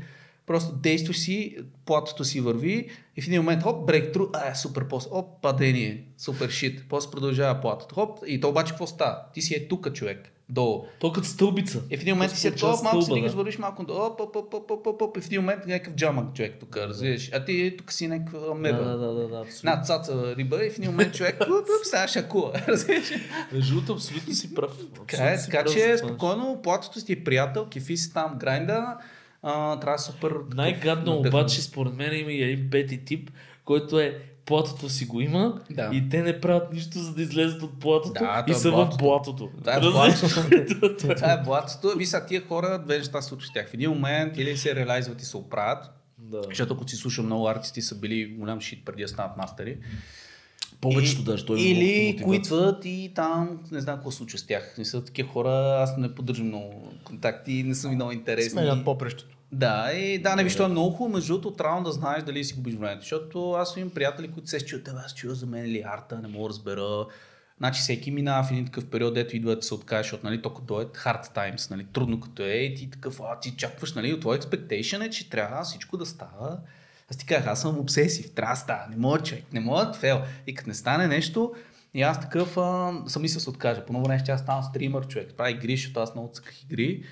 [0.46, 5.10] Просто действаш си, платото си върви и в един момент, хоп, брейктру, а, супер, после,
[5.12, 9.18] оп, падение, супер шит, после продължава платото, хоп, и то обаче какво става?
[9.34, 10.86] Ти си е тук, човек, долу.
[10.98, 11.82] То като стълбица.
[11.90, 14.20] И в един момент си е топ, малко се стълба, дигаш, вървиш малко, до- оп,
[14.20, 17.30] оп, оп, оп, оп, оп, и в един момент някакъв джамък човек тук, разбираш.
[17.32, 18.84] А ти тук си някаква меба.
[18.84, 19.70] Да, да, да, да, абсолютно.
[19.70, 21.42] Една цаца риба и в един момент човек,
[21.84, 22.52] сега шакула.
[22.68, 23.10] Разбираш?
[23.52, 24.70] Между другото, абсолютно си прав.
[25.08, 26.08] Така, е, си така че това.
[26.08, 28.96] спокойно, платото си е приятел, кефи си там грайнда,
[29.42, 30.32] трябва е супер...
[30.54, 33.30] Най-гадно обаче, според мен, има и един пети тип,
[33.64, 35.90] който е платото си го има Да.
[35.92, 38.72] и те не правят нищо, за да излезат от платото Да, и е са в
[38.72, 38.96] блатото.
[38.98, 39.50] блатото.
[39.58, 40.26] Това е блатото.
[41.16, 41.98] Това е блатото.
[41.98, 43.70] Ви са тия хора, две неща се случват с тях.
[43.70, 45.84] В един момент или се реализват и се оправят,
[46.18, 46.40] Да.
[46.44, 49.76] защото ако си слушал много артисти са били голям шит преди да станат мастери.
[50.80, 54.46] Повечето И- даже той има Или куитват и там не знам какво се случва с
[54.46, 54.74] тях.
[54.78, 56.72] Не са такива хора, аз не поддържам много
[57.04, 58.50] контакти, не са ми много интересни.
[58.50, 59.36] Сменят попрещето.
[59.52, 62.44] Да, и да, не виж, това е много хубаво, между другото, трябва да знаеш дали
[62.44, 65.64] си губиш времето, защото аз имам приятели, които се чуят, «Абе, аз чуя за мен
[65.64, 67.06] ли арта, не мога да разбера.
[67.58, 70.66] Значи всеки минава в един такъв период, дето идва да се откаже, защото нали, толкова
[70.66, 74.20] дойдат hard times, нали, трудно като е, и ти такъв, а ти чакваш, нали, от
[74.20, 76.58] твой expectation е, че трябва всичко да става.
[77.10, 79.92] Аз ти казах, аз съм обсесив, трябва да става, не мога човек, не мога да
[79.92, 80.20] фейл.
[80.46, 81.54] И като не стане нещо,
[81.94, 83.86] и аз такъв а, съм мисля се откажа.
[83.86, 87.04] По много време ще аз ставам стример, човек, правя игри, защото аз много цъках игри.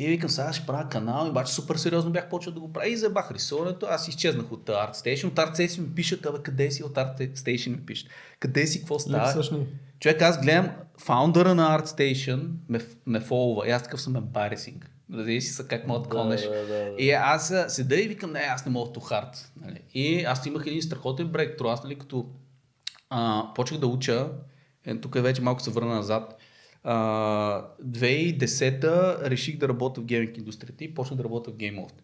[0.00, 2.88] И викам, сега ще правя канал, и обаче супер сериозно бях почел да го правя
[2.88, 3.86] и забах рисуването.
[3.90, 5.26] Аз изчезнах от Art Station.
[5.26, 6.84] От Art Station ми пишат, абе къде си?
[6.84, 8.08] От Art Station ми пишат.
[8.40, 9.42] Къде си, какво става?
[10.00, 13.68] Човек, аз гледам фаундъра на Art Station, ме, ме фолва.
[13.68, 14.84] И аз такъв съм embarrassing.
[15.12, 16.42] Разбираш си как мога да конеш.
[16.42, 16.94] да, да, да.
[16.98, 19.46] И аз седа и викам, не, аз не мога to hard.
[19.64, 19.80] Нали?
[19.94, 21.60] И аз имах един страхотен брейк.
[21.64, 22.26] Аз, нали, като
[23.10, 24.28] а, почнах да уча,
[24.86, 26.37] е, тук вече малко се върна назад,
[26.90, 31.94] а, 2010-та реших да работя в гейминг индустрията и почнах да работя в GameLoft.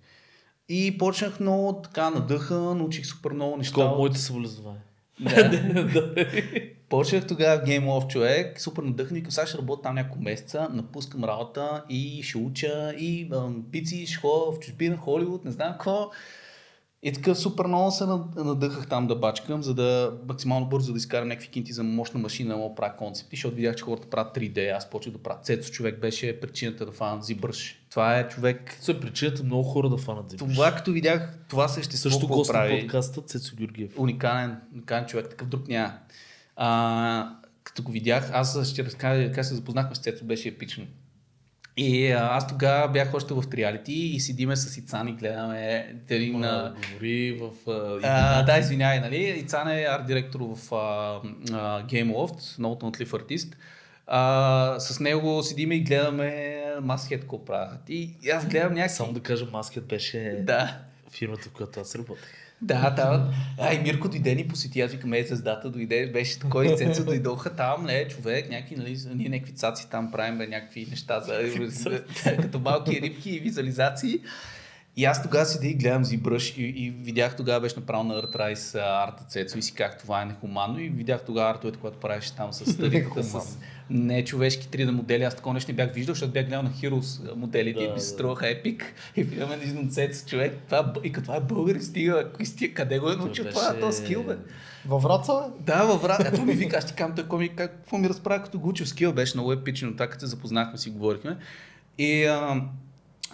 [0.69, 3.75] И почнах много така надъха, научих супер много неща.
[3.75, 4.83] Такова от- моите съболезнования.
[5.95, 6.15] Да.
[6.89, 10.69] Почнах тогава в Game Off човек, супер надъхан, викам, сега ще работя там няколко месеца,
[10.73, 15.73] напускам работа и ще уча и ам, пици, ще ходя в чужбина, Холивуд, не знам
[15.73, 16.11] какво.
[17.07, 20.99] И така супер много се над- надъхах там да бачкам, за да максимално бързо да
[20.99, 24.77] изкарам някакви кинти за мощна машина, да правя концепти, защото видях, че хората правят 3D,
[24.77, 25.41] аз почнах да правя.
[25.43, 27.77] Цецо човек беше причината да фанат ZBrush.
[27.91, 28.79] Това е човек.
[28.81, 30.55] Това е причината много хора да фанат Зипиш.
[30.55, 33.99] Това като видях това същество, Също гост на подкаста Цецо Георгиев.
[33.99, 35.93] уникален, уникален човек, такъв друг няма.
[36.57, 37.29] А,
[37.65, 40.87] като го видях, аз ще разкажа как се запознахме с Цецо, беше епично.
[41.77, 46.41] И а, аз тогава бях още в триалити и седиме с Ицан и гледаме един...
[46.41, 46.75] На...
[46.89, 47.71] Говори в...
[48.03, 49.35] а, да, извинявай, нали?
[49.39, 51.21] Ицан е арт-директор в а,
[51.53, 53.57] а, GameLoft, много талантлив артист.
[54.07, 56.27] А, с него седиме и гледаме
[56.81, 57.81] Masthead какво правят.
[57.89, 58.97] И, и аз гледам някакви...
[58.97, 60.79] Само да кажа, Маскет беше Да.
[61.11, 62.44] фирмата, в която аз работех.
[62.65, 63.31] Да, да.
[63.59, 67.05] А, и Мирко дойде ни посети, аз викам, е, звездата дойде, беше такой с Цецо,
[67.07, 72.03] дойдоха там, не, човек, някакви, нали, ние някакви цаци там правим, бе, някакви неща за,
[72.43, 74.21] като малки рибки и визуализации.
[74.97, 78.81] И аз тогава седя и гледам ZBrush и, и видях тогава беше направил на Earthrise
[79.05, 82.53] арта Цецо и си как това е нехуманно и видях тогава артовете, което правеше там
[82.53, 83.59] с стариката, с
[83.91, 85.23] нечовешки 3D модели.
[85.23, 87.89] Аз такова нещо не бях виждал, защото бях гледал на Heroes а, моделите Да, и
[87.89, 88.85] ми се струваха епик.
[89.17, 90.57] И видяме един Цецо човек.
[90.67, 93.81] Това, бъ- и като това е българи стига, стига, къде го е научил беше- това,
[93.81, 94.37] този скил, бе?
[94.87, 95.65] Във Враца, бе?
[95.65, 96.29] Да, във врата.
[96.29, 98.87] Ето ми вика, аз ти кам, какво ми, как, какво ми разправя, като го учил
[98.87, 101.37] скил, беше много епично, така като се запознахме, си говорихме.
[101.99, 102.63] И, а,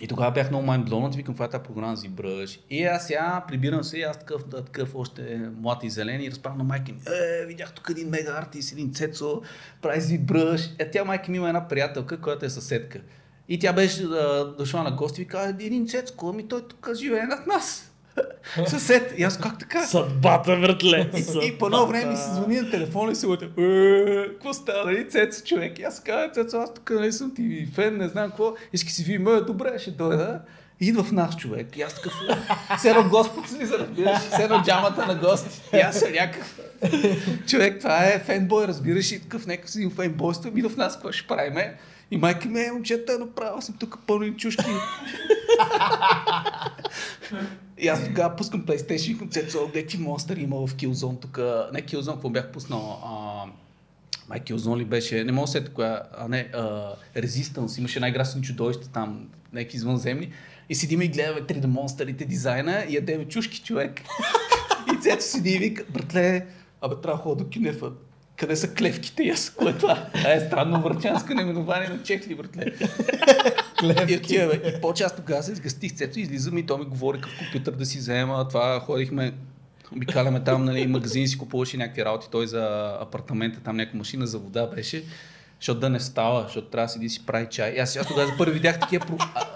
[0.00, 2.60] и тогава бях много майнблонът, викам, това е тази програма за бръж.
[2.70, 6.64] И аз сега прибирам се, аз такъв, такъв още млад и зелен и разправям на
[6.64, 6.98] майка ми,
[7.42, 9.42] е, видях тук един мега артист, един Цецо,
[9.82, 10.70] прави си бръж.
[10.78, 13.00] Е, тя майка ми има една приятелка, която е съседка.
[13.48, 14.02] И тя беше
[14.58, 17.89] дошла на гости и вика, «А, един Цецко, ами той тук живее над нас.
[18.66, 19.14] Съсед.
[19.18, 19.82] И аз как така?
[19.86, 21.10] Съдбата, братле!
[21.16, 23.44] И, и по едно време ми се звъни на телефона и се лътя.
[23.44, 25.78] «Е, Какво става, нали, Цецо, човек?
[25.78, 28.54] И аз казвам, Цецо, аз тук нали съм ти фен, не знам какво.
[28.72, 30.40] Иска си ви, ме, добре, ще дойда.
[30.80, 31.76] И идва в нас човек.
[31.76, 32.12] И аз такъв,
[32.78, 35.60] все едно Господ слиза, разбираш, все едно джамата на гости.
[35.74, 36.60] И аз съм някакъв.
[37.46, 40.52] Човек, това е фенбой, разбираш, и такъв някакъв си фенбойство.
[40.56, 41.76] И в нас какво ще правиме?
[42.10, 44.70] И майка ми е, момчета, направил съм тук пълни чушки.
[47.78, 51.38] И аз тогава пускам PlayStation и гледай какви монстъри има в Killzone тук.
[51.72, 53.00] Не Killzone, какво бях пуснал?
[53.04, 53.44] А,
[54.28, 55.24] май Killzone ли беше?
[55.24, 56.02] Не мога да се коя.
[56.18, 57.78] А, не, а, Resistance.
[57.78, 60.32] Имаше една игра с едни чудовища там, някакви извънземни.
[60.68, 64.00] И седиме и гледаме 3D монстърите, дизайна и ядеме чушки човек.
[64.94, 66.46] и Цецо седи и вика, братле,
[66.80, 67.90] абе трябва да ходя до кинефа.
[68.40, 69.22] Къде са клевките?
[69.22, 70.06] И аз, кое е това?
[70.14, 72.64] А е странно върчанско наименование на чехли, братле.
[74.08, 74.54] И отиваме.
[74.54, 77.98] И по-част тогава се изгъстих цето, излизам и той ми говори какъв компютър да си
[77.98, 78.48] взема.
[78.48, 79.32] Това ходихме,
[79.96, 82.26] обикаляме там, нали, магазин си купуваше някакви работи.
[82.30, 85.04] Той за апартамента, там някаква машина за вода беше.
[85.60, 87.70] Защото да не става, защото трябва да седи си прави чай.
[87.70, 89.16] И аз, аз тогава за първи видях такива, про...
[89.20, 89.46] а, а,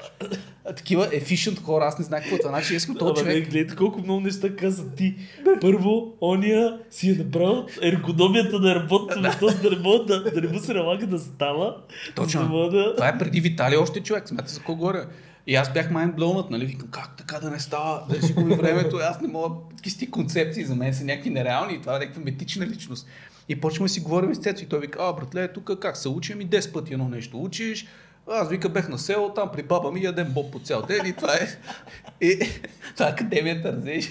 [0.73, 2.51] такива efficient хора, аз не знаех какво е това.
[2.51, 3.51] Значи искам този човек.
[3.51, 5.15] гледайте колко много неща каза ти.
[5.61, 10.41] Първо, ония си е направил ергономията на работното место, за да не, мога да, да
[10.41, 11.77] не му се налага да става.
[12.15, 12.59] Точно.
[12.59, 12.95] Да да...
[12.95, 15.07] Това е преди Виталий още човек, смята за какво говоря.
[15.47, 18.97] И аз бях майнблоунат, нали, викам, как така да не става, да си губи времето,
[18.97, 23.07] аз не мога, такива концепции за мен са някакви нереални, това е някаква метична личност.
[23.49, 26.41] И почваме си говорим с Цецо и той вика, а, братле, тук как се учим
[26.41, 27.87] и 10 пъти едно нещо учиш,
[28.29, 31.13] аз вика, бех на село, там при баба ми ядем боб по цял ден и
[31.13, 31.49] това е.
[32.21, 32.39] И
[32.97, 34.11] това е академията, разбираш.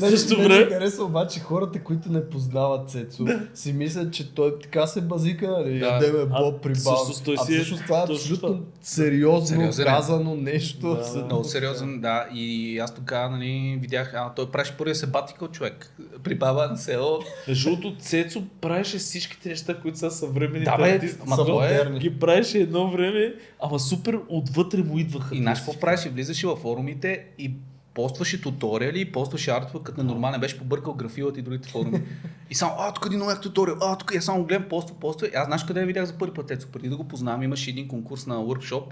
[0.00, 3.24] Също време- ми хареса обаче хората, които не познават Цецо,
[3.54, 5.86] си мислят, че той така се базика, нали, Да.
[5.86, 9.84] ядеме боб при А е всъщност това е абсолютно сериозно Сериозен е.
[9.86, 10.98] казано нещо.
[11.14, 12.26] Да, Много сериозен, да.
[12.34, 15.94] И аз тогава, нали, видях, а той правеше първия себатикъл човек.
[16.22, 17.18] При баба на село.
[17.48, 21.98] Между другото, Цецо правеше всичките неща, които са съвременните Да, бе, ама той е-.
[21.98, 25.34] Ги правеше едно време, ама супер отвътре му идваха.
[25.36, 26.08] И знаеш какво правеше?
[26.08, 27.54] Влизаше във форумите и
[27.94, 32.02] постваше туториали, и постваше артва, като на нормален беше побъркал графилата и другите форуми.
[32.50, 35.26] И само, а, тук един новия туториал, а, тук я само гледам, поства, поства.
[35.26, 36.68] И аз знаеш къде я видях за първи път Цецо?
[36.72, 38.84] Преди да го познавам, имаше един конкурс на workshop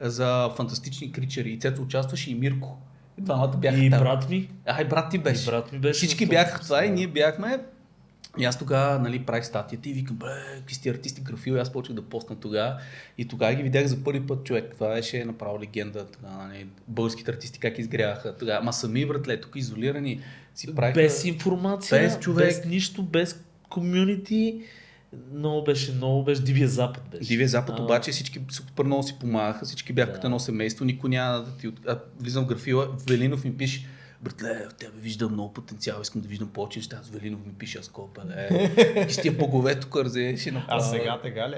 [0.00, 1.50] за фантастични кричери.
[1.50, 2.78] И Цецо участваше и Мирко.
[3.18, 4.00] И Двамата бяха И там.
[4.00, 4.48] брат ми.
[4.66, 5.42] А, и брат ти беше.
[5.42, 7.58] И брат ми беше Всички бяха това и ние бяхме.
[8.38, 10.26] И аз тогава нали, правих статията и викам, бе,
[10.56, 12.80] какви сте артисти графил, и аз почнах да постна тогава.
[13.18, 14.72] И тогава ги видях за първи път човек.
[14.74, 16.06] Това беше направо легенда.
[16.06, 18.36] Тогава, нали, българските артисти как изгряха.
[18.36, 20.20] Тогава, ма сами, братле, тук изолирани
[20.54, 20.94] си правиха...
[21.00, 22.46] Без информация, Без човек.
[22.46, 24.60] без нищо, без комюнити.
[25.34, 27.28] много беше, много беше Дивия Запад беше.
[27.28, 30.14] Дивия Запад А, обаче всички супер много си помагаха, всички бяха Да.
[30.14, 31.72] като едно семейство, никой няма да ти...
[31.86, 33.86] А, влизам в графила, Велинов ми пише,
[34.28, 36.98] братле, в тебе виждам много потенциал, искам да виждам повече неща.
[37.00, 39.06] Аз Велинов ми пише, аз колко е.
[39.08, 40.80] И с тия богове тук разеш и направо.
[40.80, 41.56] А сега тега ли?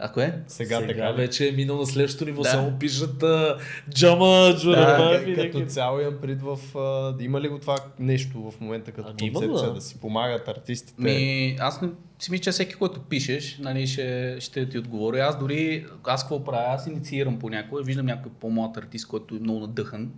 [0.00, 0.42] А кое?
[0.48, 1.16] Сега, Сега, ли?
[1.16, 2.48] вече е минал на следващото ниво, Да.
[2.48, 3.58] само пишат а,
[3.90, 6.58] Джама Джурабаев Да, и като цяло имам пред в...
[6.78, 9.74] а, има ли го това нещо в момента като Ами концепция да.
[9.74, 11.02] да си помагат артистите?
[11.02, 11.88] Ми, аз не
[12.18, 15.20] си мисля, че всеки, който пишеш, нали, ще, ще ти отговори.
[15.20, 16.74] Аз дори, аз какво правя?
[16.74, 20.10] Аз инициирам по някой, виждам някой по-млад артист, който е много надъхан.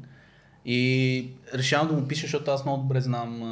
[0.65, 3.43] И решавам да му пиша, защото аз много добре знам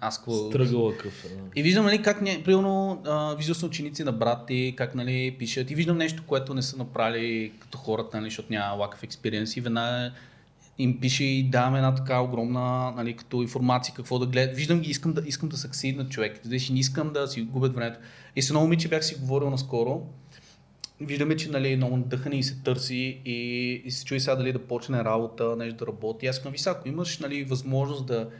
[0.00, 0.34] аз какво...
[0.34, 1.24] Стръгъла къв.
[1.24, 1.42] е, да.
[1.56, 5.36] И виждам, нали, как, не, примерно, а, виждал съм ученици на брат ти, как, нали,
[5.38, 9.56] пишат и виждам нещо, което не са направили като хората, нали, защото няма лакъв експириенс
[9.56, 10.12] и веднага
[10.78, 14.56] им пише и давам една така огромна, нали, като информация, какво да гледат.
[14.56, 17.98] Виждам ги, искам да, искам да съксидна човек, не искам да си губят времето.
[18.36, 20.06] И с едно момиче бях си говорил наскоро,
[21.00, 24.58] виждаме, че нали, много надъхане и се търси и, и се чуи сега дали да
[24.58, 26.26] почне работа, нещо да работи.
[26.26, 28.30] Аз казвам, ви сега, ако имаш нали, възможност да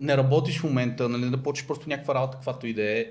[0.00, 3.06] не работиш в момента, нали, да почнеш просто някаква работа, каквато и да е,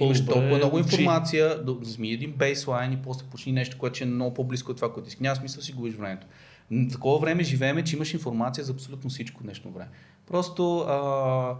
[0.00, 4.06] имаш толкова много информация, да вземи един бейслайн и после почни нещо, което ще е
[4.06, 5.20] много по-близко от това, което искаш.
[5.20, 6.26] Няма смисъл си губиш времето.
[6.70, 9.90] В такова време живееме, че имаш информация за абсолютно всичко днешно време.
[10.26, 11.56] Просто а,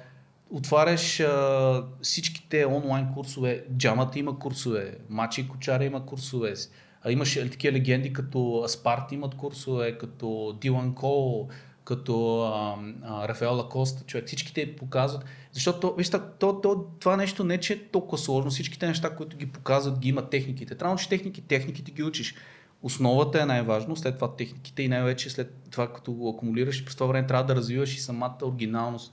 [0.53, 6.55] отваряш а, всичките онлайн курсове, джамата има курсове, Мачи Кочара има курсове,
[7.03, 11.49] а имаш е, такива легенди като Аспарт имат курсове, като Дилан Кол,
[11.85, 17.45] като а, а, Рафаел Лакоста, човек, всичките показват, защото, виж, то, то, то, това нещо
[17.45, 20.75] не че е толкова сложно, всичките неща, които ги показват, ги имат техниките.
[20.75, 22.35] Трябва да учиш техники, техниките ги учиш.
[22.83, 27.07] Основата е най-важно, след това техниките и най-вече след това, като го акумулираш, през това
[27.07, 29.13] време трябва да развиваш и самата оригиналност.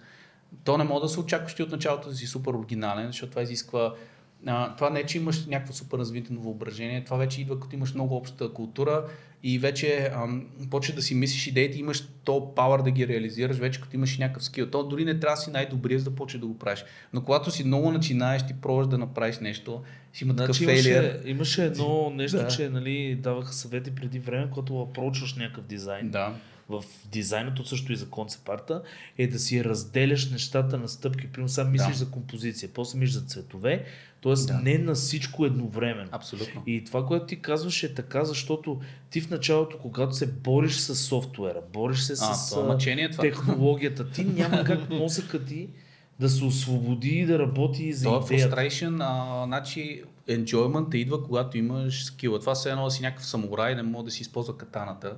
[0.63, 3.41] То не може да се очакваш ти от началото да си супер оригинален, защото това
[3.41, 3.93] изисква
[4.45, 7.93] а, това не е, че имаш някакво супер развитено въображение, това вече идва като имаш
[7.93, 9.05] много обща култура
[9.43, 13.81] и вече ам, почваш да си мислиш идеите, имаш то пауър да ги реализираш, вече
[13.81, 14.69] като имаш някакъв скил.
[14.69, 16.85] То дори не трябва да си най-добрия, за да почнеш да го правиш.
[17.13, 19.81] Но когато си много начинаеш, ти пробваш да направиш нещо,
[20.13, 21.03] си има такъв Значи фейлиер.
[21.03, 22.47] имаше, имаше едно нещо, Да.
[22.47, 26.09] че нали, даваха съвети преди време, когато апрочваш някакъв дизайн.
[26.09, 26.35] Да.
[26.69, 28.81] В дизайното също и за концепт арта
[29.17, 31.27] е да си разделяш нещата на стъпки.
[31.31, 31.97] Примерно сам мислиш Да.
[31.97, 33.85] за композиция, после мислиш за цветове,
[34.23, 34.33] т.е.
[34.33, 34.53] Да.
[34.63, 36.09] не на всичко едновременно.
[36.11, 36.63] Абсолютно.
[36.67, 38.79] И това, което ти казваш е така, защото
[39.09, 44.23] ти в началото, когато се бориш с софтуера, бориш се А, с мъчение технологията, ти
[44.23, 45.69] няма как мозъка ти
[46.19, 48.55] да се освободи и да работи за Това е идеята.
[48.55, 52.39] frustration, а, значи enjoyment идва, когато имаш скила.
[52.39, 55.17] Това все едно да си някакъв самурай, не може да си използва катаната.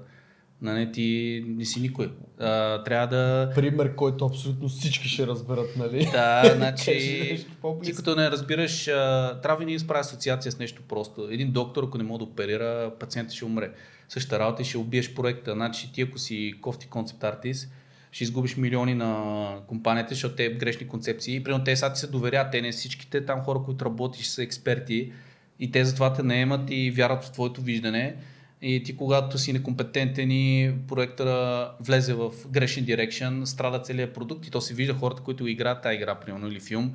[0.61, 2.11] Нали, ти не си никой.
[2.39, 3.51] А, трябва да...
[3.55, 6.09] Пример, който абсолютно всички ще разберат, нали?
[6.11, 7.45] Да, значи,
[7.83, 11.27] ти като не разбираш, а, трябва винаги да справя асоциация с нещо просто.
[11.31, 13.71] Един доктор, ако не може да оперира, пациентът ще умре.
[14.09, 15.53] Същата работа и ще убиеш проекта.
[15.53, 17.71] Значи ти ако си кофти концепт артист,
[18.11, 21.43] ще изгубиш милиони на компанията, защото те грешни концепции.
[21.43, 25.11] Примерно те сега ти се доверят, те не всичките там хора, които работиш са експерти
[25.59, 28.15] и те затова те наемат и вярват в твоето виждане.
[28.61, 34.51] И ти когато си некомпетентен и проекта влезе в грешен дирекшн, страда целият продукт и
[34.51, 36.93] то се вижда хората, които играят тази игра, примерно, или филм,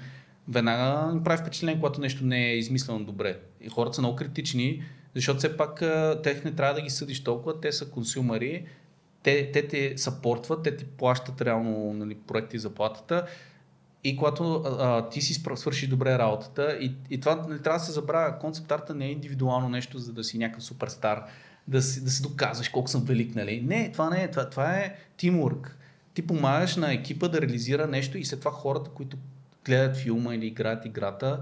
[0.48, 3.38] веднага им прави впечатление, когато нещо не е измислено добре.
[3.60, 4.82] И хората са много критични,
[5.14, 5.82] защото все пак
[6.22, 8.66] тех не трябва да ги съдиш толкова, те са консюмари,
[9.22, 13.26] те, те те съпортват, те ти плащат реално нали, проекти за платата
[14.04, 17.92] и когато а, ти си свършиш добре работата и, и това не трябва да се
[17.92, 21.24] забравя, концепт арта не е индивидуално нещо, за да си някакъв суперстар,
[21.68, 23.60] да си, да си доказваш колко съм велик, нали?
[23.60, 25.76] Не, това не е, това, това е тимворк.
[26.14, 29.16] Ти помагаш на екипа да реализира нещо и след това хората, които
[29.64, 31.40] гледат филма или играят играта,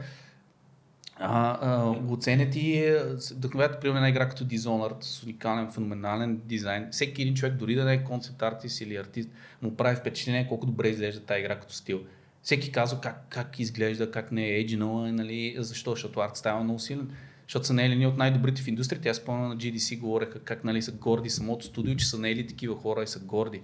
[1.16, 6.40] а, а, оценят и е, се вдъхновят, примерно една игра като Dishonored с уникален, феноменален
[6.44, 6.88] дизайн.
[6.90, 9.28] Всеки един човек, дори да не е концепт артист или артист,
[9.62, 12.00] му прави впечатление колко добре изглежда тази игра като стил.
[12.42, 16.64] Всеки казва как, как изглежда, как не е еджинала, нали, защо, защото арт стайл е
[16.64, 17.10] много силен.
[17.54, 19.08] Защото са наели едни от най-добрите в индустрията.
[19.08, 22.76] Аз спомням на GDC говореха как нали, са горди самото студио, че са наели такива
[22.76, 23.60] хора и са горди.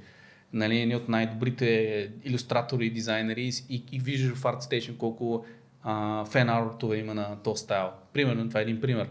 [0.52, 5.44] Нали, едни от най-добрите иллюстратори и дизайнери и, и виждаш в ArtStation колко
[6.30, 7.90] фен артове има на този стайл.
[8.12, 9.08] Примерно, това е един пример.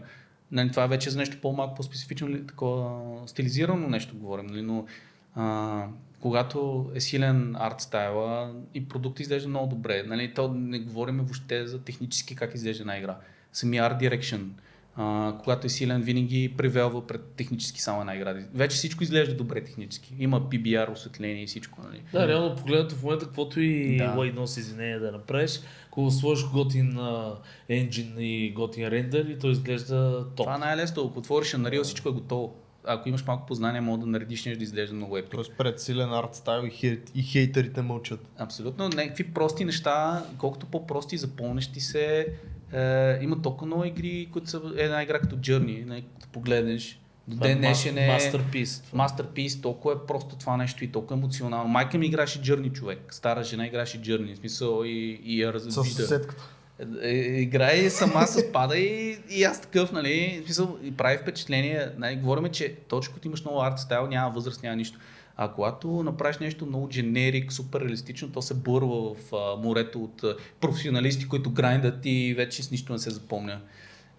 [0.52, 4.86] Нали, това е вече за нещо по-малко, по-специфично, такова стилизирано нещо говорим, нали, но
[5.34, 5.86] а,
[6.20, 10.02] когато е силен арт стайла и продукт изглежда много добре.
[10.02, 13.16] Нали, то не говорим въобще за технически как изглежда една игра.
[13.52, 14.46] Самия арт direction,
[15.02, 18.44] а, когато е силен, винаги превелва пред технически само награди.
[18.54, 20.14] Вече всичко изглежда добре технически.
[20.18, 21.82] Има PBR, осветление и всичко.
[21.82, 22.02] Нали?
[22.12, 24.14] Да, реално погледнато в момента, каквото и Да.
[24.14, 24.32] да.
[24.32, 26.98] носи извинение да направиш, ако сложиш готин
[27.68, 30.36] енджин и готин рендер и то изглежда топ.
[30.36, 31.06] Това най-лесно.
[31.10, 32.54] Ако отвориш Unreal, всичко е готово.
[32.84, 35.30] Ако имаш малко познание, мога да наредиш нещо да изглежда много епик.
[35.30, 38.20] Тоест пред силен арт стайл и, хейт, и хейтерите мълчат.
[38.38, 38.88] Абсолютно.
[38.88, 42.26] Някакви прости неща, колкото по-прости и запомнящи се,
[42.72, 47.00] е, има толкова много игри, които са една игра като Journey, не, като погледнеш.
[47.28, 49.08] До Това е ден днешен е това.
[49.08, 51.68] Masterpiece, толкова е просто това нещо и толкова емоционално.
[51.68, 55.54] Майка ми играше Journey човек, стара жена играше Journey, в смисъл и, и я С
[55.54, 56.02] развижда.
[56.02, 56.48] съседката.
[57.02, 61.18] Е, е, Играе сама с пада и, и аз такъв, нали, в смисъл, и прави
[61.18, 61.88] впечатление.
[61.98, 64.98] Нали, говорим, че точно като имаш много арт стайл, няма възраст, няма нищо.
[65.42, 70.24] А когато направиш нещо много дженерик, супер реалистично, то се бърва в а, морето от
[70.24, 73.60] а, професионалисти, които грайндат и вече с нищо не се запомня.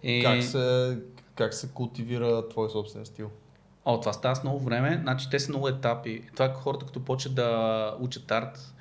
[0.02, 0.22] И...
[0.22, 0.98] Как се,
[1.34, 3.30] как се култивира твой собствен стил?
[3.84, 4.98] О, това става с много време.
[5.02, 6.22] Значи те са много етапи.
[6.32, 8.74] Това е хората, като почват да учат арт,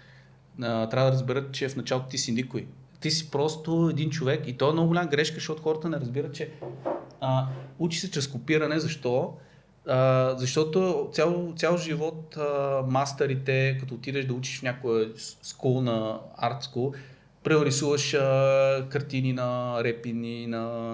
[0.59, 2.67] трябва да разберат, че в началото ти си никой.
[2.99, 6.33] Ти си просто един човек и то е много голяма грешка, защото хората не разбират,
[6.33, 6.51] че
[7.19, 7.47] а,
[7.79, 8.79] учи се чрез копиране.
[8.79, 9.33] Защо?
[9.87, 15.09] А, защото цял, цял живот а, мастерите, като отидеш да учиш в някоя
[15.41, 16.93] скул на арт скул,
[17.43, 20.93] прерисуваш а, картини на Репини, на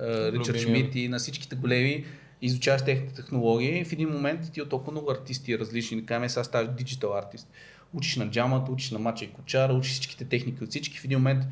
[0.00, 0.58] а, Ричард.
[0.58, 2.04] Шмидт и на всичките големи,
[2.42, 6.28] изучаваш техните технологии и в един момент ти от толкова много артисти различни, да кажем,
[6.28, 7.48] сега ставаш диджитал артист.
[7.94, 10.98] Учиш на джамата, учиш на мача и кочара, учиш всичките техники от всички.
[10.98, 11.44] В един момент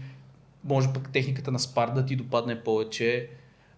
[0.65, 3.29] може пък техниката на спар да ти допадне повече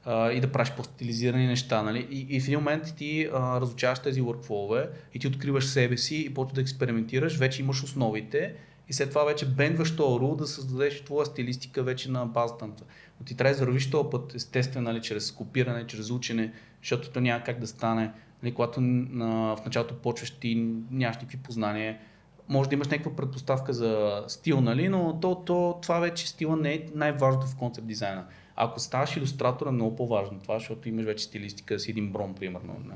[0.07, 1.83] и да правиш по-стилизирани неща.
[1.83, 2.09] Нали?
[2.11, 6.17] И, и в един момент ти а, разучаваш тези workflow и ти откриваш себе си
[6.17, 8.55] и почваш да експериментираш, вече имаш основите
[8.89, 12.87] и след това вече бендваш този да създадеш твоя стилистика вече на базата на това.
[13.21, 16.53] Но ти трябва да завървиш този път, естествено, нали, чрез копиране, чрез учене,
[16.83, 18.13] защото то няма как да стане.
[18.43, 20.55] Нали, когато на, в началото почваш ти
[20.91, 21.99] нямаш никакви познания,
[22.49, 26.75] може да имаш някаква предпоставка за стил, нали, но то, то, това вече стила не
[26.75, 28.27] е най-важното в концепт дизайна.
[28.57, 32.77] Ако ставаш илюстратор е много по-важно това, защото имаш вече стилистика си един бром, примерно.
[32.89, 32.95] Не.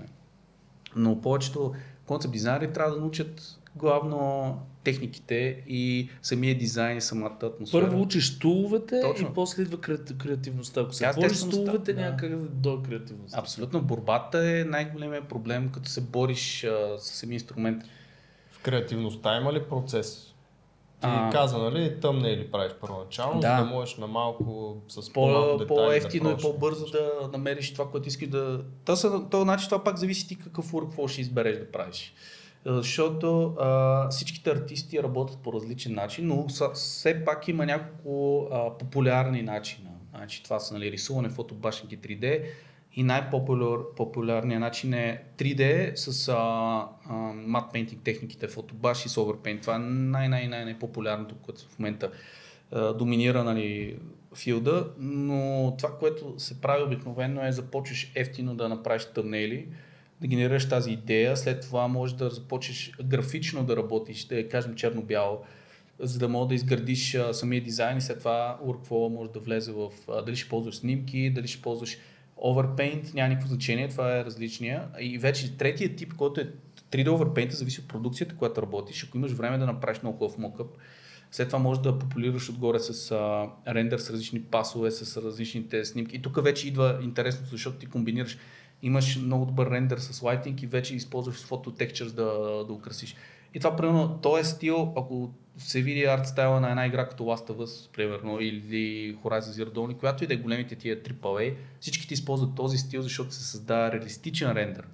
[0.97, 1.75] Но повечето
[2.07, 7.85] концепт дизайнери трябва да научат главно техниките и самия дизайн и самата атмосфера.
[7.85, 9.29] Първо учиш туловете Точно.
[9.29, 10.81] и после идва креати- креативността.
[10.81, 12.01] Ако се бориш с туловете, да.
[12.01, 13.39] някак да дойде креативността.
[13.39, 13.83] Абсолютно.
[13.83, 17.83] Борбата е най-големият проблем, като се бориш а, с самия инструмент.
[18.51, 20.28] В креативността има ли процес?
[21.01, 21.31] Ти А.
[21.31, 23.57] каза, нали, тъмнели правиш първоначално, Да.
[23.59, 27.73] за да можеш на малко с по-малко По, детайли по-ефтино да и по-бързо да намериш
[27.73, 28.61] това, което искаш да...
[28.85, 32.15] То, са, то значи това пак зависи ти какъв workflow ще избереш да правиш.
[32.67, 38.47] Е, Защото а, всичките артисти работят по различен начин, но са, все пак има няколко
[38.53, 39.91] а, популярни начина.
[40.15, 42.43] Значи, това са нали, рисуване, фотобашенки 3D
[42.99, 49.61] и най-популярният начин е 3D с а, а, matte painting техниките, фотобаш и overpaint.
[49.61, 52.11] Това е най-най-най-най-популярното, което в момента
[52.73, 53.99] а, доминира нали,
[54.37, 59.69] филда, но това, което се прави обикновено е започваш ефтино да направиш тъмнели,
[60.21, 65.39] да генерираш тази идея, след това можеш да започнеш графично да работиш, да кажем черно-бяло,
[66.01, 69.91] за да мога да изградиш самия дизайн и след това workflow може да влезе в
[70.09, 71.99] а, дали ще ползваш снимки, дали ще ползваш
[72.45, 74.89] overpaint, няма никакво значение, това е различния.
[75.01, 76.53] И вече третия тип, който е
[76.91, 79.05] 3D overpaint, зависи от продукцията, която работиш.
[79.05, 80.67] Ако имаш време да направиш много хубав мокъп,
[81.31, 86.17] след това можеш да популираш отгоре с а, рендър, с различни пасове, с различните снимки.
[86.17, 88.39] И тук вече идва интересно, защото ти комбинираш.
[88.83, 92.25] Имаш много добър рендър с lighting и вече използваш фото да,
[92.67, 93.17] да украсиш.
[93.55, 97.51] И това, примерно, този стил, ако се види арт стайла на една игра като Last
[97.51, 102.09] of Us, примерно, или Horizon Zero Dawn, която и да е големите тия AAA, всички
[102.09, 104.85] ти използват този стил, защото се създава реалистичен рендър.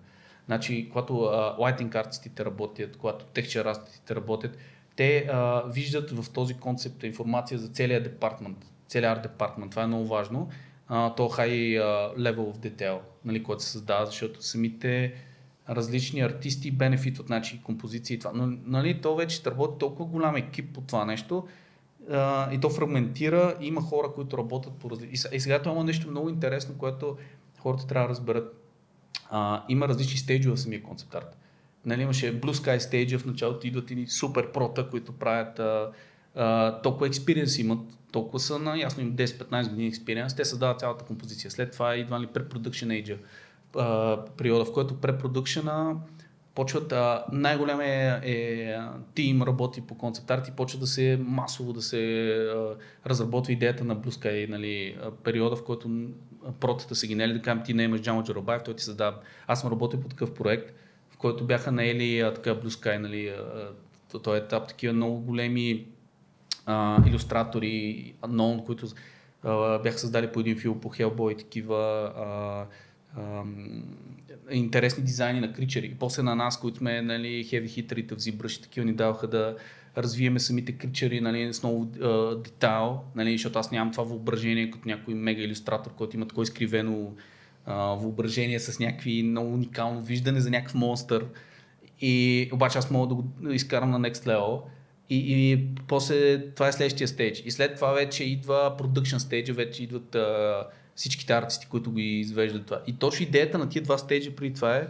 [0.47, 4.59] Значи, когато а, lighting артистите работят, когато texture артистите работят,
[4.97, 9.71] те а, виждат в този концепт информация за целия департмент, целият арт департмент.
[9.71, 10.49] Това е много важно.
[10.89, 15.15] А, то high а, level of detail, нали, който се създава, защото самите
[15.69, 18.33] различни артисти бенефитват, значи композиции и това.
[18.35, 21.47] Но нали, то вече работи толкова голям екип по това нещо
[22.11, 25.15] а, и то фрагментира, и има хора, които работят по различни...
[25.15, 27.17] И, се- и сега това има нещо много интересно, което
[27.59, 28.61] хората трябва да разберат.
[29.31, 31.39] А, има различни стейджове в самия концепт арт.
[31.87, 35.91] Нали, имаше Blue Sky Stage, в началото идват и супер прота, които правят а,
[36.35, 37.81] а, толкова експириенс имат,
[38.13, 41.51] толкова са на, ясно им 10-15 години експириенс, те създават цялата композиция.
[41.51, 43.17] След това идва ли препродукшн age,
[44.37, 45.97] периода, в който препродукшена
[46.55, 48.77] почват, а, най-големия е,
[49.15, 52.75] тим работи по концепт арт и почва да се масово да се а,
[53.07, 55.91] разработва идеята на Blue Sky, нали, периода, в който
[56.61, 59.17] протата се генели, да кажем ти не имаш Джамо Джарабаев, той ти създава.
[59.47, 60.75] Аз съм работил по такъв проект,
[61.11, 63.69] в който бяха наели а, така Blue Sky, нали, а,
[64.13, 65.87] то- този етап, такива много големи
[66.67, 68.87] а, иллюстратори, unknown, които
[69.43, 72.67] а, бяха създали по един филм по Hellboy, такива а,
[74.51, 75.97] интересни дизайни на кричери.
[75.99, 79.57] После на нас, които сме нали, хеви хитрите в ZBrush такива ни даваха да
[79.97, 84.89] развиеме самите кричери нали, с много а, детайл, нали, защото аз нямам това въображение като
[84.89, 87.13] някой мега иллюстратор, който има такова изкривено
[87.67, 91.27] а, въображение с някакви много уникално виждане за някакъв монстър.
[92.01, 94.61] И обаче аз мога да го изкарам на next level.
[95.11, 97.43] И, и после това е следващия стейдж.
[97.45, 102.65] И след това вече идва production stage, вече идват а, всичките артисти, които го извеждат
[102.65, 102.81] това.
[102.87, 104.89] И точно идеята на тия два стейджа преди това е,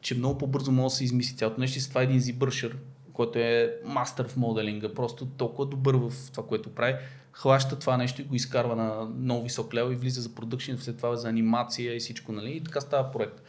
[0.00, 1.80] че много по-бързо може да се измисли цялото нещо.
[1.80, 2.72] С това е един ZBrushер,
[3.12, 6.94] който е мастър в моделинга, просто толкова добър в това, което прави,
[7.32, 10.96] хваща това нещо и го изкарва на много висок лево и влиза за продъкшн, след
[10.96, 12.50] това за анимация и всичко, нали?
[12.50, 13.42] И така става проект.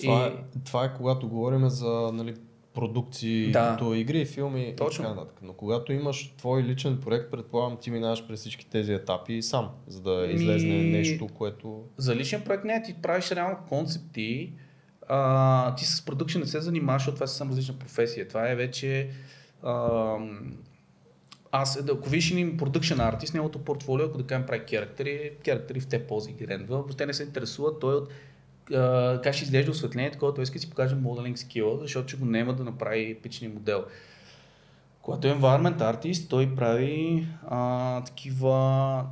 [0.00, 0.28] Това, и...
[0.28, 2.34] е, това е когато говорим за нали,
[2.74, 3.70] продукции, Да.
[3.70, 5.04] като игри, филми Точно.
[5.04, 5.38] и така нататък.
[5.42, 10.00] Но когато имаш твой личен проект, предполагам ти минаваш през всички тези етапи сам, за
[10.00, 11.82] да Ми- излезне нещо, което...
[11.96, 14.52] За личен проект не, ти правиш реално концепти,
[15.08, 18.28] а, ти с продукшн не се занимаваш, защото това е съвсем различна професия.
[18.28, 19.10] Това е вече...
[19.62, 20.16] А,
[21.52, 25.86] аз, ако видиш един продукшн артист, неговото портфолио, ако да кажем прави керактери, керактери в
[25.86, 28.08] те пози ги рендва, въобще не се интересува той от
[28.74, 32.16] а, как ще изглежда осветлението, когато той иска да си покаже моделинг скила, защото ще
[32.16, 33.84] го няма да направи пичния модел.
[35.02, 39.04] Когато е environment artist, той прави а, такива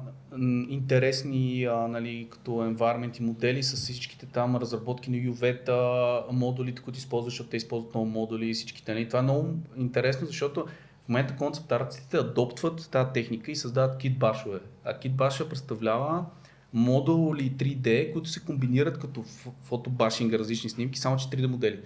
[0.69, 6.99] интересни а, нали, като environment и модели с всичките там разработки на UV-та, модулите, които
[6.99, 8.95] използват, защото те използват много модули и всичките.
[8.95, 9.07] Нали.
[9.07, 10.67] Това е много интересно, защото
[11.05, 14.59] в момента концепт артистите адоптват тази техника и създават кит башове.
[14.85, 16.25] А кит баша представлява
[16.73, 21.81] модули 3D, които се комбинират като ф- фотобашинга, различни снимки, само че 3D модели.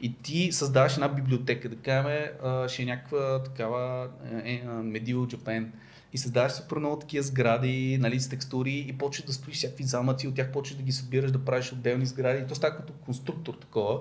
[0.00, 2.26] И ти създаваш една библиотека, да кажем,
[2.68, 4.08] ще е някаква такава
[4.44, 5.66] е, е, Medieval Japan.
[6.12, 10.28] И създаваш супер много такива сгради, нали, с текстури и почваш да строиш всякакви замъци,
[10.28, 12.42] от тях почваш да ги събираш, да правиш отделни сгради.
[12.42, 14.00] И то става като конструктор такова.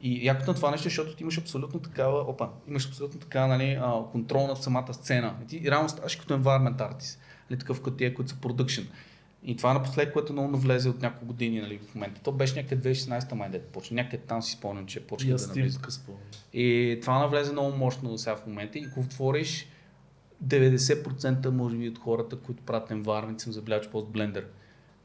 [0.00, 3.46] И якото на това нещо, е, защото ти имаш абсолютно такава, опа, имаш абсолютно така,
[3.46, 3.80] нали,
[4.12, 5.34] контрол над самата сцена.
[5.42, 7.18] И ти реално ставаш като environment artist,
[7.50, 8.86] нали, такъв като тия, които са production.
[9.44, 12.20] И това напоследък, което много навлезе от няколко години нали, в момента.
[12.20, 13.94] То беше някъде 2016 май, дето почна.
[13.94, 15.80] Някъде там си спомням, че почна да навлиза.
[16.52, 18.78] И това навлезе много мощно сега в момента.
[18.78, 19.66] И ако отвориш
[20.46, 24.44] 90% може би от хората, които правят environment, съм забелязал, че ползват Blender.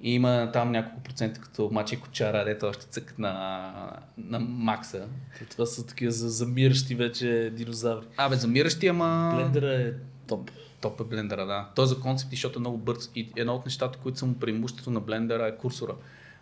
[0.01, 5.07] И има там няколко процента, като Мачи Кочара, дето още цъкат на, на Макса.
[5.49, 8.05] Това са такива за замиращи вече динозаври.
[8.17, 9.31] Абе, замиращи, ама...
[9.35, 9.93] Блендера е
[10.30, 10.51] топ.
[10.81, 11.69] Топ е блендера, да.
[11.76, 13.11] Той е за концепти, защото е много бърз.
[13.15, 15.95] И едно от нещата, които са му преимуществото на блендера е курсора.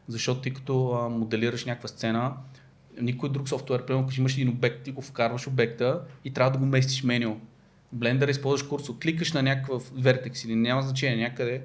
[0.07, 2.33] Защото ти като а, моделираш някаква сцена,
[3.01, 6.57] никой друг софтуер, примерно ако имаш един обект, ти го вкарваш обекта и трябва да
[6.57, 7.41] го местиш меню.
[7.91, 11.61] Блендър използваш курсор, кликаш на някакъв вертекс или няма значение някъде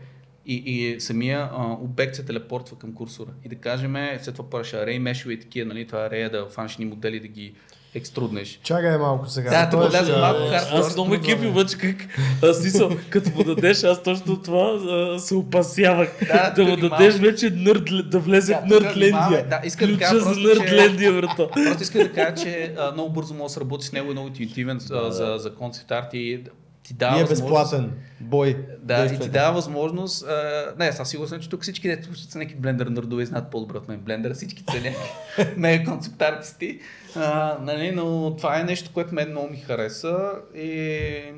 [0.46, 3.30] и, и самия а, обект се телепортва към курсора.
[3.44, 6.76] И да кажем, след това правиш арей мешове и такива, нали, това арея да фанеш
[6.78, 7.54] ни модели да ги
[7.94, 8.60] екструднеш.
[8.62, 9.50] Чакай малко сега.
[9.50, 10.78] Да, Той влезе ще- малко хардкор.
[10.78, 11.96] Аз много ме кефи обаче как,
[12.42, 16.08] аз мисъл, като му дадеш, аз точно това а, се опасявах.
[16.26, 19.46] Да, Да, му дадеш вече нърд, да влезе Да, в Нърдлендия.
[19.48, 21.48] Да, иска да кажа за просто, Нърдлендия, брата.
[21.48, 24.12] Просто иска да кажа, че а, много бързо може да се работи с него и
[24.12, 26.40] много интуитивен а, за, за концепт арт и
[26.82, 27.92] ти дава е възможност- безплатен.
[28.20, 28.66] Бой.
[28.78, 30.26] Да, и ти дава възможност.
[30.26, 33.50] А, не, аз сигурен съм, че тук всички дето са някакви блендър нърдове и знаят
[33.50, 34.34] по-добре от мен блендъра.
[34.34, 36.80] Всички са някакви мега концепт артисти.
[37.16, 40.30] А, нали, но това е нещо, което мен много ми хареса.
[40.54, 41.32] И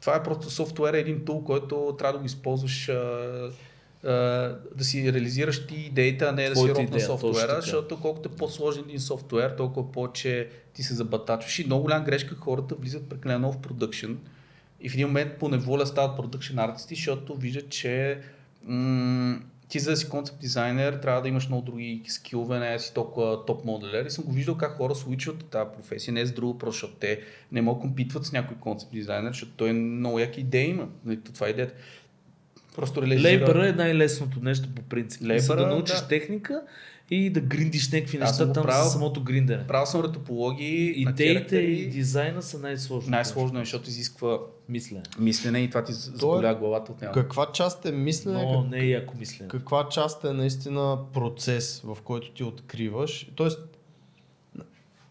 [0.00, 3.50] това е просто софтуер, един тул, който трябва да го използваш а,
[4.04, 4.10] а,
[4.74, 8.28] да си реализираш ти идеите, а не да си Твоята роб на софтуера, защото колкото
[8.28, 11.58] е по-сложен един софтуер, толкова повече ти се забатачваш.
[11.58, 14.12] И много голям грешка хората влизат прекалено в продъкшн
[14.84, 18.18] и в един момент по неволя стават продъкшн артисти, защото виждат, че
[18.64, 19.38] м-
[19.68, 22.94] ти за да си концепт дизайнер трябва да имаш много други скилове, не да си
[22.94, 24.04] толкова топ моделер.
[24.04, 26.74] И съм го виждал как хора свичват от тази професия, не е с друго, просто
[26.76, 27.20] защото те
[27.52, 30.88] не могат компитват с някой концепт дизайнер, защото той много яки идеи има.
[31.04, 31.74] Нали, то Това е идеята.
[32.76, 33.28] Просто реализира...
[33.28, 35.22] Лейбъра е най-лесното нещо по принцип.
[35.22, 36.08] Лейбъра, да научиш да.
[36.08, 36.62] техника
[37.10, 38.90] и да гриндиш някакви неща там правил.
[38.90, 39.66] самото гриндене.
[39.66, 43.10] Правил съм ретопологии, Идеите и дизайна са най-сложно.
[43.10, 45.02] Най-сложно е, защото изисква Мисля.
[45.18, 47.12] мислене и това ти заболя главата от него.
[47.14, 49.48] Каква част е мислене, Но как- не е яко мислене.
[49.48, 53.30] каква част е наистина процес, в който ти откриваш.
[53.34, 53.60] Тоест,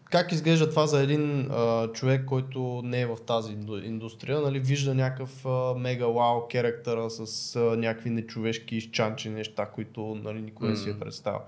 [0.04, 4.60] как изглежда това за един а, човек, който не е в тази инду- индустрия, нали,
[4.60, 10.68] вижда някакъв а, мега вау керактера с а, някакви нечовешки изчанчи неща, които нали, никой
[10.68, 11.40] не си е представил.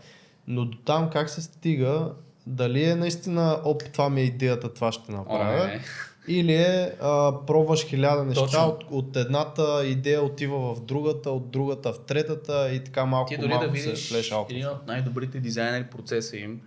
[0.47, 2.13] Но до там как се стига,
[2.47, 5.81] дали е наистина, оп, това ми е идеята, това ще направя, О, не.
[6.29, 8.67] или е а, пробваш хиляда неща, Точно.
[8.67, 13.37] от, от едната идея отива в другата, от другата в третата и така малко Ти
[13.37, 16.61] дори малко да видиш се един от най-добрите дизайнери процеса им,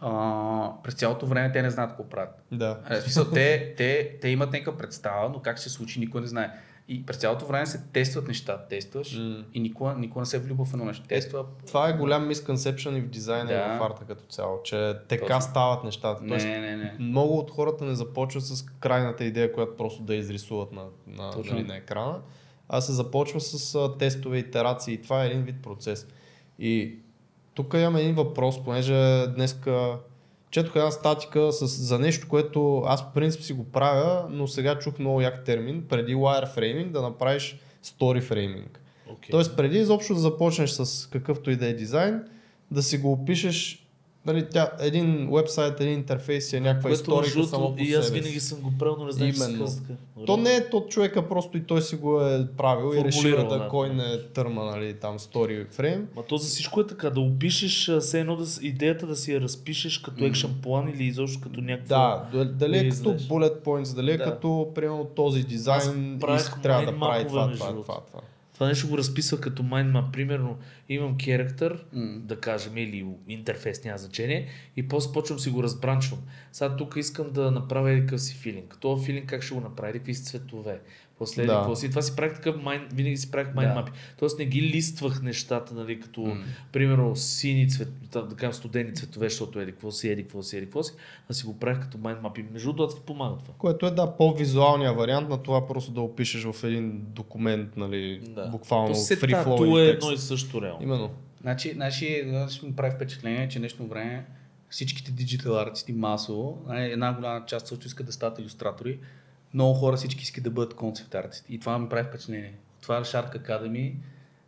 [0.00, 2.42] а, през цялото време те не знаят какво правят.
[2.52, 2.78] Да.
[2.90, 6.20] Е, В смисъл, те, те, те имат някаква представа, но как ще се случи, никой
[6.20, 6.50] не знае.
[6.90, 9.44] И през цялото време се тестват неща, тестваш М.
[9.54, 11.06] и никога, никога не се влюбва в едно нещо.
[11.08, 11.44] Тества.
[11.66, 13.54] Това е голям мисконсепшън и в дизайна Да.
[13.54, 15.40] и в арта като цяло, че така Точно.
[15.40, 16.22] стават нещата.
[16.28, 16.96] Тоест, Не, не, не.
[16.98, 21.62] много от хората не започват с крайната идея, която просто да изрисуват на, на, нали,
[21.62, 22.20] на екрана,
[22.68, 26.06] а се започва с а, тестове, итерации и това е един вид процес.
[26.58, 26.98] И
[27.54, 29.98] тук имаме един въпрос, понеже днеска
[30.50, 34.78] четох една статика с, за нещо, което аз по принцип си го правя, но сега
[34.78, 38.68] чух много як термин, преди wireframing да направиш story framing.
[39.10, 39.30] Okay.
[39.30, 42.22] Тоест преди изобщо да започнеш с какъвто и да е дизайн,
[42.70, 43.87] да си го опишеш,
[44.28, 48.10] нали, тя, един вебсайт, един интерфейс е някаква Което история между само по и аз
[48.10, 49.66] винаги съм го правил, но не знам, че Именно.
[49.66, 49.98] така.
[50.26, 53.48] То не е от човека, просто и той си го е правил и решил Формулирал,
[53.48, 53.68] да, да.
[53.68, 56.02] кой не е търма, нали, там story frame.
[56.16, 59.40] Ма то за всичко е така, да опишеш все едно да, идеята да си я
[59.40, 62.28] разпишеш като екшен план или изобщо като някаква...
[62.32, 64.24] Да, дали е като bullet points, дали е Да.
[64.24, 68.20] като, примерно, този дизайн иска- трябва да прави това, това, това, това.
[68.58, 70.10] Това нещо го разписва като mindmap.
[70.12, 70.58] Примерно
[70.88, 72.18] имам керактер, М.
[72.18, 76.20] да кажем, или интерфейс, няма значение, и после почвам си го разбранчвам.
[76.52, 78.76] Сега тук искам да направя един си филинг.
[78.80, 79.92] Това филинг как ще го направя?
[79.92, 80.80] Какви цветове?
[81.18, 81.52] После Да.
[81.52, 81.58] да.
[81.58, 81.90] какво си.
[81.90, 83.80] Това си правих такъв mind, винаги си правих mind Да.
[83.80, 83.90] map.
[84.18, 86.36] Тоест не ги листвах нещата, нали, като М.
[86.72, 90.56] примерно сини цвет, да, да кажем студени цветове, защото еди какво си, еди какво си,
[90.56, 90.92] еди какво си,
[91.30, 92.38] а си го правих като mind map.
[92.40, 93.54] И между другото адски помага това.
[93.58, 98.20] Което е да, по-визуалния вариант на това просто да опишеш в един документ, нали,
[98.50, 100.82] буквално То free flow е едно и също реално.
[100.82, 101.10] Именно.
[101.40, 104.26] Значи, значи, значи ми прави впечатление, че днешно време
[104.70, 108.98] всичките диджитал артисти масово, нали, една голяма част също искат да стават иллюстратори,
[109.54, 111.54] много хора всички искат да бъдат концепт артисти.
[111.54, 112.54] И това ми прави впечатление.
[112.82, 113.94] Това е Shark Academy,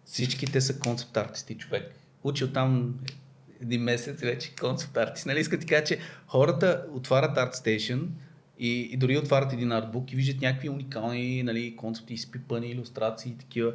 [0.05, 1.95] всички те са концепт артисти, човек.
[2.25, 2.95] Учил там
[3.63, 5.27] един месец вече концепт артист.
[5.27, 8.07] Нали, искам да ти кажа, че хората отварят ArtStation
[8.59, 13.39] и, и дори отварят един артбук и виждат някакви уникални нали, концепти, изпипани, иллюстрации и
[13.39, 13.73] такива.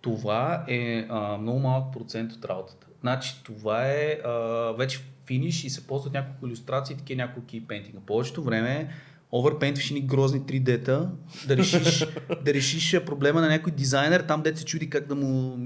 [0.00, 2.86] Това е а, много малък процент от работата.
[3.00, 4.30] Значи това е а,
[4.78, 8.00] вече финиш и се ползват няколко иллюстрации, такива няколко кейпейнтинга.
[8.06, 8.88] Повечето време
[9.34, 11.10] оверпейнтваш ни грозни 3D-та,
[11.46, 12.06] да решиш,
[12.44, 15.58] да решиш проблема на някой дизайнер, там дете се чуди как да му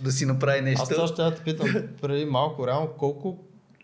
[0.00, 0.82] да си направи нещо.
[0.82, 1.68] Аз това ще да те питам
[2.02, 3.38] преди малко, реално колко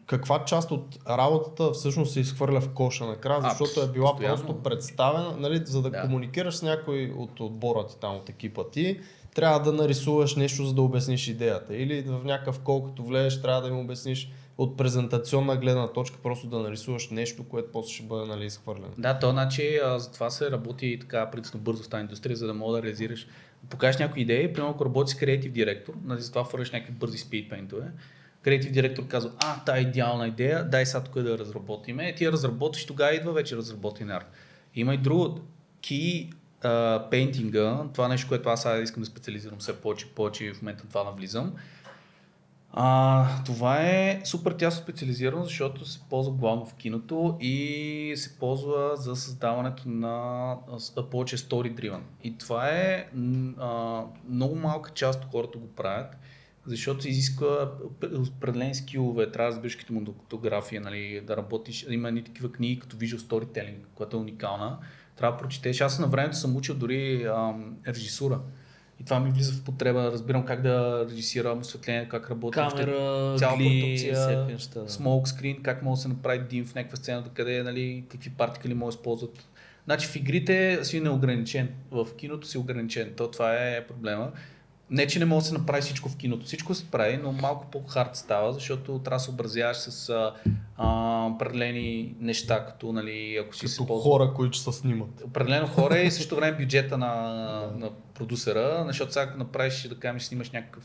[0.07, 4.37] каква част от работата всъщност се изхвърля в коша накрая, защото е била постоянно.
[4.37, 6.03] просто представена, нали, за да, Да.
[6.03, 9.01] комуникираш с някой от отбора ти там, от екипа ти,
[9.35, 11.77] трябва да нарисуваш нещо, за да обясниш идеята.
[11.77, 16.47] Или в някакъв кол, като влезеш, трябва да им обясниш от презентационна гледна точка, просто
[16.47, 18.93] да нарисуваш нещо, което после ще бъде нали, изхвърлено.
[18.99, 22.55] Да, то значи а, затова се работи така принципно бързо в тази индустрия, за да
[22.55, 23.27] мога да реализираш,
[23.71, 27.87] покажеш някои идеи, примерно ако работиш с креатив директор, нали, затова фърляш някакви бързи спидпейнтове.
[28.43, 32.15] Креатив директор казва, а, та е идеална идея, дай сега тук да я разработиме.
[32.15, 34.27] Ти я разработиш, тогава идва вече разработен арт.
[34.75, 35.41] Има и друго,
[35.81, 36.31] ки
[37.11, 41.05] пейнтинга, това нещо, което аз сега искам да специализирам все повече повече в момента това
[41.05, 41.55] навлизам.
[42.73, 48.97] А, това е супер тясно специализирано, защото се ползва главно в киното и се ползва
[48.97, 50.57] за създаването на
[51.11, 52.01] повече story driven.
[52.25, 53.09] И това е
[53.61, 56.17] а, много малка част от хората го правят,
[56.67, 57.71] защото се изисква
[58.37, 63.19] определени скилове, трябва да разбираш кинематография, нали, да работиш, има едни такива книги като Visual
[63.19, 64.79] Storytelling, която е уникална.
[65.17, 65.81] Трябва да прочетеш.
[65.81, 68.41] Аз на времето съм учил дори ам, режисура.
[69.01, 73.57] И това ми влиза в потреба, разбирам как да режисирам осветление, как работи Камера, цяла
[73.57, 74.89] гли, продукция, да.
[74.89, 78.75] смолк скрин, как може да се направи дим в някаква сцена, къде, нали, какви партикали
[78.75, 79.49] може да използват.
[79.85, 84.33] Значи в игрите си неограничен, в киното си ограничен, то това е проблема.
[84.91, 86.47] Не, че не може да се направи всичко в киното.
[86.47, 90.35] Всичко се прави, но малко по-хард става, защото трябва да се образяваш с а,
[90.77, 95.23] а, определени неща, като нали, ако си Като ползва хора, които се снимат.
[95.25, 97.13] определено хора и също време бюджета на,
[97.77, 100.85] на продусера, защото сега ако направиш, да кажем, снимаш някакъв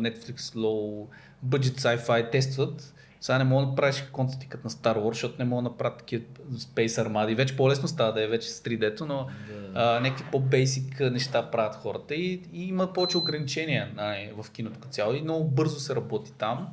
[0.00, 1.06] Netflix low
[1.46, 2.94] budget sci-fi тестват,
[3.24, 5.98] сега не мога да правиш концепти като на Star Wars, защото не мога да направят
[5.98, 7.34] такива Space армади.
[7.34, 9.26] Вече по-лесно става да е вече с 3D-то, но
[9.74, 14.92] а, някакви по-бейсик неща правят хората и, и има повече ограничения нали, в киното като
[14.92, 16.68] цяло и много бързо се работи там.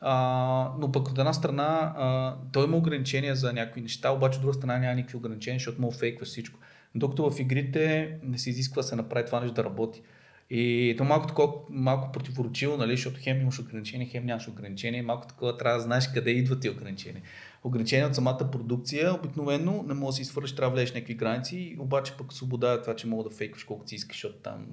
[0.00, 4.42] А, но пък от една страна а, той има ограничения за някакви неща, обаче от
[4.42, 6.58] друга страна няма никакви ограничения, защото мога фейкваш всичко.
[6.94, 10.02] Докато в игрите не се изисква да се направи това нещо да работи.
[10.50, 15.26] И то малко такова, малко противоречиво, нали, защото хем имаш ограничения, хем нямаш ограничения, малко
[15.26, 17.22] такова трябва да знаеш къде идват ти ограничения.
[17.64, 21.76] Ограничения от самата продукция, обикновено не може да си свършиш, трябва да влезеш някакви граници,
[21.78, 24.66] обаче пък свобода е това, че мога да фейкваш колкото си искаш, защото там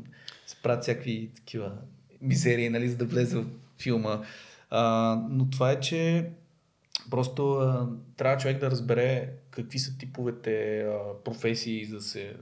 [0.45, 1.71] се правят всякакви такива
[2.21, 3.45] мизерии, нали, за да влезе в
[3.79, 4.21] филма.
[4.69, 6.29] А, но това е, че
[7.09, 12.35] просто а, трябва човек да разбере какви са типовете а, професии, за да се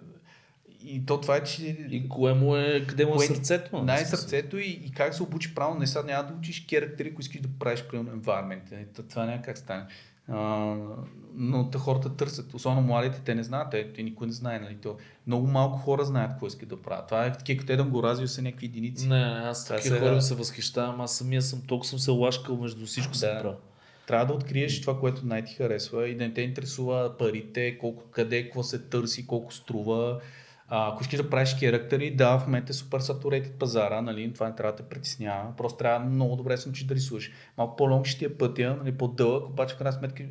[0.88, 1.64] и то това е, че...
[1.90, 3.84] И кое му е, къде му е Кое- сърцето?
[3.84, 5.80] Най- сърцето и, и как се обучи правилно.
[5.80, 8.62] Не сега няма да учиш характери, ако искаш да правиш примерно environment.
[8.88, 9.86] Т- Това няма как стане.
[10.28, 10.76] А,
[11.34, 14.60] но те хората търсят, особено младите, те не знаят, те, те никой не знае.
[14.60, 14.76] Нали?
[14.76, 14.98] То,
[15.28, 17.06] много малко хора знаят какво искат да правят.
[17.06, 19.08] Това е такива, като Едън го развил са някакви единици.
[19.08, 22.86] Не, аз такива сега- хора се възхищавам, аз самия съм толкова съм се лашкал между
[22.86, 23.18] всичко Да.
[23.18, 23.58] съм правил.
[24.08, 28.44] Трябва да откриеш това, което най-ти харесва и да не те интересува парите, колко, къде,
[28.44, 30.20] какво се търси, колко струва.
[30.68, 34.48] А, ако искаш да правиш характери, да, в момента е супер сатурейтед пазара, нали, това
[34.48, 35.56] не трябва да те притеснява.
[35.58, 37.32] Просто трябва много добре да се научиш да рисуваш.
[37.58, 40.24] Малко по-лонг ще ти е пътя, нали, по-дълъг, обаче в крайна сметка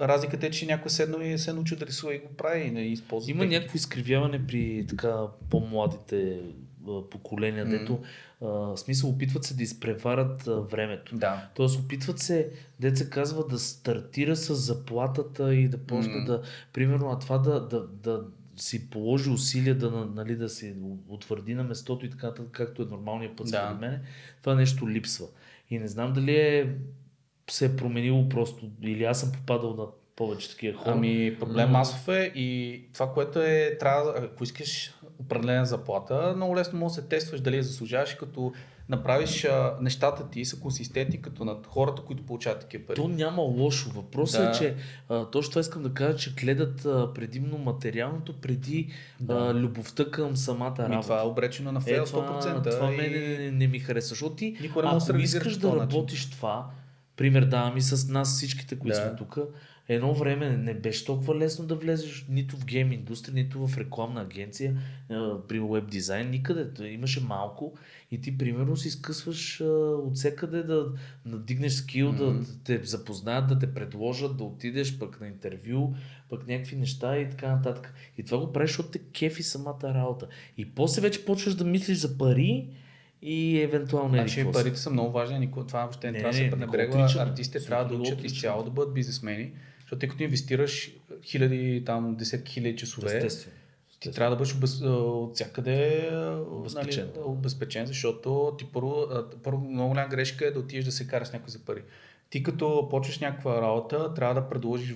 [0.00, 2.70] разликата е, че някой седнал и се е научил да рисува и го прави и
[2.70, 3.30] нали, използва.
[3.30, 3.56] Има техники.
[3.56, 6.40] някакво изкривяване при така по-младите
[7.10, 7.70] поколения, М.
[7.70, 8.00] дето
[8.42, 11.16] а, смисъл опитват се да изпреварат а, времето.
[11.16, 11.48] Да.
[11.54, 12.50] Тоест опитват се,
[12.94, 16.24] се казва, да стартира с заплатата и да почне М.
[16.24, 16.42] да,
[16.72, 18.24] примерно, а това да, да, да
[18.56, 20.76] си положи усилия да, на- нали, да се
[21.08, 23.58] утвърди на местото и така, както е нормалният път Да.
[23.58, 24.00] според мен,
[24.42, 25.26] това нещо липсва.
[25.70, 26.74] И не знам дали е,
[27.50, 29.84] се е променило просто, или аз съм попадал на
[30.16, 30.92] повече такива хора.
[30.92, 36.78] Ами проблем масов е и това, което е, трябва, ако искаш определена заплата, много лесно
[36.78, 38.52] можеш да се тестваш дали я заслужаваш, като
[38.88, 42.96] направиш а, нещата ти са консистентни като над хората, които получават такива пари.
[42.96, 43.90] То няма лошо.
[43.90, 44.48] Въпросът Да.
[44.48, 44.74] е, че
[45.08, 48.92] а, точно това искам да кажа, че гледат а, предимно материалното преди
[49.28, 51.00] а, любовта към самата работа.
[51.00, 52.70] това е обречено на Е, фейл това, 100%.
[52.70, 52.96] това и...
[52.96, 55.80] мене не, не ми харесва, защото ти, да ако искаш да начин.
[55.80, 56.66] работиш това,
[57.16, 59.02] пример давам и с нас всичките, които Да.
[59.02, 59.38] сме тук,
[59.88, 64.20] едно време не беше толкова лесно да влезеш нито в гейм индустрия, нито в рекламна
[64.20, 64.76] агенция,
[65.48, 66.88] при веб дизайн, никъде.
[66.88, 67.74] Имаше малко
[68.10, 70.86] и ти примерно си скъсваш от всекъде да
[71.24, 72.42] надигнеш скил, да Мгм.
[72.64, 75.94] те запознаят, да те предложат, да отидеш пък на интервю,
[76.30, 77.94] пък някакви неща и така нататък.
[78.18, 80.28] И това го правиш, защото те кефи самата работа.
[80.56, 82.68] И после вече почваш да мислиш за пари
[83.22, 84.46] и евентуално Значи си.
[84.52, 87.08] парите са много важни, това въобще не, Не, трябва да се пренебрегва.
[87.18, 89.52] Артистите трябва да учат изцяло да бъдат бизнесмени,
[89.84, 90.92] защото тъй като инвестираш
[91.22, 93.56] хиляди, там десетки хиляди часове, Естествено.
[94.00, 97.06] ти трябва да бъдеш обез, от всякъде а, Обезпечен.
[97.06, 99.06] Нали, обезпечен, защото ти първо,
[99.42, 101.82] първо много голяма грешка е да отидеш да се караш някой за пари.
[102.30, 104.94] Ти като почваш някаква работа, трябва да предложиш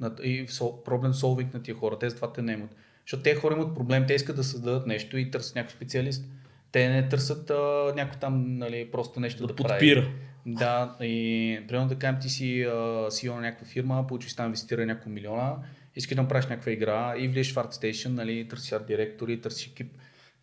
[0.00, 0.46] на, и
[0.84, 1.98] проблем solving на тия хора.
[1.98, 2.70] Те затова те не имат.
[3.06, 6.24] Защото те хора имат проблем, те искат да създадат нещо и търсят някой специалист.
[6.72, 9.68] Те не търсят а, някой там, нали, просто нещо да, Да прави.
[9.68, 10.10] подпира.
[10.46, 12.70] Да, и примерно да кажем ти си а,
[13.10, 15.56] CEO на някаква фирма, получиш там инвестира няколко милиона,
[15.96, 19.92] искаш да направиш някаква игра и влезеш в ArtStation, нали, търсиш арт директори, търсиш екип.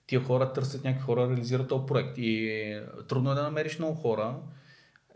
[0.08, 2.18] Тия хора търсят някакви хора, реализират този проект.
[2.18, 4.36] И е, трудно е да намериш много хора.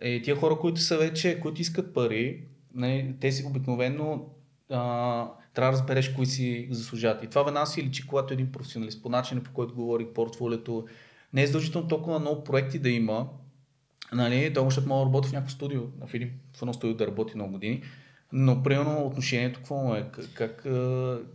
[0.01, 2.43] И тия хора, които са вече, които искат пари,
[2.73, 4.25] нали, те си обикновено
[4.71, 7.23] а, трябва да разбереш кои си заслужават.
[7.23, 10.88] И това веднага си личи, когато е един професионалист, по начина по който говори портфолиото.
[11.34, 13.27] Не е задължително толкова много проекти да има,
[14.13, 17.35] Нали, той може да работи в някакво студио, в, един, в едно студио да работи
[17.35, 17.84] много години,
[18.31, 20.67] но примерно отношението какво е, как,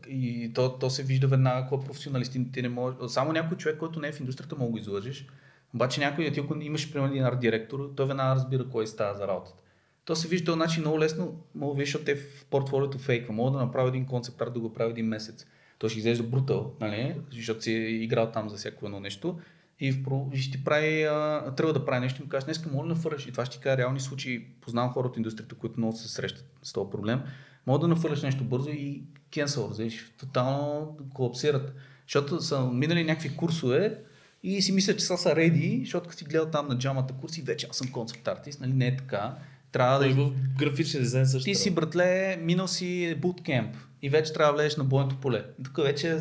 [0.08, 2.22] и то, то се вижда веднага кой е.
[2.22, 5.26] Ти- не може, само някой човек, който не е в индустрията, мога го излъжеш,
[5.74, 9.61] обаче някой, ако имаш примерно един арт директор, той веднага разбира кой става за работата.
[10.04, 13.34] То се вижда, значи много лесно, мога видиш, защото те в портфолиото фейква.
[13.34, 15.46] Мога да направя един концепт арт да го прави един месец.
[15.78, 17.16] Той ще изглежда брутал, нали?
[17.32, 19.38] защото си е играл там за всяко едно нещо.
[19.80, 19.98] И, в,
[20.32, 22.94] и ще ти прави, а, трябва да прави нещо и му кажеш, днеска моля да
[22.94, 23.26] нафърляш.
[23.26, 24.46] И това ще ти кажа реални случаи.
[24.60, 27.20] Познавам хора от индустрията, които много се срещат с този проблем.
[27.66, 29.02] Мога да нафърляш нещо бързо и
[29.32, 31.74] кенсъл, разбираш, тотално колапсират.
[32.06, 33.98] Защото са минали някакви курсове
[34.42, 37.42] и си мислят, че са са реди, защото като си гледал там на джамата курси,
[37.42, 38.72] вече аз съм концепт артист, нали?
[38.72, 39.36] Не е така.
[39.72, 41.44] Трябва да И в графичния дизайн също.
[41.44, 45.44] ти си, братле, минал си буткемп и вече трябва да влезеш на бойното поле.
[45.64, 46.18] Тук вече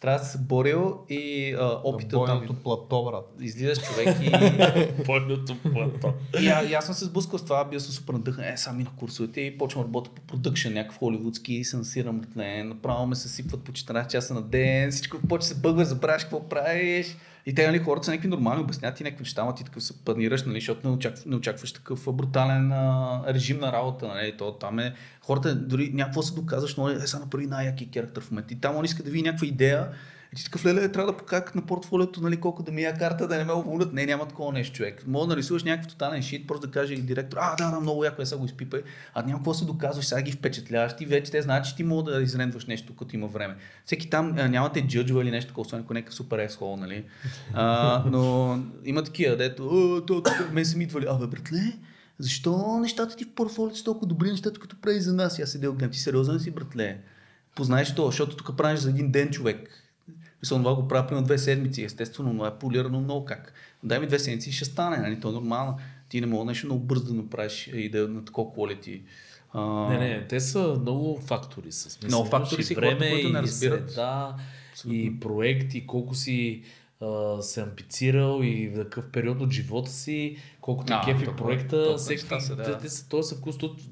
[0.00, 2.38] трябва да се борил и а, опита там.
[2.38, 3.24] Бойното плато, брат.
[3.40, 5.02] Излизаш човек и...
[5.06, 6.14] Бойното плато.
[6.40, 8.44] и, а, и аз съм се сблъскал с това, бил съм супер надъхан.
[8.44, 12.20] Е, сами на курсовете и почвам да работя по продъкшен, някакъв холивудски и се насирам,
[12.20, 12.64] братле.
[12.64, 16.22] Направо ме се сипват по 14 часа на ден, всичко почва да се бъгва, забравяш
[16.22, 17.16] какво правиш.
[17.46, 20.04] И те, нали, хората са някакви нормални, обясняват ти някакви неща, ама ти такъв се
[20.04, 24.08] панираш, нали, защото не, очакв, не очакваш такъв брутален а, режим на работа.
[24.08, 28.22] Нали, то, там е, хората дори някакво се доказваш, но е, сега направи най-яки характер
[28.22, 28.54] в момента.
[28.54, 29.88] И там он иска да види някаква идея,
[30.40, 33.36] и такъв леле, трябва да покажа на портфолиото, нали, колко да ми я карта, да
[33.36, 33.92] не ме уволнят.
[33.92, 35.04] Не, няма такова нещо, човек.
[35.06, 38.22] Мога да нарисуваш някакъв тотален шит, просто да каже директор, а, да, да, много яко
[38.22, 38.82] е, сега го изпипай.
[39.14, 40.96] А няма какво се доказваш, сега ги впечатляваш.
[40.96, 43.56] Ти вече те знаят, че ти мога да изрендваш нещо, като има време.
[43.84, 47.04] Всеки там а, няма те или нещо такова, освен ако някакъв супер ексхол, нали.
[47.54, 51.72] А, но има такива, дето, «О, то, мен са ми идвали, абе, братле,
[52.18, 55.38] защо нещата ти в портфолиото са толкова добри, нещата, като прави за нас?
[55.38, 56.98] Аз седел гледам, ти сериозен си, братле.
[57.54, 59.83] Познаеш то, защото тук правиш за един ден човек.
[60.44, 63.52] Мисля, това го правя примерно две седмици, естествено, но е полирано много как.
[63.82, 65.20] Дай ми две седмици и ще стане, нали?
[65.20, 65.78] То е нормално.
[66.08, 69.00] Ти не мога нещо много бързо да направиш и да е на такова quality.
[69.52, 71.72] А, Не, не, те са много фактори.
[71.72, 73.90] С смисъл, Много фактори и си хората, които не и разбират.
[73.90, 74.36] Среда,
[74.90, 76.62] и проекти, колко си
[77.00, 81.46] а, се амбицирал и в какъв период от живота си, колко ти А, кефи толкова-
[81.46, 82.78] проекта, толкова всеки, са, да.
[82.78, 83.22] те, то-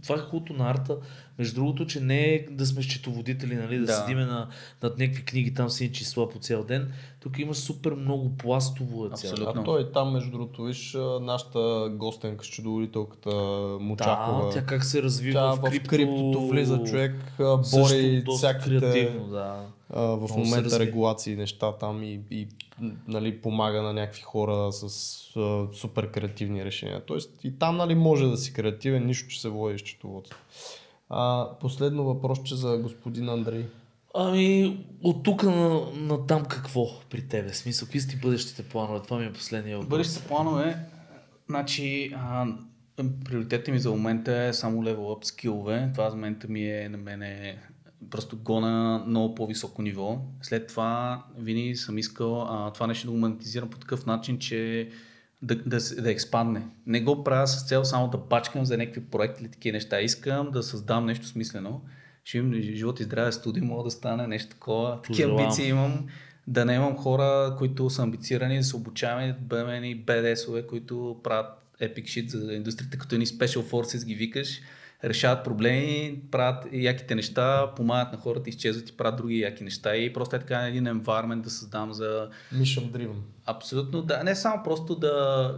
[0.02, 0.96] това е хубавото на арта.
[1.38, 3.92] Между другото, че не е да сме счетоводители, нали, да, Да.
[3.92, 4.48] седиме на,
[4.82, 6.92] над някакви книги там си числа по цял ден.
[7.20, 9.34] Тук има супер много пластово е цяло.
[9.46, 13.30] А той е там, между другото, виж, нашата гостенка, счетоводителката
[13.80, 14.46] Мучакова.
[14.46, 15.88] Да, тя как се развива Тя в, в крипто...
[15.90, 17.14] криптото влиза човек,
[17.72, 19.66] бори всякаките креативно, да.
[19.92, 22.48] А, в Много момента регулации неща там и, и
[23.08, 24.84] нали, помага на някакви хора с
[25.36, 27.02] а, супер креативни решения.
[27.06, 30.38] Тоест и там нали, може да си креативен, нищо, че се води счетоводство.
[31.10, 33.64] А, последно въпрос, че за господин Андрей.
[34.14, 37.54] Ами, от тук на, на там какво при тебе?
[37.54, 39.00] Смисъл, какви са ти бъдещите планове?
[39.02, 39.90] Това ми е последния въпрос.
[39.90, 40.76] Бъдещите планове,
[41.48, 42.46] значи, а,
[43.24, 45.90] приоритетът ми за момента е само level up скилове.
[45.92, 47.58] Това за момента ми е на мене
[48.10, 50.18] просто гона много по-високо ниво.
[50.42, 54.88] След това винаги съм искал а, това нещо да го монетизирам по такъв начин, че
[55.42, 56.62] да, да, да експандне.
[56.86, 60.00] Не го правя с цел само да пачкам за някакви проекти или такива неща.
[60.00, 61.80] Искам да създам нещо смислено.
[62.24, 65.02] Ще имам живот и здраве студио, мога да стане нещо такова.
[65.02, 66.06] Такива амбиции имам.
[66.46, 71.46] Да не имам хора, които са амбицирани, да се обучаваме, да бъдем BDS-ове, които правят
[71.80, 74.60] epic shit за индустрията, като едни special forces ги викаш,
[75.04, 80.12] решават проблеми, правят яките неща, помагат на хората, изчезват и правят други яки неща и
[80.12, 83.16] просто е така един environment да създам за Mission Driven.
[83.46, 84.24] Абсолютно, да.
[84.24, 85.54] Не само просто да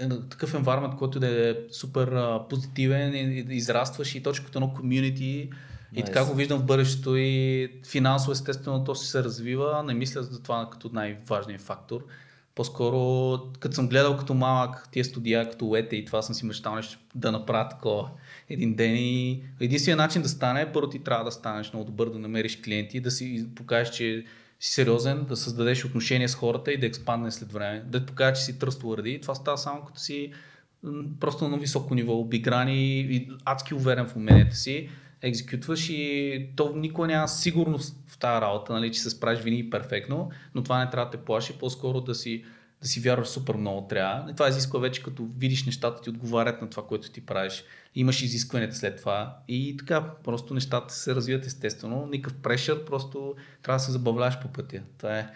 [0.00, 4.58] е такъв environment, който да е супер а, позитивен и, и израстваш и точно като
[4.58, 5.50] едно community.
[5.92, 6.06] И Nice.
[6.06, 9.82] така го виждам в бъдещето и финансово естествено то си се развива.
[9.82, 12.04] Не мисля за това като най-важният фактор.
[12.56, 16.74] По-скоро, като съм гледал като малък тия студия, като Уете и това съм си мечтал
[16.74, 18.10] нещо да направя такова
[18.48, 22.18] един ден и единственият начин да стане, първо ти трябва да станеш много добър, да
[22.18, 24.24] намериш клиенти, да си покажеш, че
[24.60, 27.84] си сериозен, да създадеш отношения с хората и да експандне след време.
[27.86, 29.10] Да покажеш, че си тръстворади.
[29.10, 30.32] И това става само като си
[31.20, 34.88] просто на високо ниво, обиграни и адски уверен в уменията си,
[35.22, 40.30] екзекютваш и то никога няма сигурност в тази работа, нали, че се справиш винаги перфектно,
[40.54, 42.44] но това не трябва да те плаши, по-скоро да си,
[42.82, 44.30] да си вярваш супер много трябва.
[44.30, 47.64] И това изисква вече като видиш нещата ти отговарят на това, което ти правиш.
[47.94, 52.06] Имаш изискванията след това и така, просто нещата се развиват естествено.
[52.06, 54.80] Никакъв прешър, просто трябва да се забавляваш по пътя.
[54.98, 55.28] Това е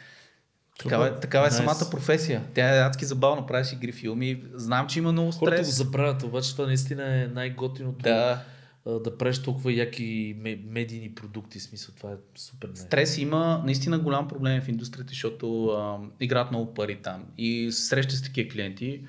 [0.78, 1.56] Такава, е- такава е Nice.
[1.56, 2.42] самата професия.
[2.54, 4.42] Тя е адски забавно, правиш игри, филми.
[4.54, 5.76] Знам, че има много Хората го стрес.
[5.76, 8.42] забравят, обаче това наистина е най-готиното Да,
[8.86, 11.60] да правиш толкова яки ме- медийни продукти.
[11.60, 12.68] Смисъл, това е супер.
[12.68, 12.76] Не.
[12.76, 18.14] стрес има наистина голям проблем в индустрията, защото а, играят много пари там и среща
[18.14, 19.00] с такива клиенти.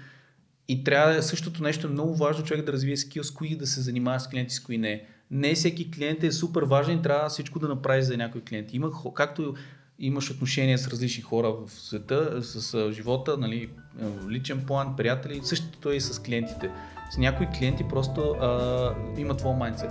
[0.67, 3.67] И трябва да- същото нещо е много важно човек да развие скил с кои да
[3.67, 5.03] се занимава с клиенти, с кои не.
[5.31, 8.73] Не всеки клиент е супер важен и трябва всичко да направиш за някой клиент.
[8.73, 9.55] Има, както
[9.99, 15.91] имаш отношения с различни хора в света, с живота, нали, в личен план, приятели, същото
[15.91, 16.69] е и с клиентите.
[17.11, 19.89] С някои клиенти просто а, имат твой майндсет.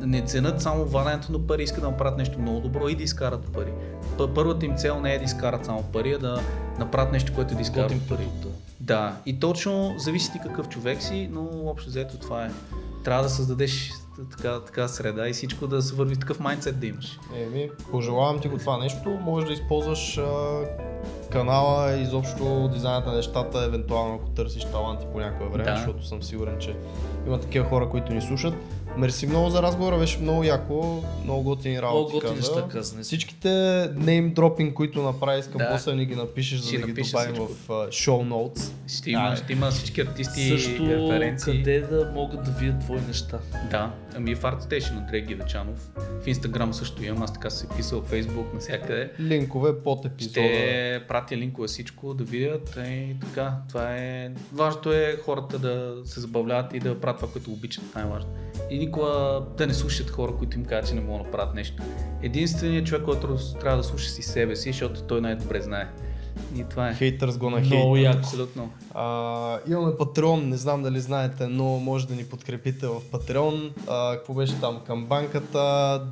[0.00, 3.52] Не ценят само ваденето на пари, искат да направят нещо много добро и да изкарат
[3.52, 3.72] пари.
[4.34, 6.40] Първата им цел не е да изкарат само пари, а да
[6.78, 8.28] направят нещо, което да изкарат Готин пари.
[8.80, 12.50] Да, и точно зависи ти какъв човек си, но общо взето това е.
[13.04, 13.90] Трябва да създадеш
[14.36, 17.18] така, така среда и всичко да се върви в такъв майндсет да имаш.
[17.36, 19.08] Еми, пожелавам ти го това нещо.
[19.08, 20.60] Може да използваш а,
[21.30, 25.76] канала, изобщо дизайната на нещата, евентуално ако търсиш таланти по някое време, Да.
[25.76, 26.76] защото съм сигурен, че
[27.26, 28.54] има такива хора, които ни слушат.
[28.96, 33.02] Мерси много за разговора, беше много яко, много готини работи Много готини неща каза.
[33.02, 33.48] Всичките
[33.94, 35.68] name dropping, които направи, искам Да.
[35.70, 37.46] после да ни ги напишеш, за Ще да ги добавим всичко.
[37.46, 38.72] в uh, show notes.
[38.98, 41.52] Ще има, Да, ще има всички артисти Също референции.
[41.52, 43.38] къде да могат да видят твои неща.
[43.70, 45.90] Да, ами в Art Station Андрей Гивечанов.
[46.22, 49.10] В Instagram също имам, аз така се писал, в Facebook, навсякъде.
[49.20, 50.40] Линкове под епизода.
[50.40, 53.54] Ще пратя линкове всичко да видят и така.
[53.68, 54.30] Това е...
[54.52, 58.30] Важното е хората да се забавляват и да правят това, което обичат, най-важно.
[58.70, 61.82] И никога да не слушат хора, които им казват, че не могат да направят нещо.
[62.22, 65.88] Единственият човек, който трябва да слуша си себе си, защото той най-добре знае.
[66.56, 66.94] И това е.
[66.94, 68.02] Haters gonna Много hate.
[68.02, 68.18] яко.
[68.18, 68.70] Абсолютно.
[68.94, 73.70] А, имаме Patreon, не знам дали знаете, но може да ни подкрепите в Patreon.
[73.88, 74.80] А, какво беше там?
[74.86, 75.58] Камбанката,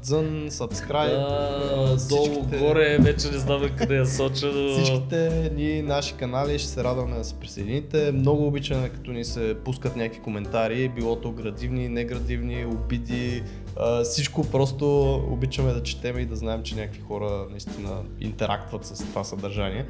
[0.03, 1.11] Дзън, Subscribe.
[1.11, 4.73] Да, а, долу, всичките- горе, вече не знам къде я соча, но...
[4.73, 8.13] Всичките ни наши канали ще се радваме да се присъедините.
[8.13, 13.43] Много обичаме като ни се пускат някакви коментари, било то градивни, неградивни, обиди,
[13.77, 18.99] а, всичко просто обичаме да четем и да знаем, че някакви хора наистина интерактват с
[18.99, 19.87] това съдържание.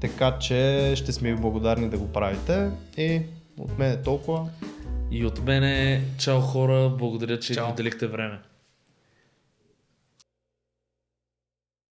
[0.00, 3.22] Така че ще сме ви благодарни да го правите и
[3.58, 4.48] от мен е толкова.
[5.10, 7.70] И от мене, чао хора, благодаря, че Чао.
[7.70, 8.38] отделихте време.